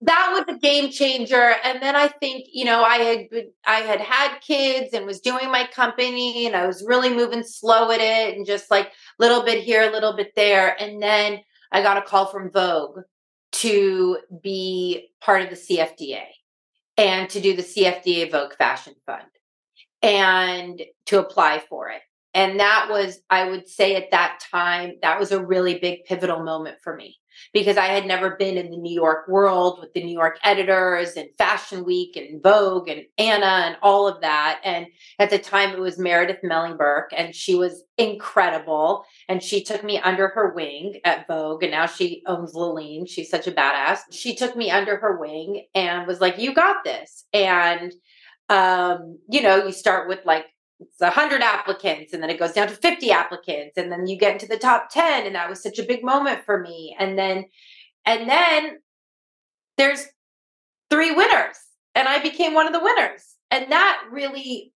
that 0.01 0.29
was 0.31 0.55
a 0.55 0.59
game 0.59 0.91
changer. 0.91 1.55
And 1.63 1.81
then 1.81 1.95
i 1.95 2.07
think 2.07 2.47
you 2.51 2.65
know 2.65 2.83
i 2.83 2.97
had 2.97 3.27
i 3.65 3.79
had 3.79 3.99
had 3.99 4.39
kids 4.39 4.93
and 4.93 5.05
was 5.05 5.19
doing 5.19 5.51
my 5.51 5.67
company 5.67 6.45
and 6.45 6.55
i 6.55 6.65
was 6.65 6.85
really 6.85 7.13
moving 7.13 7.43
slow 7.43 7.91
at 7.91 7.99
it 7.99 8.37
and 8.37 8.45
just 8.45 8.71
like 8.71 8.87
a 8.87 8.91
little 9.19 9.43
bit 9.43 9.63
here 9.63 9.89
a 9.89 9.91
little 9.91 10.15
bit 10.15 10.33
there. 10.35 10.81
And 10.81 11.01
then 11.01 11.41
i 11.71 11.81
got 11.81 11.97
a 11.97 12.01
call 12.01 12.27
from 12.27 12.51
vogue 12.51 12.99
to 13.51 14.19
be 14.41 15.09
part 15.21 15.41
of 15.41 15.49
the 15.49 15.55
cfda 15.55 16.21
and 16.97 17.29
to 17.29 17.41
do 17.41 17.55
the 17.55 17.63
cfda 17.63 18.31
vogue 18.31 18.53
fashion 18.53 18.93
fund 19.05 19.23
and 20.01 20.81
to 21.07 21.19
apply 21.19 21.61
for 21.67 21.89
it. 21.89 22.01
And 22.33 22.59
that 22.59 22.87
was 22.89 23.19
i 23.29 23.49
would 23.49 23.67
say 23.67 23.95
at 23.95 24.11
that 24.11 24.39
time 24.51 24.93
that 25.01 25.19
was 25.19 25.31
a 25.31 25.43
really 25.43 25.79
big 25.79 26.05
pivotal 26.05 26.43
moment 26.43 26.77
for 26.81 26.95
me 26.95 27.17
because 27.53 27.77
I 27.77 27.87
had 27.87 28.05
never 28.05 28.35
been 28.35 28.57
in 28.57 28.69
the 28.69 28.77
New 28.77 28.93
York 28.93 29.27
world 29.27 29.79
with 29.79 29.93
the 29.93 30.03
New 30.03 30.13
York 30.13 30.37
editors 30.43 31.15
and 31.15 31.29
Fashion 31.37 31.85
Week 31.85 32.15
and 32.15 32.41
Vogue 32.41 32.89
and 32.89 33.03
Anna 33.17 33.65
and 33.67 33.77
all 33.81 34.07
of 34.07 34.21
that. 34.21 34.61
And 34.63 34.87
at 35.19 35.29
the 35.29 35.39
time, 35.39 35.71
it 35.71 35.79
was 35.79 35.97
Meredith 35.97 36.43
Melling 36.43 36.77
Burke, 36.77 37.11
and 37.15 37.35
she 37.35 37.55
was 37.55 37.83
incredible. 37.97 39.05
And 39.27 39.41
she 39.41 39.63
took 39.63 39.83
me 39.83 39.99
under 39.99 40.29
her 40.29 40.53
wing 40.53 40.99
at 41.03 41.27
Vogue, 41.27 41.63
and 41.63 41.71
now 41.71 41.85
she 41.85 42.23
owns 42.25 42.53
Leline. 42.53 43.07
She's 43.07 43.29
such 43.29 43.47
a 43.47 43.51
badass. 43.51 43.99
She 44.11 44.35
took 44.35 44.55
me 44.55 44.71
under 44.71 44.97
her 44.97 45.19
wing 45.19 45.65
and 45.75 46.07
was 46.07 46.21
like, 46.21 46.37
"You 46.37 46.53
got 46.53 46.83
this." 46.83 47.25
And 47.33 47.93
um, 48.49 49.19
you 49.29 49.41
know, 49.41 49.65
you 49.65 49.71
start 49.71 50.07
with 50.09 50.19
like 50.25 50.45
it's 50.79 51.01
100 51.01 51.41
applicants 51.41 52.13
and 52.13 52.23
then 52.23 52.29
it 52.29 52.39
goes 52.39 52.53
down 52.53 52.67
to 52.67 52.73
50 52.73 53.11
applicants 53.11 53.77
and 53.77 53.91
then 53.91 54.07
you 54.07 54.17
get 54.17 54.33
into 54.33 54.47
the 54.47 54.57
top 54.57 54.89
10 54.89 55.25
and 55.25 55.35
that 55.35 55.49
was 55.49 55.61
such 55.61 55.77
a 55.77 55.83
big 55.83 56.03
moment 56.03 56.45
for 56.45 56.59
me. 56.59 56.95
And 56.97 57.17
then 57.17 57.45
and 58.05 58.29
then 58.29 58.79
there's 59.77 60.07
three 60.89 61.11
winners 61.11 61.57
and 61.95 62.07
i 62.07 62.19
became 62.19 62.53
one 62.53 62.67
of 62.67 62.73
the 62.73 62.83
winners. 62.83 63.35
And 63.51 63.71
that 63.71 64.03
really 64.09 64.73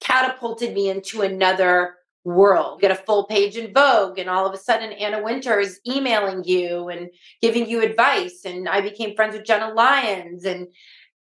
catapulted 0.00 0.74
me 0.74 0.90
into 0.90 1.22
another 1.22 1.94
world. 2.24 2.80
Get 2.80 2.90
a 2.90 2.96
full 2.96 3.24
page 3.24 3.56
in 3.56 3.72
vogue 3.72 4.18
and 4.18 4.28
all 4.28 4.46
of 4.46 4.52
a 4.52 4.58
sudden 4.58 4.92
anna 4.92 5.22
wintour 5.22 5.58
is 5.58 5.80
emailing 5.86 6.44
you 6.44 6.88
and 6.88 7.08
giving 7.40 7.68
you 7.68 7.82
advice 7.82 8.44
and 8.44 8.68
i 8.68 8.80
became 8.80 9.14
friends 9.14 9.34
with 9.34 9.46
jenna 9.46 9.72
lyons 9.72 10.44
and 10.44 10.66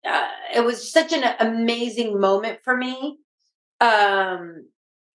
uh, 0.07 0.29
it 0.55 0.65
was 0.65 0.91
such 0.91 1.13
an 1.13 1.35
amazing 1.41 2.19
moment 2.19 2.59
for 2.65 2.77
me 2.77 3.19
um, 3.85 4.67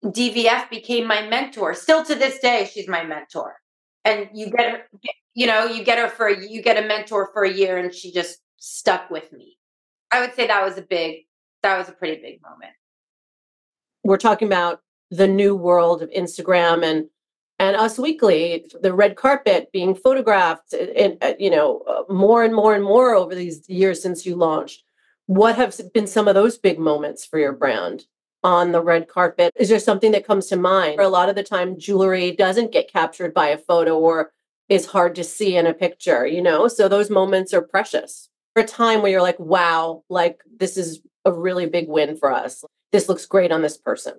DVF 0.04 0.68
became 0.70 1.06
my 1.06 1.26
mentor. 1.26 1.74
Still 1.74 2.04
to 2.04 2.14
this 2.14 2.38
day, 2.40 2.68
she's 2.72 2.88
my 2.88 3.04
mentor. 3.04 3.56
And 4.04 4.28
you 4.32 4.50
get 4.50 4.70
her, 4.70 4.80
you 5.34 5.46
know, 5.46 5.66
you 5.66 5.84
get 5.84 5.98
her 5.98 6.08
for 6.08 6.28
a, 6.28 6.46
you 6.46 6.62
get 6.62 6.82
a 6.82 6.86
mentor 6.86 7.30
for 7.32 7.44
a 7.44 7.52
year, 7.52 7.78
and 7.78 7.92
she 7.94 8.12
just 8.12 8.38
stuck 8.56 9.10
with 9.10 9.32
me. 9.32 9.56
I 10.10 10.20
would 10.20 10.34
say 10.34 10.46
that 10.46 10.64
was 10.64 10.78
a 10.78 10.82
big, 10.82 11.26
that 11.62 11.78
was 11.78 11.88
a 11.88 11.92
pretty 11.92 12.20
big 12.22 12.40
moment. 12.42 12.72
We're 14.04 14.16
talking 14.16 14.46
about 14.46 14.80
the 15.10 15.26
new 15.26 15.54
world 15.54 16.02
of 16.02 16.10
Instagram 16.10 16.84
and 16.84 17.06
and 17.58 17.74
Us 17.74 17.98
Weekly, 17.98 18.66
the 18.82 18.92
red 18.92 19.16
carpet 19.16 19.72
being 19.72 19.94
photographed, 19.94 20.74
and 20.74 21.16
you 21.38 21.48
know, 21.48 21.82
uh, 21.88 22.12
more 22.12 22.44
and 22.44 22.54
more 22.54 22.74
and 22.74 22.84
more 22.84 23.14
over 23.14 23.34
these 23.34 23.66
years 23.68 24.02
since 24.02 24.26
you 24.26 24.36
launched. 24.36 24.82
What 25.24 25.56
have 25.56 25.74
been 25.94 26.06
some 26.06 26.28
of 26.28 26.34
those 26.34 26.58
big 26.58 26.78
moments 26.78 27.24
for 27.24 27.38
your 27.38 27.52
brand? 27.52 28.04
On 28.46 28.70
the 28.70 28.80
red 28.80 29.08
carpet? 29.08 29.52
Is 29.56 29.68
there 29.68 29.80
something 29.80 30.12
that 30.12 30.24
comes 30.24 30.46
to 30.46 30.56
mind? 30.56 31.00
A 31.00 31.08
lot 31.08 31.28
of 31.28 31.34
the 31.34 31.42
time, 31.42 31.76
jewelry 31.80 32.30
doesn't 32.30 32.70
get 32.70 32.90
captured 32.90 33.34
by 33.34 33.48
a 33.48 33.58
photo 33.58 33.98
or 33.98 34.32
is 34.68 34.86
hard 34.86 35.16
to 35.16 35.24
see 35.24 35.56
in 35.56 35.66
a 35.66 35.74
picture, 35.74 36.24
you 36.24 36.40
know? 36.40 36.68
So 36.68 36.88
those 36.88 37.10
moments 37.10 37.52
are 37.52 37.60
precious. 37.60 38.28
For 38.54 38.62
a 38.62 38.66
time 38.66 39.02
where 39.02 39.10
you're 39.10 39.20
like, 39.20 39.40
wow, 39.40 40.04
like 40.08 40.40
this 40.58 40.76
is 40.76 41.00
a 41.24 41.32
really 41.32 41.66
big 41.66 41.88
win 41.88 42.16
for 42.16 42.32
us. 42.32 42.64
This 42.92 43.08
looks 43.08 43.26
great 43.26 43.50
on 43.50 43.62
this 43.62 43.76
person. 43.76 44.14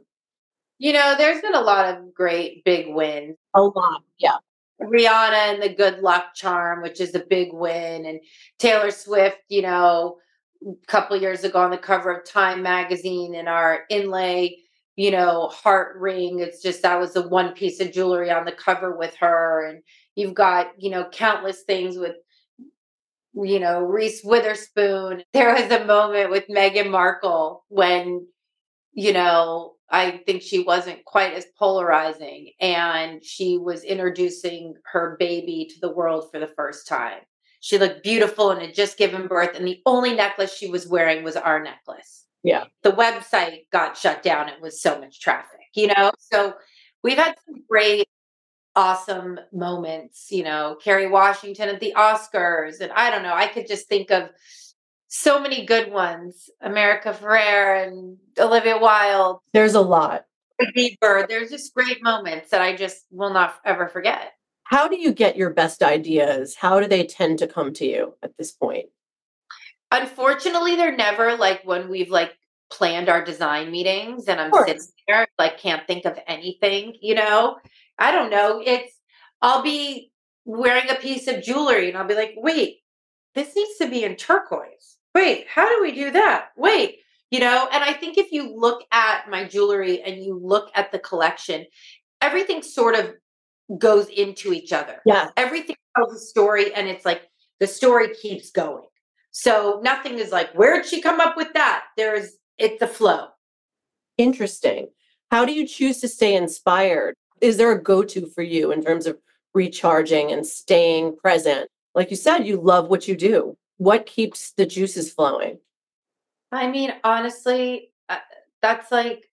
You 0.77 0.91
know, 0.91 1.15
there's 1.17 1.41
been 1.41 1.55
a 1.55 1.61
lot 1.61 1.95
of 1.95 2.13
great 2.13 2.65
big 2.65 2.93
wins. 2.93 3.37
A 3.55 3.61
lot, 3.61 4.03
yeah. 4.19 4.37
Rihanna 4.81 5.53
and 5.53 5.63
the 5.63 5.73
Good 5.73 5.99
Luck 5.99 6.35
Charm, 6.35 6.81
which 6.81 6.99
is 6.99 7.15
a 7.15 7.19
big 7.19 7.53
win, 7.53 8.05
and 8.05 8.19
Taylor 8.59 8.91
Swift, 8.91 9.39
you 9.47 9.61
know, 9.61 10.17
a 10.65 10.87
couple 10.87 11.17
years 11.17 11.43
ago 11.43 11.59
on 11.59 11.71
the 11.71 11.77
cover 11.77 12.11
of 12.11 12.25
Time 12.25 12.61
magazine 12.61 13.35
in 13.35 13.47
our 13.47 13.81
inlay, 13.89 14.57
you 14.95 15.11
know, 15.11 15.47
heart 15.49 15.97
ring. 15.97 16.39
It's 16.39 16.61
just 16.61 16.81
that 16.81 16.99
was 16.99 17.13
the 17.13 17.27
one 17.27 17.53
piece 17.53 17.79
of 17.79 17.91
jewelry 17.91 18.31
on 18.31 18.45
the 18.45 18.51
cover 18.51 18.97
with 18.97 19.15
her. 19.17 19.65
And 19.65 19.83
you've 20.15 20.33
got, 20.33 20.71
you 20.77 20.89
know, 20.89 21.07
countless 21.11 21.63
things 21.63 21.97
with, 21.97 22.15
you 23.33 23.59
know, 23.59 23.81
Reese 23.81 24.23
Witherspoon. 24.23 25.23
There 25.33 25.53
was 25.53 25.71
a 25.71 25.85
moment 25.85 26.31
with 26.31 26.45
Meghan 26.49 26.89
Markle 26.89 27.63
when, 27.69 28.27
you 28.93 29.13
know, 29.13 29.73
I 29.89 30.21
think 30.25 30.41
she 30.41 30.63
wasn't 30.63 31.05
quite 31.05 31.33
as 31.33 31.45
polarizing 31.57 32.51
and 32.59 33.23
she 33.23 33.57
was 33.57 33.83
introducing 33.83 34.73
her 34.91 35.15
baby 35.17 35.67
to 35.69 35.79
the 35.79 35.93
world 35.93 36.29
for 36.31 36.39
the 36.39 36.51
first 36.55 36.87
time. 36.87 37.19
She 37.67 37.77
looked 37.77 38.01
beautiful 38.01 38.51
and 38.51 38.61
had 38.61 38.73
just 38.73 38.97
given 38.97 39.27
birth, 39.27 39.53
and 39.53 39.67
the 39.67 39.81
only 39.85 40.13
necklace 40.13 40.55
she 40.55 40.69
was 40.69 40.87
wearing 40.87 41.21
was 41.21 41.35
our 41.35 41.61
necklace. 41.61 42.23
Yeah. 42.41 42.63
The 42.83 42.93
website 42.93 43.69
got 43.73 43.97
shut 43.97 44.23
down. 44.23 44.47
It 44.47 44.61
was 44.61 44.81
so 44.81 44.97
much 44.97 45.19
traffic, 45.19 45.67
you 45.75 45.87
know? 45.87 46.13
So 46.17 46.53
we've 47.03 47.17
had 47.17 47.35
some 47.45 47.65
great, 47.69 48.07
awesome 48.73 49.41
moments, 49.51 50.27
you 50.31 50.45
know, 50.45 50.77
Kerry 50.81 51.07
Washington 51.09 51.67
at 51.67 51.81
the 51.81 51.93
Oscars. 51.97 52.79
And 52.79 52.93
I 52.93 53.09
don't 53.09 53.23
know, 53.23 53.33
I 53.33 53.47
could 53.47 53.67
just 53.67 53.89
think 53.89 54.11
of 54.11 54.29
so 55.09 55.37
many 55.37 55.65
good 55.65 55.91
ones 55.91 56.49
America 56.61 57.11
Ferrera 57.11 57.85
and 57.85 58.15
Olivia 58.39 58.77
Wilde. 58.77 59.39
There's 59.51 59.75
a 59.75 59.81
lot. 59.81 60.23
Bieber. 60.73 61.27
There's 61.27 61.49
just 61.49 61.73
great 61.73 62.01
moments 62.01 62.51
that 62.51 62.61
I 62.61 62.77
just 62.77 63.07
will 63.11 63.33
not 63.33 63.55
ever 63.65 63.89
forget. 63.89 64.36
How 64.69 64.89
do 64.89 64.99
you 64.99 65.13
get 65.13 65.37
your 65.37 65.51
best 65.51 65.81
ideas? 65.81 66.55
How 66.55 66.81
do 66.81 66.87
they 66.87 67.05
tend 67.05 67.39
to 67.39 67.47
come 67.47 67.71
to 67.73 67.85
you 67.85 68.15
at 68.21 68.37
this 68.37 68.51
point? 68.51 68.87
Unfortunately, 69.91 70.75
they're 70.75 70.95
never 70.95 71.37
like 71.37 71.61
when 71.63 71.87
we've 71.87 72.09
like 72.09 72.37
planned 72.69 73.07
our 73.07 73.23
design 73.23 73.71
meetings 73.71 74.27
and 74.27 74.41
I'm 74.41 74.51
sitting 74.65 74.81
there, 75.07 75.25
like 75.39 75.57
can't 75.57 75.87
think 75.87 76.03
of 76.03 76.19
anything, 76.27 76.97
you 77.01 77.15
know? 77.15 77.57
I 77.97 78.11
don't 78.11 78.29
know. 78.29 78.61
It's 78.63 78.93
I'll 79.41 79.63
be 79.63 80.11
wearing 80.43 80.89
a 80.89 80.95
piece 80.95 81.27
of 81.27 81.41
jewelry 81.41 81.87
and 81.87 81.97
I'll 81.97 82.07
be 82.07 82.15
like, 82.15 82.33
wait, 82.35 82.79
this 83.35 83.55
needs 83.55 83.77
to 83.77 83.89
be 83.89 84.03
in 84.03 84.17
turquoise. 84.17 84.97
Wait, 85.15 85.45
how 85.47 85.73
do 85.73 85.81
we 85.81 85.93
do 85.93 86.11
that? 86.11 86.49
Wait, 86.57 86.97
you 87.31 87.39
know, 87.39 87.69
and 87.71 87.85
I 87.85 87.93
think 87.93 88.17
if 88.17 88.33
you 88.33 88.53
look 88.53 88.83
at 88.91 89.29
my 89.29 89.45
jewelry 89.45 90.01
and 90.01 90.21
you 90.21 90.37
look 90.37 90.69
at 90.75 90.91
the 90.91 90.99
collection, 90.99 91.65
everything 92.21 92.61
sort 92.61 92.95
of 92.95 93.13
goes 93.77 94.07
into 94.07 94.53
each 94.53 94.71
other. 94.71 95.01
Yeah. 95.05 95.29
Everything 95.35 95.75
tells 95.95 96.13
a 96.13 96.19
story 96.19 96.73
and 96.73 96.87
it's 96.87 97.05
like 97.05 97.29
the 97.59 97.67
story 97.67 98.13
keeps 98.15 98.51
going. 98.51 98.85
So 99.31 99.81
nothing 99.83 100.17
is 100.19 100.31
like, 100.31 100.51
where'd 100.53 100.85
she 100.85 101.01
come 101.01 101.19
up 101.19 101.35
with 101.37 101.53
that? 101.53 101.85
There's 101.97 102.37
it's 102.57 102.81
a 102.81 102.87
flow. 102.87 103.27
Interesting. 104.17 104.87
How 105.29 105.45
do 105.45 105.53
you 105.53 105.67
choose 105.67 105.99
to 106.01 106.07
stay 106.07 106.35
inspired? 106.35 107.13
Is 107.41 107.57
there 107.57 107.71
a 107.71 107.81
go-to 107.81 108.25
for 108.27 108.41
you 108.41 108.71
in 108.71 108.83
terms 108.83 109.05
of 109.05 109.19
recharging 109.53 110.31
and 110.31 110.45
staying 110.45 111.17
present? 111.17 111.69
Like 111.93 112.09
you 112.09 112.15
said, 112.15 112.47
you 112.47 112.59
love 112.59 112.89
what 112.89 113.07
you 113.07 113.15
do. 113.15 113.57
What 113.77 114.05
keeps 114.05 114.53
the 114.53 114.65
juices 114.65 115.11
flowing? 115.11 115.59
I 116.51 116.67
mean, 116.67 116.93
honestly, 117.03 117.91
uh, 118.09 118.17
that's 118.61 118.91
like 118.91 119.29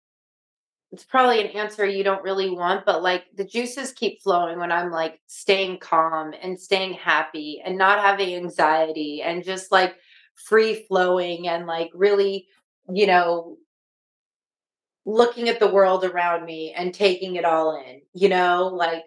it's 0.95 1.05
probably 1.05 1.41
an 1.41 1.49
answer 1.49 1.85
you 1.85 2.05
don't 2.05 2.23
really 2.23 2.51
want, 2.51 2.87
but 2.87 3.03
like 3.03 3.25
the 3.35 3.45
juices 3.45 3.91
keep 3.91 4.23
flowing 4.23 4.61
when 4.61 4.71
I'm 4.71 4.93
like 4.93 5.21
staying 5.27 5.79
calm 5.81 6.33
and 6.41 6.59
staying 6.59 6.93
happy 6.93 7.61
and 7.65 7.77
not 7.77 7.99
having 7.99 8.37
anxiety 8.37 9.21
and 9.21 9.43
just 9.43 9.73
like 9.73 9.97
free 10.37 10.85
flowing 10.87 11.49
and 11.49 11.67
like 11.67 11.91
really, 11.95 12.47
you 12.89 13.09
know, 13.09 13.57
looking 15.05 15.49
at 15.49 15.59
the 15.59 15.73
world 15.73 16.05
around 16.05 16.45
me 16.45 16.73
and 16.77 16.95
taking 16.95 17.35
it 17.35 17.45
all 17.45 17.75
in, 17.75 18.01
you 18.13 18.29
know, 18.29 18.71
like 18.73 19.03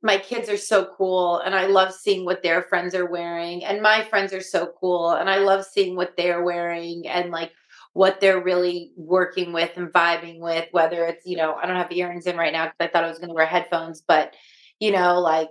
my 0.00 0.18
kids 0.18 0.48
are 0.48 0.56
so 0.56 0.90
cool 0.96 1.38
and 1.38 1.56
I 1.56 1.66
love 1.66 1.92
seeing 1.92 2.24
what 2.24 2.44
their 2.44 2.62
friends 2.62 2.94
are 2.94 3.10
wearing 3.10 3.64
and 3.64 3.82
my 3.82 4.04
friends 4.04 4.32
are 4.32 4.40
so 4.40 4.72
cool 4.78 5.10
and 5.10 5.28
I 5.28 5.38
love 5.38 5.64
seeing 5.64 5.96
what 5.96 6.16
they're 6.16 6.44
wearing 6.44 7.08
and 7.08 7.32
like 7.32 7.50
what 7.92 8.20
they're 8.20 8.42
really 8.42 8.92
working 8.96 9.52
with 9.52 9.76
and 9.76 9.92
vibing 9.92 10.40
with, 10.40 10.66
whether 10.72 11.04
it's, 11.04 11.26
you 11.26 11.36
know, 11.36 11.54
I 11.54 11.66
don't 11.66 11.76
have 11.76 11.92
earrings 11.92 12.26
in 12.26 12.36
right 12.36 12.52
now 12.52 12.64
because 12.64 12.76
I 12.80 12.86
thought 12.88 13.04
I 13.04 13.08
was 13.08 13.18
going 13.18 13.28
to 13.28 13.34
wear 13.34 13.46
headphones, 13.46 14.00
but, 14.00 14.34
you 14.80 14.92
know, 14.92 15.20
like 15.20 15.50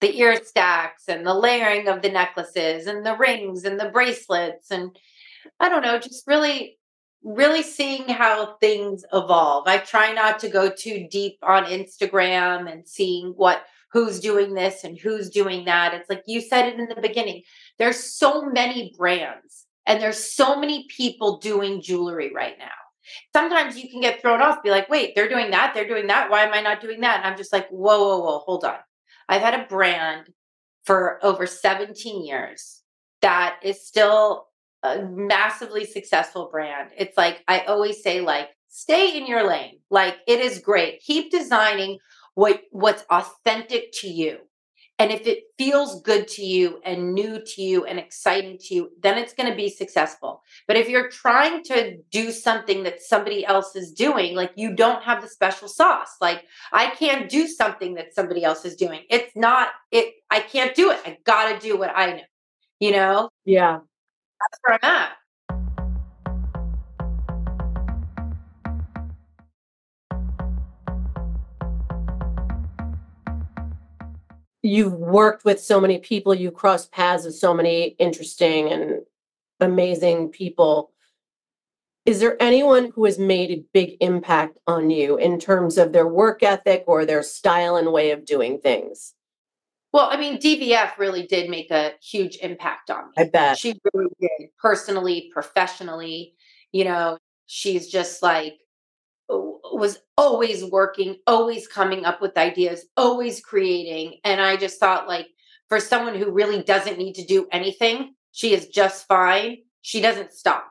the 0.00 0.16
ear 0.18 0.42
stacks 0.42 1.04
and 1.08 1.26
the 1.26 1.34
layering 1.34 1.88
of 1.88 2.02
the 2.02 2.10
necklaces 2.10 2.86
and 2.86 3.04
the 3.04 3.16
rings 3.16 3.64
and 3.64 3.78
the 3.78 3.90
bracelets. 3.90 4.70
And 4.70 4.96
I 5.58 5.68
don't 5.68 5.82
know, 5.82 5.98
just 5.98 6.26
really, 6.26 6.78
really 7.24 7.62
seeing 7.62 8.08
how 8.08 8.56
things 8.60 9.04
evolve. 9.12 9.66
I 9.66 9.78
try 9.78 10.12
not 10.12 10.38
to 10.40 10.48
go 10.48 10.70
too 10.70 11.08
deep 11.10 11.38
on 11.42 11.64
Instagram 11.64 12.70
and 12.70 12.86
seeing 12.86 13.34
what 13.36 13.64
who's 13.92 14.20
doing 14.20 14.54
this 14.54 14.84
and 14.84 14.96
who's 14.96 15.28
doing 15.28 15.64
that. 15.64 15.92
It's 15.92 16.08
like 16.08 16.22
you 16.26 16.40
said 16.40 16.66
it 16.66 16.78
in 16.78 16.88
the 16.88 17.00
beginning. 17.00 17.42
There's 17.78 17.98
so 17.98 18.42
many 18.42 18.94
brands 18.96 19.66
and 19.86 20.00
there's 20.00 20.32
so 20.32 20.58
many 20.58 20.86
people 20.88 21.38
doing 21.38 21.82
jewelry 21.82 22.32
right 22.34 22.58
now. 22.58 22.68
Sometimes 23.34 23.76
you 23.76 23.90
can 23.90 24.00
get 24.00 24.20
thrown 24.20 24.40
off, 24.40 24.62
be 24.62 24.70
like, 24.70 24.88
wait, 24.88 25.14
they're 25.14 25.28
doing 25.28 25.50
that, 25.50 25.72
they're 25.74 25.88
doing 25.88 26.06
that. 26.08 26.30
Why 26.30 26.44
am 26.44 26.52
I 26.52 26.60
not 26.60 26.80
doing 26.80 27.00
that? 27.00 27.18
And 27.18 27.26
I'm 27.26 27.36
just 27.36 27.52
like, 27.52 27.68
whoa, 27.68 27.98
whoa, 27.98 28.20
whoa, 28.20 28.38
hold 28.38 28.64
on. 28.64 28.76
I've 29.28 29.42
had 29.42 29.58
a 29.58 29.66
brand 29.66 30.28
for 30.84 31.24
over 31.24 31.46
17 31.46 32.24
years 32.24 32.82
that 33.22 33.58
is 33.62 33.86
still 33.86 34.46
a 34.82 35.02
massively 35.02 35.84
successful 35.84 36.48
brand. 36.50 36.90
It's 36.96 37.16
like 37.16 37.42
I 37.46 37.60
always 37.60 38.02
say, 38.02 38.20
like, 38.20 38.48
stay 38.68 39.16
in 39.16 39.26
your 39.26 39.46
lane. 39.46 39.80
Like 39.90 40.18
it 40.26 40.40
is 40.40 40.60
great. 40.60 41.00
Keep 41.00 41.30
designing 41.30 41.98
what 42.34 42.62
what's 42.70 43.04
authentic 43.10 43.92
to 44.00 44.08
you 44.08 44.38
And 45.00 45.10
if 45.10 45.26
it 45.26 45.44
feels 45.56 46.02
good 46.02 46.28
to 46.28 46.44
you 46.44 46.78
and 46.84 47.14
new 47.14 47.42
to 47.42 47.62
you 47.62 47.86
and 47.86 47.98
exciting 47.98 48.58
to 48.58 48.74
you, 48.74 48.90
then 49.00 49.16
it's 49.16 49.32
going 49.32 49.48
to 49.48 49.56
be 49.56 49.70
successful. 49.70 50.42
But 50.68 50.76
if 50.76 50.90
you're 50.90 51.08
trying 51.08 51.64
to 51.64 51.96
do 52.10 52.30
something 52.30 52.82
that 52.82 53.00
somebody 53.00 53.46
else 53.46 53.74
is 53.74 53.92
doing, 53.92 54.36
like 54.36 54.52
you 54.56 54.76
don't 54.76 55.02
have 55.02 55.22
the 55.22 55.28
special 55.28 55.68
sauce. 55.68 56.16
Like 56.20 56.44
I 56.70 56.90
can't 56.90 57.30
do 57.30 57.48
something 57.48 57.94
that 57.94 58.14
somebody 58.14 58.44
else 58.44 58.66
is 58.66 58.76
doing. 58.76 59.00
It's 59.08 59.34
not 59.34 59.68
it 59.90 60.12
I 60.30 60.40
can't 60.40 60.74
do 60.74 60.90
it. 60.90 61.00
I 61.06 61.16
got 61.24 61.50
to 61.50 61.66
do 61.66 61.78
what 61.78 61.96
I 61.96 62.12
know. 62.12 62.22
You 62.78 62.92
know? 62.92 63.30
Yeah. 63.46 63.78
That's 64.38 64.60
where 64.62 64.78
I'm 64.82 64.96
at. 64.96 65.12
You've 74.62 74.92
worked 74.92 75.44
with 75.44 75.60
so 75.60 75.80
many 75.80 75.98
people, 75.98 76.34
you 76.34 76.50
crossed 76.50 76.92
paths 76.92 77.24
with 77.24 77.34
so 77.34 77.54
many 77.54 77.96
interesting 77.98 78.70
and 78.70 79.00
amazing 79.60 80.28
people. 80.28 80.92
Is 82.06 82.20
there 82.20 82.36
anyone 82.40 82.92
who 82.94 83.04
has 83.04 83.18
made 83.18 83.50
a 83.50 83.64
big 83.72 83.96
impact 84.00 84.58
on 84.66 84.90
you 84.90 85.16
in 85.16 85.38
terms 85.38 85.78
of 85.78 85.92
their 85.92 86.06
work 86.06 86.42
ethic 86.42 86.84
or 86.86 87.04
their 87.04 87.22
style 87.22 87.76
and 87.76 87.92
way 87.92 88.10
of 88.10 88.24
doing 88.24 88.58
things? 88.58 89.14
Well, 89.92 90.08
I 90.10 90.16
mean, 90.16 90.38
DVF 90.38 90.98
really 90.98 91.26
did 91.26 91.50
make 91.50 91.70
a 91.70 91.92
huge 92.00 92.38
impact 92.42 92.90
on 92.90 93.06
me. 93.06 93.12
I 93.18 93.24
bet. 93.24 93.58
She 93.58 93.78
really 93.92 94.10
did, 94.20 94.48
personally, 94.58 95.30
professionally. 95.32 96.34
You 96.72 96.84
know, 96.84 97.18
she's 97.46 97.88
just 97.88 98.22
like 98.22 98.60
was 99.30 99.98
always 100.16 100.64
working, 100.64 101.16
always 101.26 101.66
coming 101.66 102.04
up 102.04 102.20
with 102.20 102.36
ideas, 102.36 102.86
always 102.96 103.40
creating. 103.40 104.18
And 104.24 104.40
I 104.40 104.56
just 104.56 104.80
thought, 104.80 105.08
like, 105.08 105.28
for 105.68 105.80
someone 105.80 106.16
who 106.16 106.30
really 106.30 106.62
doesn't 106.62 106.98
need 106.98 107.14
to 107.14 107.24
do 107.24 107.46
anything, 107.52 108.14
she 108.32 108.52
is 108.52 108.68
just 108.68 109.06
fine. 109.06 109.58
She 109.82 110.00
doesn't 110.00 110.32
stop. 110.32 110.66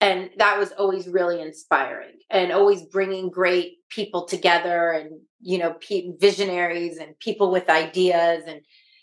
And 0.00 0.30
that 0.38 0.58
was 0.58 0.72
always 0.72 1.06
really 1.06 1.40
inspiring 1.40 2.16
and 2.28 2.52
always 2.52 2.82
bringing 2.82 3.30
great 3.30 3.78
people 3.88 4.24
together 4.24 4.90
and, 4.90 5.20
you 5.40 5.58
know, 5.58 5.76
visionaries 6.20 6.98
and 6.98 7.18
people 7.20 7.52
with 7.52 7.70
ideas. 7.70 8.42
And 8.46 8.62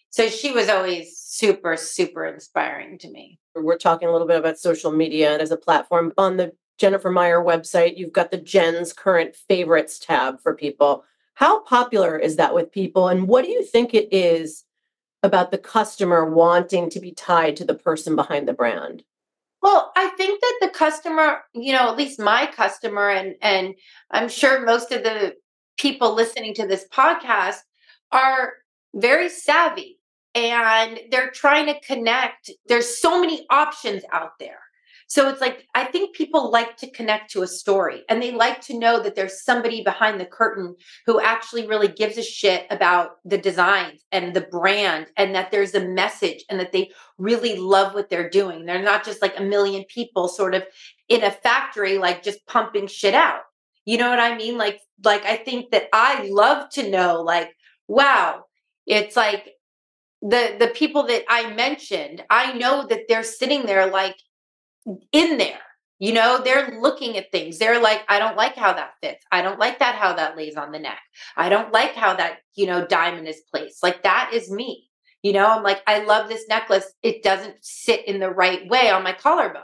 so 0.10 0.28
she 0.28 0.51
was 0.51 0.70
always 0.70 1.18
super, 1.18 1.78
super 1.78 2.26
inspiring 2.26 2.97
to 2.99 3.10
me. 3.10 3.39
We're 3.55 3.78
talking 3.78 4.07
a 4.07 4.12
little 4.12 4.28
bit 4.28 4.39
about 4.39 4.60
social 4.60 4.91
media 4.91 5.34
and 5.34 5.41
as 5.41 5.51
a 5.51 5.57
platform. 5.57 6.14
On 6.18 6.38
the 6.38 6.51
Jennifer 6.80 7.11
Meyer 7.11 7.43
website, 7.43 7.97
you've 7.97 8.13
got 8.13 8.32
the 8.32 8.38
Jen's 8.38 8.93
current 8.93 9.36
favorites 9.36 9.99
tab 9.99 10.41
for 10.41 10.55
people. 10.55 11.03
How 11.36 11.61
popular 11.63 12.17
is 12.17 12.38
that 12.38 12.55
with 12.55 12.71
people? 12.71 13.09
And 13.09 13.27
what 13.27 13.45
do 13.45 13.51
you 13.51 13.63
think 13.63 13.93
it 13.93 14.07
is 14.11 14.63
about 15.21 15.51
the 15.51 15.57
customer 15.57 16.25
wanting 16.25 16.89
to 16.89 16.99
be 16.99 17.11
tied 17.11 17.57
to 17.57 17.65
the 17.65 17.75
person 17.75 18.15
behind 18.15 18.47
the 18.47 18.53
brand? 18.53 19.03
Well, 19.61 19.91
I 19.95 20.07
think 20.11 20.39
that 20.39 20.57
the 20.61 20.69
customer, 20.69 21.41
you 21.53 21.73
know, 21.73 21.89
at 21.89 21.97
least 21.97 22.19
my 22.19 22.45
customer, 22.47 23.09
and 23.09 23.36
and 23.41 23.75
I'm 24.09 24.30
sure 24.30 24.65
most 24.65 24.93
of 24.93 25.03
the 25.03 25.36
people 25.77 26.13
listening 26.13 26.53
to 26.55 26.65
this 26.65 26.86
podcast 26.91 27.57
are 28.13 28.53
very 28.95 29.27
savvy 29.27 29.99
and 30.34 30.99
they're 31.11 31.32
trying 31.32 31.65
to 31.67 31.80
connect. 31.82 32.51
There's 32.67 32.97
so 32.97 33.19
many 33.19 33.45
options 33.49 34.03
out 34.11 34.39
there. 34.39 34.59
So 35.10 35.28
it's 35.28 35.41
like, 35.41 35.68
I 35.74 35.86
think 35.86 36.16
people 36.16 36.51
like 36.51 36.78
to 36.78 36.91
connect 36.91 37.32
to 37.32 37.41
a 37.41 37.47
story 37.47 38.03
and 38.10 38.22
they 38.22 38.32
like 38.32 38.62
to 38.62 38.78
know 38.78 39.01
that 39.01 39.16
there's 39.16 39.43
somebody 39.43 39.84
behind 39.84 40.20
the 40.20 40.26
curtain 40.26 40.76
who 41.07 41.20
actually 41.20 41.66
really 41.66 41.88
gives 41.88 42.20
a 42.20 42.24
shit 42.24 42.68
about 42.70 43.14
the 43.26 43.39
designs 43.39 44.05
and 44.12 44.36
the 44.36 44.41
brand 44.41 45.07
and 45.18 45.34
that 45.34 45.49
there's 45.49 45.74
a 45.74 45.88
message 45.88 46.45
and 46.47 46.60
that 46.60 46.72
they 46.72 46.91
really 47.18 47.57
love 47.57 47.95
what 47.95 48.12
they're 48.12 48.30
doing. 48.30 48.66
They're 48.66 48.84
not 48.84 49.03
just 49.03 49.20
like 49.20 49.38
a 49.39 49.43
million 49.43 49.84
people 49.86 50.28
sort 50.28 50.53
of 50.53 50.64
in 51.07 51.24
a 51.24 51.32
factory, 51.32 51.97
like 51.97 52.22
just 52.22 52.45
pumping 52.45 52.86
shit 52.86 53.16
out. 53.16 53.41
You 53.86 53.97
know 53.97 54.12
what 54.12 54.20
I 54.20 54.38
mean? 54.38 54.60
Like, 54.60 54.80
like 55.03 55.26
I 55.26 55.38
think 55.38 55.72
that 55.72 55.89
I 55.91 56.30
love 56.32 56.70
to 56.74 56.88
know, 56.88 57.24
like, 57.24 57.49
wow, 57.88 58.45
it's 58.86 59.16
like 59.16 59.55
the 60.22 60.55
the 60.60 60.68
people 60.68 61.07
that 61.07 61.24
I 61.28 61.51
mentioned, 61.55 62.24
I 62.30 62.53
know 62.53 62.86
that 62.88 63.05
they're 63.07 63.24
sitting 63.24 63.66
there 63.66 63.88
like 63.88 64.18
in 65.11 65.37
there. 65.37 65.59
You 65.99 66.13
know, 66.13 66.39
they're 66.41 66.79
looking 66.79 67.17
at 67.17 67.29
things. 67.31 67.57
They're 67.57 67.81
like, 67.81 68.03
I 68.07 68.19
don't 68.19 68.37
like 68.37 68.55
how 68.55 68.71
that 68.71 68.93
fits. 69.01 69.25
I 69.33 69.41
don't 69.41 69.59
like 69.59 69.79
that 69.79 69.95
how 69.95 70.13
that 70.13 70.37
lays 70.37 70.55
on 70.55 70.71
the 70.71 70.79
neck. 70.79 70.99
I 71.35 71.49
don't 71.49 71.73
like 71.73 71.93
how 71.93 72.15
that, 72.15 72.37
you 72.55 72.67
know, 72.67 72.87
diamond 72.87 73.27
is 73.27 73.41
placed. 73.51 73.83
Like 73.83 74.03
that 74.03 74.31
is 74.33 74.49
me. 74.49 74.89
You 75.23 75.33
know, 75.33 75.47
I'm 75.47 75.63
like, 75.63 75.81
I 75.87 76.05
love 76.05 76.29
this 76.29 76.47
necklace. 76.47 76.93
It 77.03 77.21
doesn't 77.21 77.57
sit 77.59 78.07
in 78.07 78.21
the 78.21 78.29
right 78.29 78.67
way 78.69 78.89
on 78.89 79.03
my 79.03 79.11
collarbone. 79.11 79.63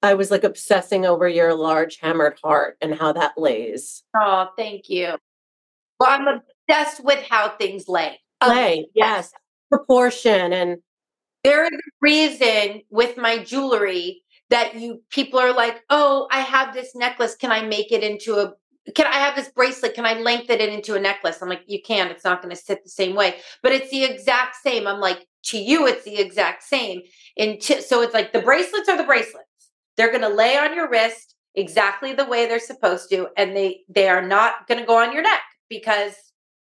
I 0.00 0.14
was 0.14 0.30
like 0.30 0.44
obsessing 0.44 1.04
over 1.04 1.28
your 1.28 1.54
large 1.54 1.98
hammered 2.00 2.38
heart 2.42 2.76
and 2.80 2.94
how 2.94 3.12
that 3.12 3.32
lays. 3.36 4.04
Oh, 4.16 4.50
thank 4.56 4.88
you. 4.88 5.16
Well, 5.98 6.08
I'm 6.08 6.40
obsessed 6.68 7.04
with 7.04 7.24
how 7.28 7.50
things 7.50 7.88
lay. 7.88 8.20
Lay, 8.46 8.86
yes. 8.94 9.32
Proportion 9.70 10.52
and 10.52 10.78
there 11.42 11.64
is 11.64 11.72
a 11.72 11.90
reason 12.00 12.82
with 12.90 13.18
my 13.18 13.38
jewelry 13.38 14.23
that 14.54 14.76
you 14.76 15.02
people 15.10 15.40
are 15.40 15.52
like, 15.52 15.82
oh, 15.90 16.28
I 16.30 16.38
have 16.38 16.72
this 16.72 16.94
necklace. 16.94 17.34
Can 17.34 17.50
I 17.50 17.62
make 17.62 17.90
it 17.90 18.04
into 18.04 18.36
a 18.36 18.52
can 18.94 19.06
I 19.06 19.14
have 19.14 19.34
this 19.34 19.48
bracelet? 19.48 19.94
Can 19.94 20.06
I 20.06 20.14
lengthen 20.14 20.60
it 20.60 20.68
into 20.68 20.94
a 20.94 21.00
necklace? 21.00 21.42
I'm 21.42 21.48
like, 21.48 21.62
you 21.66 21.82
can. 21.82 22.08
It's 22.08 22.22
not 22.22 22.40
going 22.40 22.54
to 22.54 22.62
sit 22.62 22.84
the 22.84 22.90
same 22.90 23.16
way, 23.16 23.36
but 23.62 23.72
it's 23.72 23.90
the 23.90 24.04
exact 24.04 24.56
same. 24.62 24.86
I'm 24.86 25.00
like, 25.00 25.26
to 25.46 25.58
you, 25.58 25.88
it's 25.88 26.04
the 26.04 26.18
exact 26.18 26.62
same. 26.62 27.00
And 27.36 27.60
t- 27.60 27.80
so 27.80 28.02
it's 28.02 28.14
like 28.14 28.32
the 28.32 28.42
bracelets 28.42 28.88
are 28.88 28.96
the 28.96 29.04
bracelets. 29.04 29.48
They're 29.96 30.10
going 30.10 30.20
to 30.20 30.28
lay 30.28 30.56
on 30.56 30.72
your 30.74 30.88
wrist 30.88 31.34
exactly 31.56 32.12
the 32.12 32.26
way 32.26 32.46
they're 32.46 32.60
supposed 32.60 33.10
to, 33.10 33.28
and 33.36 33.56
they 33.56 33.80
they 33.88 34.08
are 34.08 34.26
not 34.26 34.68
going 34.68 34.78
to 34.78 34.86
go 34.86 34.98
on 34.98 35.12
your 35.12 35.22
neck 35.22 35.42
because 35.68 36.14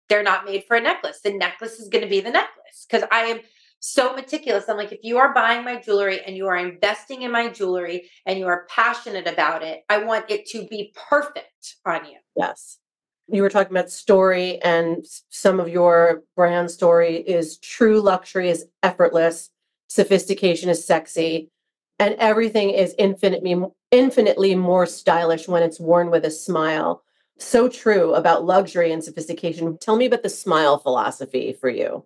they're 0.09 0.23
not 0.23 0.45
made 0.45 0.63
for 0.67 0.77
a 0.77 0.81
necklace. 0.81 1.19
The 1.23 1.33
necklace 1.33 1.79
is 1.79 1.89
going 1.89 2.03
to 2.03 2.09
be 2.09 2.21
the 2.21 2.31
necklace 2.31 2.88
because 2.89 3.07
I 3.11 3.25
am 3.25 3.39
so 3.86 4.15
meticulous. 4.15 4.65
I'm 4.67 4.77
like, 4.77 4.91
if 4.91 5.03
you 5.03 5.17
are 5.17 5.33
buying 5.33 5.63
my 5.63 5.79
jewelry 5.79 6.21
and 6.25 6.36
you 6.36 6.47
are 6.47 6.57
investing 6.57 7.21
in 7.21 7.31
my 7.31 7.49
jewelry 7.49 8.09
and 8.25 8.39
you 8.39 8.47
are 8.47 8.65
passionate 8.69 9.27
about 9.27 9.61
it, 9.61 9.83
I 9.89 9.99
want 10.03 10.29
it 10.29 10.47
to 10.47 10.65
be 10.67 10.93
perfect 11.09 11.75
on 11.86 12.05
you. 12.05 12.17
Yes. 12.36 12.79
You 13.27 13.41
were 13.41 13.49
talking 13.49 13.75
about 13.75 13.89
story, 13.89 14.61
and 14.61 15.03
some 15.29 15.59
of 15.59 15.67
your 15.67 16.23
brand 16.36 16.69
story 16.69 17.17
is 17.17 17.57
true 17.57 17.99
luxury 17.99 18.49
is 18.49 18.67
effortless, 18.83 19.49
sophistication 19.88 20.69
is 20.69 20.86
sexy, 20.86 21.49
and 21.97 22.15
everything 22.15 22.69
is 22.69 22.93
infinitely 22.99 23.55
infinitely 23.91 24.55
more 24.55 24.86
stylish 24.86 25.47
when 25.47 25.63
it's 25.63 25.79
worn 25.79 26.11
with 26.11 26.25
a 26.25 26.31
smile. 26.31 27.03
So 27.39 27.67
true 27.67 28.13
about 28.13 28.45
luxury 28.45 28.91
and 28.91 29.03
sophistication. 29.03 29.77
Tell 29.79 29.95
me 29.95 30.05
about 30.05 30.23
the 30.23 30.29
smile 30.29 30.77
philosophy 30.77 31.53
for 31.59 31.69
you. 31.69 32.05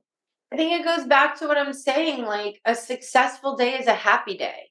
I 0.51 0.57
think 0.57 0.79
it 0.79 0.85
goes 0.85 1.05
back 1.05 1.37
to 1.39 1.47
what 1.47 1.57
I'm 1.57 1.73
saying. 1.73 2.25
Like 2.25 2.59
a 2.65 2.75
successful 2.75 3.55
day 3.55 3.77
is 3.77 3.87
a 3.87 3.93
happy 3.93 4.37
day. 4.37 4.69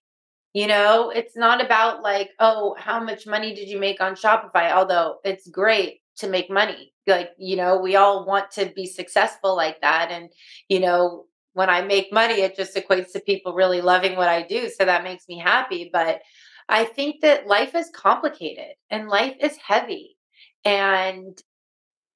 You 0.54 0.66
know, 0.66 1.10
it's 1.10 1.36
not 1.36 1.64
about 1.64 2.02
like, 2.02 2.30
oh, 2.40 2.74
how 2.78 3.02
much 3.02 3.26
money 3.26 3.54
did 3.54 3.68
you 3.68 3.78
make 3.78 4.00
on 4.00 4.14
Shopify? 4.14 4.72
Although 4.72 5.18
it's 5.24 5.48
great 5.48 6.00
to 6.16 6.28
make 6.28 6.50
money. 6.50 6.92
Like, 7.06 7.30
you 7.38 7.56
know, 7.56 7.78
we 7.78 7.96
all 7.96 8.26
want 8.26 8.50
to 8.52 8.72
be 8.74 8.86
successful 8.86 9.56
like 9.56 9.80
that. 9.82 10.10
And, 10.10 10.30
you 10.68 10.80
know, 10.80 11.26
when 11.52 11.70
I 11.70 11.82
make 11.82 12.12
money, 12.12 12.40
it 12.40 12.56
just 12.56 12.76
equates 12.76 13.12
to 13.12 13.20
people 13.20 13.52
really 13.52 13.80
loving 13.80 14.16
what 14.16 14.28
I 14.28 14.42
do. 14.42 14.68
So 14.68 14.84
that 14.84 15.04
makes 15.04 15.28
me 15.28 15.38
happy. 15.38 15.90
But 15.92 16.22
I 16.68 16.84
think 16.84 17.20
that 17.22 17.46
life 17.46 17.74
is 17.74 17.90
complicated 17.94 18.74
and 18.90 19.08
life 19.08 19.36
is 19.40 19.56
heavy. 19.56 20.16
And 20.64 21.40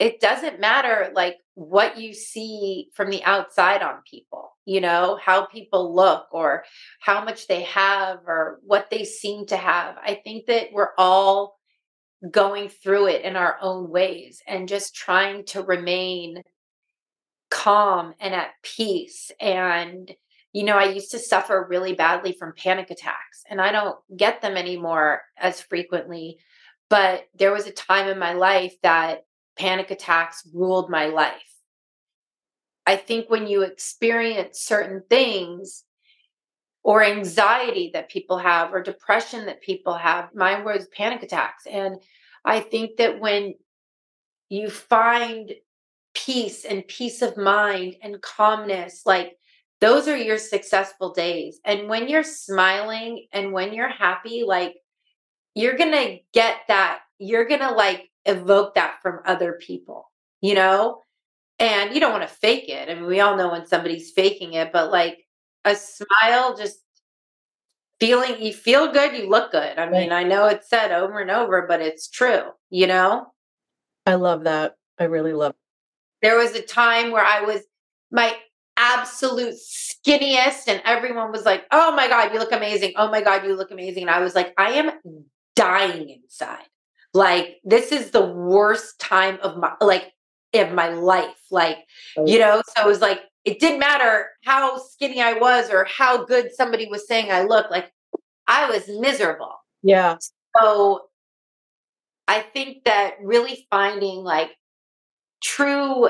it 0.02 0.18
doesn't 0.18 0.58
matter 0.58 1.12
like 1.14 1.36
what 1.54 1.96
you 1.96 2.12
see 2.12 2.88
from 2.92 3.08
the 3.08 3.22
outside 3.22 3.84
on 3.84 4.02
people, 4.10 4.50
you 4.64 4.80
know, 4.80 5.16
how 5.22 5.46
people 5.46 5.94
look 5.94 6.26
or 6.32 6.64
how 6.98 7.24
much 7.24 7.46
they 7.46 7.62
have 7.62 8.18
or 8.26 8.58
what 8.64 8.90
they 8.90 9.04
seem 9.04 9.46
to 9.46 9.56
have. 9.56 9.94
I 10.04 10.20
think 10.24 10.46
that 10.46 10.70
we're 10.72 10.90
all 10.98 11.54
going 12.28 12.68
through 12.68 13.06
it 13.10 13.22
in 13.22 13.36
our 13.36 13.56
own 13.62 13.90
ways 13.90 14.42
and 14.48 14.66
just 14.66 14.92
trying 14.96 15.44
to 15.44 15.62
remain 15.62 16.42
calm 17.48 18.12
and 18.18 18.34
at 18.34 18.50
peace 18.64 19.30
and 19.40 20.10
you 20.52 20.64
know, 20.64 20.76
I 20.76 20.84
used 20.84 21.12
to 21.12 21.18
suffer 21.18 21.66
really 21.70 21.94
badly 21.94 22.32
from 22.38 22.52
panic 22.54 22.90
attacks, 22.90 23.42
and 23.48 23.58
I 23.58 23.72
don't 23.72 23.96
get 24.14 24.42
them 24.42 24.58
anymore 24.58 25.22
as 25.38 25.62
frequently. 25.62 26.36
But 26.90 27.22
there 27.34 27.54
was 27.54 27.66
a 27.66 27.72
time 27.72 28.06
in 28.06 28.18
my 28.18 28.34
life 28.34 28.74
that 28.82 29.22
panic 29.58 29.90
attacks 29.90 30.46
ruled 30.52 30.90
my 30.90 31.06
life. 31.06 31.32
I 32.86 32.96
think 32.96 33.30
when 33.30 33.46
you 33.46 33.62
experience 33.62 34.60
certain 34.60 35.02
things 35.08 35.84
or 36.82 37.04
anxiety 37.04 37.90
that 37.94 38.10
people 38.10 38.38
have 38.38 38.72
or 38.72 38.82
depression 38.82 39.46
that 39.46 39.62
people 39.62 39.94
have, 39.94 40.34
mine 40.34 40.64
was 40.64 40.88
panic 40.88 41.22
attacks. 41.22 41.66
And 41.66 42.02
I 42.44 42.60
think 42.60 42.96
that 42.96 43.20
when 43.20 43.54
you 44.48 44.68
find 44.68 45.52
peace 46.14 46.64
and 46.64 46.86
peace 46.86 47.22
of 47.22 47.36
mind 47.36 47.96
and 48.02 48.20
calmness. 48.20 49.02
Like 49.06 49.36
those 49.80 50.08
are 50.08 50.16
your 50.16 50.38
successful 50.38 51.12
days. 51.12 51.58
And 51.64 51.88
when 51.88 52.08
you're 52.08 52.22
smiling 52.22 53.26
and 53.32 53.52
when 53.52 53.72
you're 53.72 53.88
happy, 53.88 54.44
like 54.46 54.76
you're 55.54 55.76
going 55.76 55.92
to 55.92 56.18
get 56.32 56.56
that, 56.68 57.00
you're 57.18 57.46
going 57.46 57.60
to 57.60 57.72
like 57.72 58.10
evoke 58.26 58.74
that 58.74 58.96
from 59.02 59.20
other 59.26 59.54
people, 59.54 60.10
you 60.40 60.54
know? 60.54 61.02
And 61.58 61.94
you 61.94 62.00
don't 62.00 62.12
want 62.12 62.28
to 62.28 62.34
fake 62.34 62.68
it. 62.68 62.88
I 62.88 62.94
mean, 62.94 63.06
we 63.06 63.20
all 63.20 63.36
know 63.36 63.50
when 63.50 63.66
somebody's 63.66 64.10
faking 64.10 64.54
it, 64.54 64.72
but 64.72 64.90
like 64.90 65.18
a 65.64 65.76
smile 65.76 66.56
just 66.56 66.78
feeling 68.00 68.42
you 68.42 68.52
feel 68.52 68.92
good, 68.92 69.16
you 69.16 69.28
look 69.28 69.52
good. 69.52 69.78
I 69.78 69.88
mean, 69.88 70.10
I 70.10 70.24
know 70.24 70.46
it's 70.46 70.68
said 70.68 70.90
over 70.90 71.20
and 71.20 71.30
over, 71.30 71.66
but 71.68 71.80
it's 71.80 72.08
true, 72.08 72.50
you 72.68 72.88
know? 72.88 73.26
I 74.06 74.14
love 74.16 74.44
that. 74.44 74.74
I 74.98 75.04
really 75.04 75.32
love. 75.32 75.52
It. 75.52 75.56
There 76.26 76.36
was 76.36 76.54
a 76.56 76.62
time 76.62 77.12
where 77.12 77.24
I 77.24 77.42
was 77.42 77.62
my 78.10 78.36
absolute 78.76 79.54
skinniest 79.54 80.66
and 80.66 80.82
everyone 80.84 81.30
was 81.30 81.44
like, 81.44 81.64
"Oh 81.70 81.94
my 81.94 82.08
god, 82.08 82.32
you 82.32 82.40
look 82.40 82.52
amazing. 82.52 82.94
Oh 82.96 83.08
my 83.08 83.20
god, 83.20 83.44
you 83.44 83.54
look 83.54 83.70
amazing." 83.70 84.02
And 84.02 84.10
I 84.10 84.20
was 84.20 84.34
like, 84.34 84.52
"I 84.58 84.72
am 84.72 84.90
dying 85.54 86.10
inside. 86.10 86.66
Like 87.14 87.60
this 87.64 87.92
is 87.92 88.10
the 88.10 88.24
worst 88.24 88.98
time 88.98 89.38
of 89.42 89.56
my 89.56 89.74
like 89.80 90.12
of 90.54 90.72
my 90.72 90.88
life. 90.88 91.40
Like, 91.50 91.78
oh, 92.16 92.26
you 92.26 92.38
know, 92.38 92.62
so 92.76 92.84
it 92.84 92.88
was 92.88 93.00
like 93.00 93.20
it 93.44 93.58
didn't 93.58 93.80
matter 93.80 94.28
how 94.44 94.78
skinny 94.78 95.20
I 95.20 95.34
was 95.34 95.70
or 95.70 95.84
how 95.84 96.24
good 96.24 96.54
somebody 96.54 96.86
was 96.86 97.06
saying 97.06 97.30
I 97.30 97.42
looked. 97.42 97.70
Like 97.70 97.92
I 98.46 98.68
was 98.70 98.88
miserable. 98.88 99.54
Yeah. 99.82 100.16
So 100.58 101.02
I 102.28 102.40
think 102.40 102.84
that 102.84 103.14
really 103.22 103.66
finding 103.70 104.18
like 104.18 104.50
true 105.42 106.08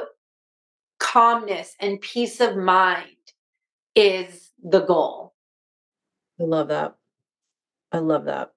calmness 0.99 1.75
and 1.81 2.01
peace 2.01 2.41
of 2.41 2.57
mind 2.57 3.09
is 3.95 4.51
the 4.63 4.81
goal. 4.81 5.35
I 6.41 6.45
love 6.45 6.69
that. 6.69 6.95
I 7.91 7.99
love 7.99 8.27
that. 8.27 8.53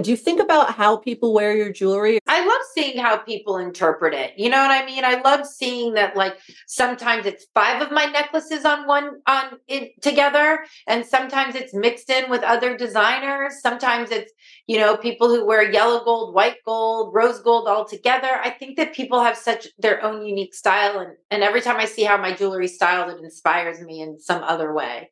Do 0.00 0.10
you 0.10 0.16
think 0.16 0.40
about 0.40 0.74
how 0.74 0.96
people 0.96 1.34
wear 1.34 1.54
your 1.54 1.70
jewelry? 1.70 2.18
I 2.26 2.46
love 2.46 2.60
seeing 2.74 2.98
how 2.98 3.18
people 3.18 3.58
interpret 3.58 4.14
it. 4.14 4.32
You 4.38 4.48
know 4.48 4.56
what 4.56 4.70
I 4.70 4.86
mean? 4.86 5.04
I 5.04 5.20
love 5.20 5.46
seeing 5.46 5.94
that 5.94 6.16
like 6.16 6.38
sometimes 6.66 7.26
it's 7.26 7.46
five 7.54 7.82
of 7.82 7.92
my 7.92 8.06
necklaces 8.06 8.64
on 8.64 8.86
one 8.86 9.20
on 9.26 9.58
it 9.68 10.00
together 10.00 10.64
and 10.88 11.04
sometimes 11.04 11.54
it's 11.54 11.74
mixed 11.74 12.08
in 12.08 12.30
with 12.30 12.42
other 12.42 12.76
designers. 12.76 13.60
Sometimes 13.60 14.10
it's, 14.10 14.32
you 14.66 14.78
know, 14.78 14.96
people 14.96 15.28
who 15.28 15.44
wear 15.44 15.70
yellow 15.70 16.02
gold, 16.02 16.34
white 16.34 16.56
gold, 16.64 17.12
rose 17.14 17.40
gold 17.40 17.68
all 17.68 17.84
together. 17.84 18.40
I 18.42 18.48
think 18.48 18.78
that 18.78 18.94
people 18.94 19.22
have 19.22 19.36
such 19.36 19.68
their 19.78 20.02
own 20.02 20.24
unique 20.24 20.54
style 20.54 21.00
and 21.00 21.12
and 21.30 21.42
every 21.42 21.60
time 21.60 21.76
I 21.76 21.84
see 21.84 22.04
how 22.04 22.16
my 22.16 22.32
jewelry 22.34 22.68
styled 22.68 23.10
it 23.10 23.22
inspires 23.22 23.80
me 23.80 24.00
in 24.00 24.18
some 24.18 24.42
other 24.42 24.72
way. 24.72 25.10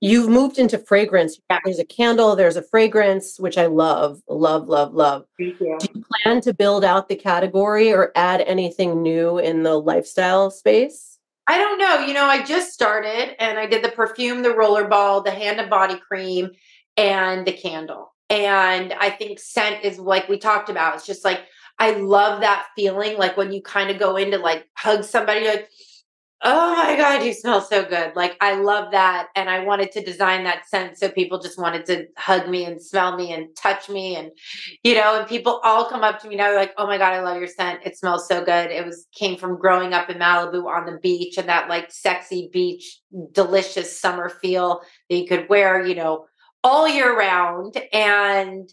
You've 0.00 0.28
moved 0.28 0.58
into 0.58 0.78
fragrance. 0.78 1.40
There's 1.64 1.80
a 1.80 1.84
candle, 1.84 2.36
there's 2.36 2.56
a 2.56 2.62
fragrance, 2.62 3.40
which 3.40 3.58
I 3.58 3.66
love, 3.66 4.22
love, 4.28 4.68
love, 4.68 4.94
love. 4.94 5.24
Thank 5.38 5.60
you. 5.60 5.76
Do 5.80 5.88
you 5.94 6.04
plan 6.22 6.40
to 6.42 6.54
build 6.54 6.84
out 6.84 7.08
the 7.08 7.16
category 7.16 7.92
or 7.92 8.12
add 8.14 8.40
anything 8.42 9.02
new 9.02 9.38
in 9.38 9.64
the 9.64 9.74
lifestyle 9.74 10.50
space? 10.52 11.18
I 11.48 11.58
don't 11.58 11.78
know. 11.78 12.00
You 12.00 12.14
know, 12.14 12.26
I 12.26 12.44
just 12.44 12.72
started 12.72 13.34
and 13.42 13.58
I 13.58 13.66
did 13.66 13.82
the 13.82 13.88
perfume, 13.88 14.42
the 14.42 14.50
rollerball, 14.50 15.24
the 15.24 15.30
hand 15.30 15.58
and 15.58 15.70
body 15.70 15.98
cream, 15.98 16.50
and 16.96 17.46
the 17.46 17.52
candle. 17.52 18.12
And 18.30 18.92
I 18.92 19.10
think 19.10 19.40
scent 19.40 19.84
is 19.84 19.98
like 19.98 20.28
we 20.28 20.38
talked 20.38 20.68
about. 20.68 20.94
It's 20.94 21.06
just 21.06 21.24
like 21.24 21.40
I 21.78 21.92
love 21.92 22.40
that 22.40 22.66
feeling, 22.76 23.16
like 23.16 23.36
when 23.36 23.52
you 23.52 23.62
kind 23.62 23.90
of 23.90 23.98
go 23.98 24.16
into 24.16 24.38
like 24.38 24.68
hug 24.74 25.04
somebody, 25.04 25.46
like 25.46 25.70
oh 26.42 26.76
my 26.76 26.96
god 26.96 27.24
you 27.24 27.32
smell 27.32 27.60
so 27.60 27.84
good. 27.84 28.14
Like 28.14 28.36
i 28.40 28.54
love 28.54 28.92
that 28.92 29.28
and 29.34 29.50
i 29.50 29.64
wanted 29.64 29.90
to 29.92 30.04
design 30.04 30.44
that 30.44 30.68
scent 30.68 30.96
so 30.96 31.08
people 31.08 31.40
just 31.40 31.58
wanted 31.58 31.84
to 31.86 32.06
hug 32.16 32.48
me 32.48 32.64
and 32.64 32.80
smell 32.80 33.16
me 33.16 33.32
and 33.32 33.54
touch 33.56 33.88
me 33.88 34.14
and 34.16 34.30
you 34.84 34.94
know 34.94 35.18
and 35.18 35.28
people 35.28 35.60
all 35.64 35.88
come 35.88 36.02
up 36.02 36.20
to 36.20 36.28
me 36.28 36.36
now 36.36 36.54
like 36.54 36.72
oh 36.78 36.86
my 36.86 36.96
god 36.98 37.12
i 37.12 37.20
love 37.22 37.38
your 37.38 37.48
scent. 37.48 37.80
It 37.84 37.98
smells 37.98 38.28
so 38.28 38.44
good. 38.44 38.70
It 38.70 38.84
was 38.84 39.06
came 39.12 39.36
from 39.36 39.58
growing 39.58 39.92
up 39.92 40.10
in 40.10 40.18
malibu 40.18 40.66
on 40.66 40.86
the 40.86 40.98
beach 41.02 41.38
and 41.38 41.48
that 41.48 41.68
like 41.68 41.90
sexy 41.90 42.48
beach 42.52 43.00
delicious 43.32 43.98
summer 43.98 44.28
feel 44.28 44.82
that 45.10 45.16
you 45.16 45.26
could 45.26 45.48
wear 45.48 45.84
you 45.84 45.94
know 45.94 46.26
all 46.62 46.88
year 46.88 47.16
round 47.16 47.76
and 47.92 48.68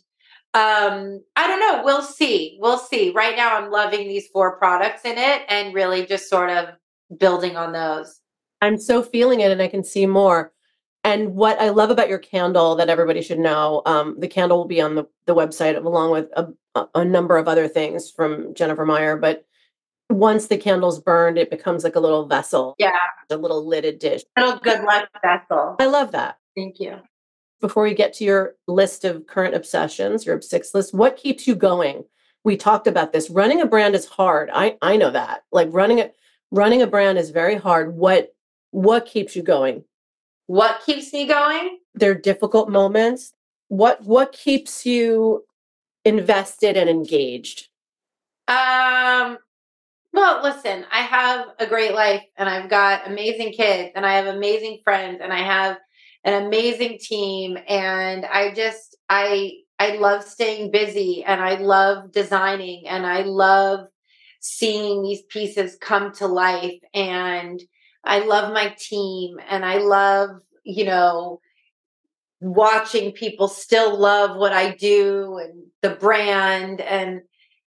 um 0.54 1.22
i 1.36 1.48
don't 1.48 1.60
know 1.60 1.82
we'll 1.84 2.02
see 2.02 2.58
we'll 2.62 2.78
see. 2.78 3.12
Right 3.12 3.36
now 3.36 3.58
i'm 3.58 3.72
loving 3.72 4.08
these 4.08 4.28
four 4.28 4.58
products 4.58 5.04
in 5.06 5.18
it 5.18 5.42
and 5.50 5.74
really 5.74 6.06
just 6.06 6.30
sort 6.30 6.50
of 6.50 6.70
building 7.18 7.58
on 7.58 7.72
those. 7.72 8.22
I'm 8.62 8.78
so 8.80 9.04
feeling 9.04 9.42
it 9.42 9.52
and 9.52 9.62
I 9.62 9.68
can 9.68 9.84
see 9.84 10.06
more. 10.06 10.52
And 11.04 11.36
what 11.36 11.62
I 11.62 11.70
love 11.70 11.92
about 11.92 12.10
your 12.10 12.18
candle 12.18 12.76
that 12.78 12.90
everybody 12.90 13.22
should 13.22 13.38
know, 13.38 13.84
um, 13.86 14.20
the 14.20 14.28
candle 14.28 14.58
will 14.58 14.66
be 14.66 14.82
on 14.82 14.96
the, 14.96 15.06
the 15.28 15.36
website 15.36 15.78
along 15.78 16.12
with 16.12 16.30
a, 16.36 16.88
a 16.96 17.06
number 17.06 17.38
of 17.38 17.48
other 17.48 17.68
things 17.68 18.10
from 18.10 18.56
Jennifer 18.56 18.86
Meyer. 18.86 19.16
But 19.16 19.46
once 20.10 20.48
the 20.48 20.58
candle's 20.58 21.00
burned, 21.00 21.38
it 21.38 21.52
becomes 21.52 21.84
like 21.84 21.96
a 21.96 22.00
little 22.00 22.26
vessel. 22.26 22.76
Yeah. 22.80 22.90
A 23.30 23.38
little 23.38 23.68
lidded 23.68 24.00
dish. 24.00 24.24
Little 24.38 24.58
good 24.58 24.84
luck 24.84 25.10
vessel. 25.22 25.76
I 25.80 25.86
love 25.86 26.12
that. 26.14 26.38
Thank 26.56 26.80
you. 26.80 27.00
Before 27.62 27.84
we 27.84 27.94
get 27.94 28.14
to 28.14 28.24
your 28.24 28.56
list 28.68 29.06
of 29.06 29.28
current 29.28 29.56
obsessions, 29.56 30.26
your 30.26 30.42
six 30.42 30.74
list, 30.74 30.94
what 30.94 31.18
keeps 31.18 31.48
you 31.48 31.56
going? 31.56 32.04
We 32.44 32.58
talked 32.58 32.88
about 32.88 33.14
this. 33.14 33.30
Running 33.30 33.62
a 33.62 33.66
brand 33.66 33.96
is 33.96 34.06
hard. 34.06 34.50
I 34.54 34.78
I 34.82 34.98
know 34.98 35.10
that. 35.12 35.44
Like 35.52 35.70
running 35.72 36.00
it 36.00 36.16
running 36.52 36.82
a 36.82 36.88
brand 36.88 37.18
is 37.18 37.30
very 37.30 37.56
hard. 37.56 37.96
What 37.96 38.34
what 38.72 39.06
keeps 39.06 39.36
you 39.36 39.44
going? 39.44 39.84
What 40.48 40.82
keeps 40.86 41.12
me 41.14 41.26
going? 41.26 41.80
There 41.94 42.12
are 42.12 42.16
difficult 42.16 42.70
moments. 42.70 43.34
What 43.68 44.02
what 44.04 44.32
keeps 44.32 44.86
you 44.86 45.46
invested 46.04 46.78
and 46.78 46.90
engaged? 46.90 47.70
Um 48.48 49.38
well, 50.14 50.42
listen, 50.42 50.86
I 50.94 51.02
have 51.02 51.48
a 51.60 51.68
great 51.68 51.94
life 51.94 52.24
and 52.38 52.48
I've 52.48 52.70
got 52.70 53.06
amazing 53.06 53.52
kids 53.52 53.92
and 53.96 54.06
I 54.06 54.14
have 54.14 54.28
amazing 54.28 54.80
friends 54.82 55.20
and 55.22 55.34
I 55.34 55.40
have 55.40 55.78
an 56.24 56.46
amazing 56.46 57.00
team 57.00 57.58
and 57.68 58.26
I 58.26 58.54
just 58.54 58.96
I 59.10 59.52
I 59.78 59.98
love 59.98 60.24
staying 60.24 60.72
busy 60.72 61.24
and 61.26 61.42
I 61.42 61.56
love 61.56 62.14
designing 62.14 62.88
and 62.88 63.06
I 63.06 63.24
love 63.24 63.88
seeing 64.48 65.02
these 65.02 65.24
pieces 65.24 65.76
come 65.82 66.14
to 66.14 66.28
life 66.28 66.80
and 66.94 67.60
I 68.04 68.20
love 68.20 68.54
my 68.54 68.76
team 68.78 69.38
and 69.50 69.66
I 69.66 69.80
love, 69.80 70.30
you 70.64 70.86
know, 70.86 71.42
watching 72.42 73.12
people 73.12 73.48
still 73.48 73.98
love 73.98 74.38
what 74.38 74.54
I 74.54 74.76
do 74.76 75.40
and 75.40 75.64
the 75.82 75.96
brand 75.96 76.80
and 76.80 77.22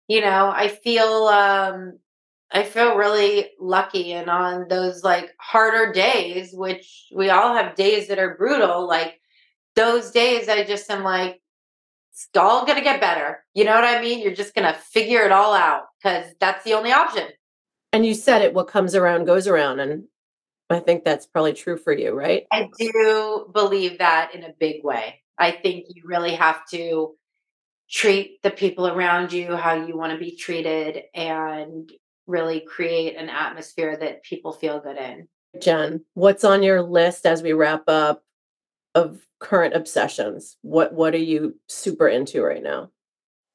you 0.07 0.21
know, 0.21 0.53
I 0.55 0.69
feel 0.69 1.29
um 1.29 1.99
I 2.51 2.63
feel 2.63 2.95
really 2.95 3.53
lucky 3.59 4.13
and 4.13 4.29
on 4.29 4.69
those 4.69 5.03
like 5.03 5.31
harder 5.41 5.93
days 5.93 6.51
which 6.53 7.07
we 7.15 7.31
all 7.31 7.55
have 7.55 7.75
days 7.75 8.09
that 8.09 8.19
are 8.19 8.37
brutal 8.37 8.87
like 8.87 9.19
those 9.77 10.11
days 10.11 10.51
I 10.51 10.63
just 10.63 10.91
am 10.91 11.03
like 11.03 11.41
it's 12.17 12.29
all 12.35 12.65
going 12.65 12.79
to 12.79 12.85
get 12.85 13.01
better. 13.01 13.45
You 13.53 13.65
know 13.65 13.75
what 13.75 13.85
I 13.85 14.01
mean? 14.01 14.21
You're 14.21 14.35
just 14.35 14.55
going 14.55 14.67
to 14.67 14.79
figure 14.79 15.23
it 15.25 15.33
all 15.33 15.53
out 15.53 15.83
because 16.03 16.25
that's 16.41 16.65
the 16.65 16.73
only 16.73 16.91
option. 16.91 17.29
And 17.93 18.07
you 18.07 18.15
said 18.15 18.41
it, 18.41 18.55
what 18.55 18.69
comes 18.69 18.95
around 18.95 19.27
goes 19.27 19.47
around. 19.47 19.81
And 19.81 20.05
I 20.71 20.81
think 20.81 21.05
that's 21.05 21.27
probably 21.27 21.53
true 21.53 21.77
for 21.77 21.93
you, 21.93 22.13
right? 22.13 22.47
I 22.51 22.71
do 22.79 23.51
believe 23.53 23.99
that 23.99 24.35
in 24.35 24.45
a 24.45 24.55
big 24.59 24.83
way. 24.83 25.21
I 25.39 25.51
think 25.51 25.87
you 25.91 26.05
really 26.07 26.35
have 26.35 26.67
to 26.71 27.15
treat 27.91 28.43
the 28.43 28.51
people 28.51 28.89
around 28.89 29.33
you 29.33 29.55
how 29.55 29.75
you 29.75 29.97
want 29.97 30.13
to 30.13 30.19
be 30.19 30.35
treated 30.35 31.03
and 31.15 31.93
really 32.27 32.61
create 32.61 33.17
an 33.17 33.29
atmosphere 33.29 33.95
that 33.95 34.23
people 34.25 34.53
feel 34.53 34.81
good 34.81 34.97
in. 34.97 35.29
Jen, 35.61 36.05
what's 36.15 36.45
on 36.45 36.63
your 36.63 36.83
list 36.83 37.27
as 37.27 37.43
we 37.43 37.53
wrap 37.53 37.85
up 37.89 38.23
of 38.97 39.21
current 39.39 39.75
obsessions? 39.75 40.57
What 40.63 40.95
what 40.95 41.15
are 41.15 41.19
you 41.19 41.55
super 41.69 42.09
into 42.09 42.43
right 42.43 42.63
now? 42.63 42.91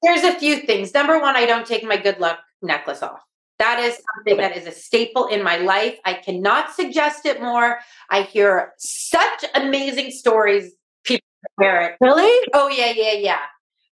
There's 0.02 0.24
a 0.24 0.40
few 0.40 0.58
things. 0.62 0.94
Number 0.94 1.20
one, 1.20 1.36
I 1.36 1.46
don't 1.46 1.66
take 1.66 1.84
my 1.84 1.98
good 1.98 2.20
luck 2.20 2.40
necklace 2.62 3.04
off. 3.04 3.22
That 3.60 3.80
is 3.80 4.02
something 4.16 4.38
that 4.38 4.58
is 4.58 4.66
a 4.66 4.72
staple 4.72 5.28
in 5.28 5.44
my 5.44 5.58
life. 5.58 6.00
I 6.06 6.14
cannot 6.14 6.74
suggest 6.74 7.26
it 7.26 7.42
more. 7.42 7.80
I 8.10 8.24
hear 8.24 8.74
such 8.80 9.46
amazing 9.54 10.12
stories. 10.12 10.74
People 11.04 11.28
wear 11.58 11.82
it. 11.90 11.96
Really? 12.02 12.48
Oh 12.54 12.70
yeah, 12.70 12.92
yeah, 12.96 13.14
yeah. 13.14 13.42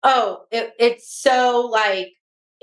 Oh, 0.03 0.43
it, 0.51 0.73
it's 0.79 1.11
so 1.11 1.69
like 1.73 2.13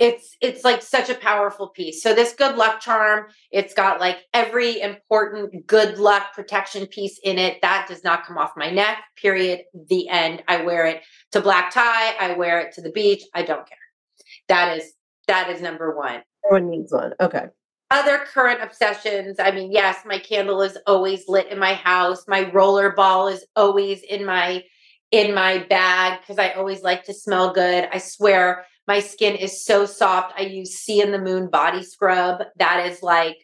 it's 0.02 0.36
it's 0.42 0.64
like 0.64 0.82
such 0.82 1.10
a 1.12 1.16
powerful 1.16 1.68
piece. 1.68 2.02
So 2.02 2.16
this 2.16 2.34
good 2.34 2.56
luck 2.58 2.82
charm, 2.82 3.28
it's 3.52 3.76
got 3.76 4.00
like 4.00 4.18
every 4.34 4.82
important 4.82 5.68
good 5.68 6.00
luck 6.00 6.34
protection 6.34 6.88
piece 6.88 7.20
in 7.24 7.38
it. 7.38 7.62
That 7.62 7.86
does 7.88 8.04
not 8.04 8.26
come 8.26 8.38
off 8.40 8.54
my 8.58 8.72
neck. 8.72 8.98
Period. 9.16 9.62
The 9.90 10.10
end. 10.10 10.42
I 10.48 10.64
wear 10.64 10.88
it 10.88 11.04
to 11.34 11.40
black 11.40 11.72
tie. 11.72 12.16
I 12.20 12.34
wear 12.34 12.60
it 12.62 12.74
to 12.74 12.82
the 12.82 12.92
beach. 12.92 13.22
I 13.36 13.44
don't 13.44 13.68
care. 13.70 13.78
That 14.48 14.78
is 14.78 14.92
that 15.28 15.52
is 15.52 15.62
number 15.62 15.96
one. 15.96 16.24
Everyone 16.46 16.72
needs 16.72 16.92
one. 16.92 17.14
Okay. 17.22 17.46
other 17.92 18.20
current 18.20 18.62
obsessions. 18.64 19.38
I 19.40 19.52
mean, 19.52 19.72
yes, 19.72 20.00
my 20.06 20.18
candle 20.18 20.62
is 20.62 20.78
always 20.88 21.26
lit 21.28 21.50
in 21.50 21.60
my 21.60 21.74
house. 21.76 22.26
My 22.28 22.50
roller 22.52 22.92
ball 22.94 23.28
is 23.28 23.46
always 23.56 24.02
in 24.02 24.26
my 24.26 24.64
in 25.12 25.36
my 25.36 25.60
bag 25.70 26.22
because 26.22 26.40
I 26.40 26.52
always 26.52 26.82
like 26.84 27.04
to 27.06 27.14
smell 27.14 27.54
good. 27.54 27.88
I 27.92 27.98
swear 28.00 28.66
my 28.92 29.00
skin 29.00 29.38
is 29.38 29.64
so 29.64 29.86
soft. 29.86 30.34
I 30.38 30.42
use 30.42 30.72
Sea 30.80 31.02
in 31.02 31.14
the 31.14 31.18
Moon 31.18 31.50
body 31.50 31.82
scrub. 31.82 32.44
That 32.58 32.86
is 32.86 33.02
like 33.02 33.38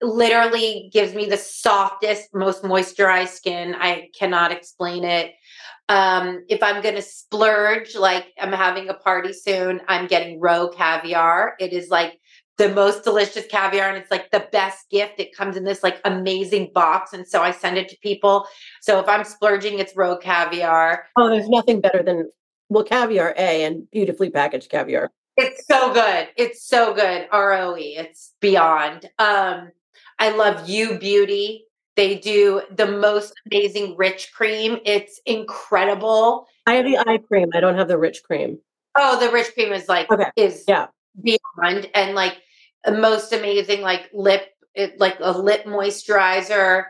literally 0.00 0.88
gives 0.90 1.14
me 1.14 1.26
the 1.26 1.36
softest, 1.36 2.30
most 2.32 2.62
moisturized 2.62 3.34
skin. 3.40 3.74
I 3.78 4.08
cannot 4.18 4.50
explain 4.50 5.04
it. 5.04 5.34
Um, 5.90 6.42
if 6.48 6.62
I'm 6.62 6.82
going 6.82 6.94
to 6.94 7.02
splurge, 7.02 7.96
like 7.96 8.28
I'm 8.40 8.50
having 8.50 8.88
a 8.88 8.94
party 8.94 9.34
soon, 9.34 9.82
I'm 9.88 10.06
getting 10.06 10.40
Roe 10.40 10.70
caviar. 10.70 11.54
It 11.60 11.74
is 11.74 11.90
like 11.90 12.18
the 12.56 12.70
most 12.70 13.04
delicious 13.04 13.46
caviar 13.46 13.90
and 13.90 13.98
it's 13.98 14.10
like 14.10 14.30
the 14.30 14.48
best 14.52 14.88
gift. 14.90 15.20
It 15.20 15.36
comes 15.36 15.58
in 15.58 15.64
this 15.64 15.82
like 15.82 16.00
amazing 16.06 16.70
box. 16.74 17.12
And 17.12 17.28
so 17.28 17.42
I 17.42 17.50
send 17.50 17.76
it 17.76 17.90
to 17.90 17.96
people. 18.02 18.46
So 18.80 18.98
if 19.00 19.06
I'm 19.06 19.24
splurging, 19.24 19.80
it's 19.80 19.94
Roe 19.94 20.16
caviar. 20.16 21.04
Oh, 21.16 21.28
there's 21.28 21.50
nothing 21.50 21.82
better 21.82 22.02
than, 22.02 22.30
well, 22.68 22.84
caviar 22.84 23.34
A 23.36 23.64
and 23.64 23.90
beautifully 23.90 24.30
packaged 24.30 24.70
caviar. 24.70 25.10
It's 25.36 25.66
so 25.66 25.92
good. 25.92 26.28
It's 26.36 26.66
so 26.66 26.94
good. 26.94 27.28
ROE. 27.32 27.76
It's 27.78 28.34
beyond. 28.40 29.08
Um, 29.18 29.70
I 30.18 30.30
love 30.30 30.68
U 30.68 30.98
Beauty. 30.98 31.64
They 31.96 32.16
do 32.16 32.62
the 32.70 32.86
most 32.86 33.32
amazing 33.46 33.96
rich 33.96 34.32
cream. 34.32 34.78
It's 34.84 35.20
incredible. 35.26 36.46
I 36.66 36.74
have 36.74 36.84
the 36.84 36.98
eye 36.98 37.18
cream. 37.18 37.48
I 37.54 37.60
don't 37.60 37.76
have 37.76 37.88
the 37.88 37.98
rich 37.98 38.22
cream. 38.22 38.58
Oh, 38.96 39.18
the 39.18 39.32
rich 39.32 39.52
cream 39.54 39.72
is 39.72 39.88
like 39.88 40.10
okay. 40.10 40.30
is 40.36 40.64
yeah 40.68 40.88
beyond 41.22 41.90
and 41.94 42.14
like 42.14 42.38
most 42.90 43.32
amazing 43.32 43.80
like 43.80 44.08
lip 44.12 44.48
it, 44.74 44.98
like 45.00 45.16
a 45.20 45.36
lip 45.36 45.64
moisturizer. 45.64 46.84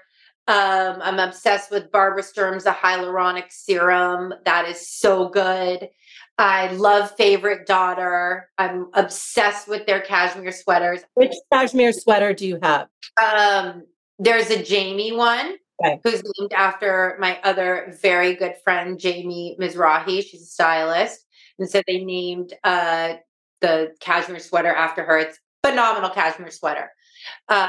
Um, 0.49 1.01
I'm 1.03 1.19
obsessed 1.19 1.71
with 1.71 1.93
Barbara 1.93 2.23
Sturm's 2.23 2.65
a 2.65 2.73
hyaluronic 2.73 3.51
serum. 3.51 4.33
That 4.47 4.67
is 4.67 4.89
so 4.89 5.29
good. 5.29 5.91
I 6.39 6.69
love 6.69 7.15
Favorite 7.17 7.67
Daughter. 7.67 8.49
I'm 8.57 8.89
obsessed 8.95 9.69
with 9.69 9.87
their 9.87 10.01
cashmere 10.01 10.53
sweaters. 10.53 11.01
Which 11.15 11.35
cashmere 11.53 11.93
sweater 11.93 12.33
do 12.33 12.47
you 12.47 12.59
have? 12.63 12.89
Um, 13.23 13.83
there's 14.19 14.49
a 14.49 14.63
Jamie 14.63 15.13
one 15.13 15.57
okay. 15.85 16.01
who's 16.03 16.23
named 16.39 16.55
after 16.55 17.19
my 17.21 17.39
other 17.45 17.95
very 18.01 18.35
good 18.35 18.55
friend, 18.65 18.99
Jamie 18.99 19.55
Mizrahi. 19.61 20.25
She's 20.25 20.43
a 20.43 20.47
stylist. 20.47 21.27
And 21.59 21.69
so 21.69 21.83
they 21.87 22.03
named 22.03 22.55
uh, 22.65 23.15
the 23.61 23.93
cashmere 24.01 24.39
sweater 24.39 24.73
after 24.73 25.05
her. 25.05 25.19
It's 25.19 25.39
phenomenal 25.63 26.11
cashmere 26.11 26.53
sweater. 26.53 26.91
Um, 27.49 27.69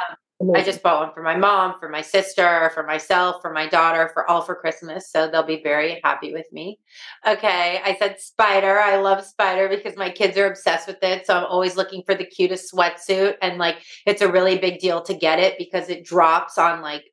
I 0.55 0.63
just 0.63 0.81
bought 0.81 1.01
one 1.01 1.13
for 1.13 1.21
my 1.21 1.35
mom, 1.35 1.75
for 1.81 1.89
my 1.89 2.01
sister, 2.01 2.71
for 2.73 2.83
myself, 2.83 3.41
for 3.41 3.51
my 3.51 3.67
daughter, 3.67 4.09
for 4.13 4.29
all 4.29 4.41
for 4.41 4.55
Christmas. 4.55 5.11
So 5.11 5.29
they'll 5.29 5.43
be 5.43 5.61
very 5.61 5.99
happy 6.01 6.31
with 6.31 6.45
me. 6.53 6.79
Okay. 7.27 7.81
I 7.83 7.97
said 7.99 8.17
Spyder. 8.19 8.81
I 8.81 9.01
love 9.01 9.25
Spyder 9.25 9.69
because 9.69 9.97
my 9.97 10.09
kids 10.09 10.37
are 10.37 10.47
obsessed 10.47 10.87
with 10.87 11.03
it. 11.03 11.27
So 11.27 11.35
I'm 11.35 11.43
always 11.43 11.75
looking 11.75 12.03
for 12.05 12.15
the 12.15 12.23
cutest 12.23 12.73
sweatsuit. 12.73 13.35
And 13.41 13.57
like, 13.57 13.83
it's 14.05 14.21
a 14.21 14.31
really 14.31 14.57
big 14.57 14.79
deal 14.79 15.01
to 15.01 15.13
get 15.13 15.39
it 15.39 15.57
because 15.57 15.89
it 15.89 16.05
drops 16.05 16.57
on 16.57 16.81
like, 16.81 17.03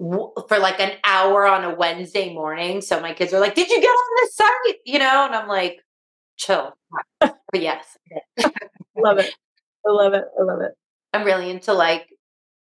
for 0.00 0.58
like 0.58 0.80
an 0.80 0.96
hour 1.04 1.46
on 1.46 1.62
a 1.62 1.72
Wednesday 1.76 2.34
morning. 2.34 2.80
So 2.80 3.00
my 3.00 3.12
kids 3.12 3.32
are 3.32 3.38
like, 3.38 3.54
Did 3.54 3.70
you 3.70 3.80
get 3.80 3.86
on 3.86 4.22
the 4.22 4.30
site? 4.32 4.78
You 4.84 4.98
know, 4.98 5.26
and 5.26 5.36
I'm 5.36 5.46
like, 5.46 5.78
chill. 6.36 6.76
but 7.20 7.36
yes. 7.54 7.84
love 8.96 9.18
it. 9.18 9.32
I 9.86 9.90
love 9.90 10.14
it. 10.14 10.24
I 10.36 10.42
love 10.42 10.60
it. 10.62 10.72
I'm 11.12 11.24
really 11.24 11.48
into 11.48 11.72
like 11.72 12.08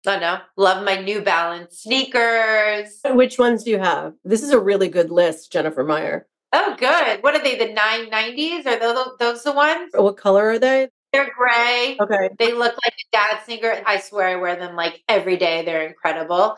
I 0.06 0.12
don't 0.12 0.22
know. 0.22 0.40
Love 0.58 0.84
my 0.84 0.96
New 1.00 1.22
Balance 1.22 1.80
sneakers. 1.80 3.00
Uh, 3.06 3.14
which 3.14 3.38
ones 3.38 3.64
do 3.64 3.70
you 3.70 3.78
have? 3.78 4.14
This 4.24 4.42
is 4.42 4.50
a 4.50 4.60
really 4.60 4.88
good 4.88 5.12
list, 5.12 5.52
Jennifer 5.52 5.84
Meyer. 5.84 6.28
Oh, 6.54 6.76
good. 6.78 7.22
What 7.22 7.36
are 7.36 7.44
they? 7.44 7.58
The 7.58 7.74
990s? 7.74 8.66
Are 8.66 8.80
those 8.80 9.08
those 9.20 9.44
the 9.44 9.52
ones? 9.52 9.92
What 9.94 10.18
color 10.18 10.50
are 10.50 10.60
they? 10.60 10.90
They're 11.14 11.30
gray. 11.38 11.98
Okay. 12.00 12.30
They 12.40 12.54
look 12.54 12.76
like 12.84 12.94
a 12.94 13.16
dad 13.16 13.44
sneaker. 13.46 13.82
I 13.86 14.00
swear 14.00 14.30
I 14.30 14.36
wear 14.38 14.56
them 14.56 14.76
like 14.76 15.04
every 15.08 15.38
day. 15.38 15.64
They're 15.64 15.88
incredible. 15.88 16.58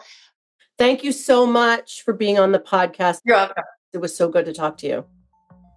Thank 0.77 1.03
you 1.03 1.11
so 1.11 1.45
much 1.45 2.03
for 2.03 2.13
being 2.13 2.39
on 2.39 2.51
the 2.51 2.59
podcast. 2.59 3.19
You're 3.25 3.35
welcome. 3.35 3.63
It 3.93 3.97
was 3.97 4.15
so 4.15 4.29
good 4.29 4.45
to 4.45 4.53
talk 4.53 4.77
to 4.77 4.87
you. 4.87 5.05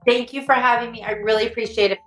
Thank 0.06 0.32
you 0.32 0.42
for 0.44 0.54
having 0.54 0.92
me. 0.92 1.02
I 1.02 1.12
really 1.12 1.46
appreciate 1.46 1.90
it. 1.90 1.98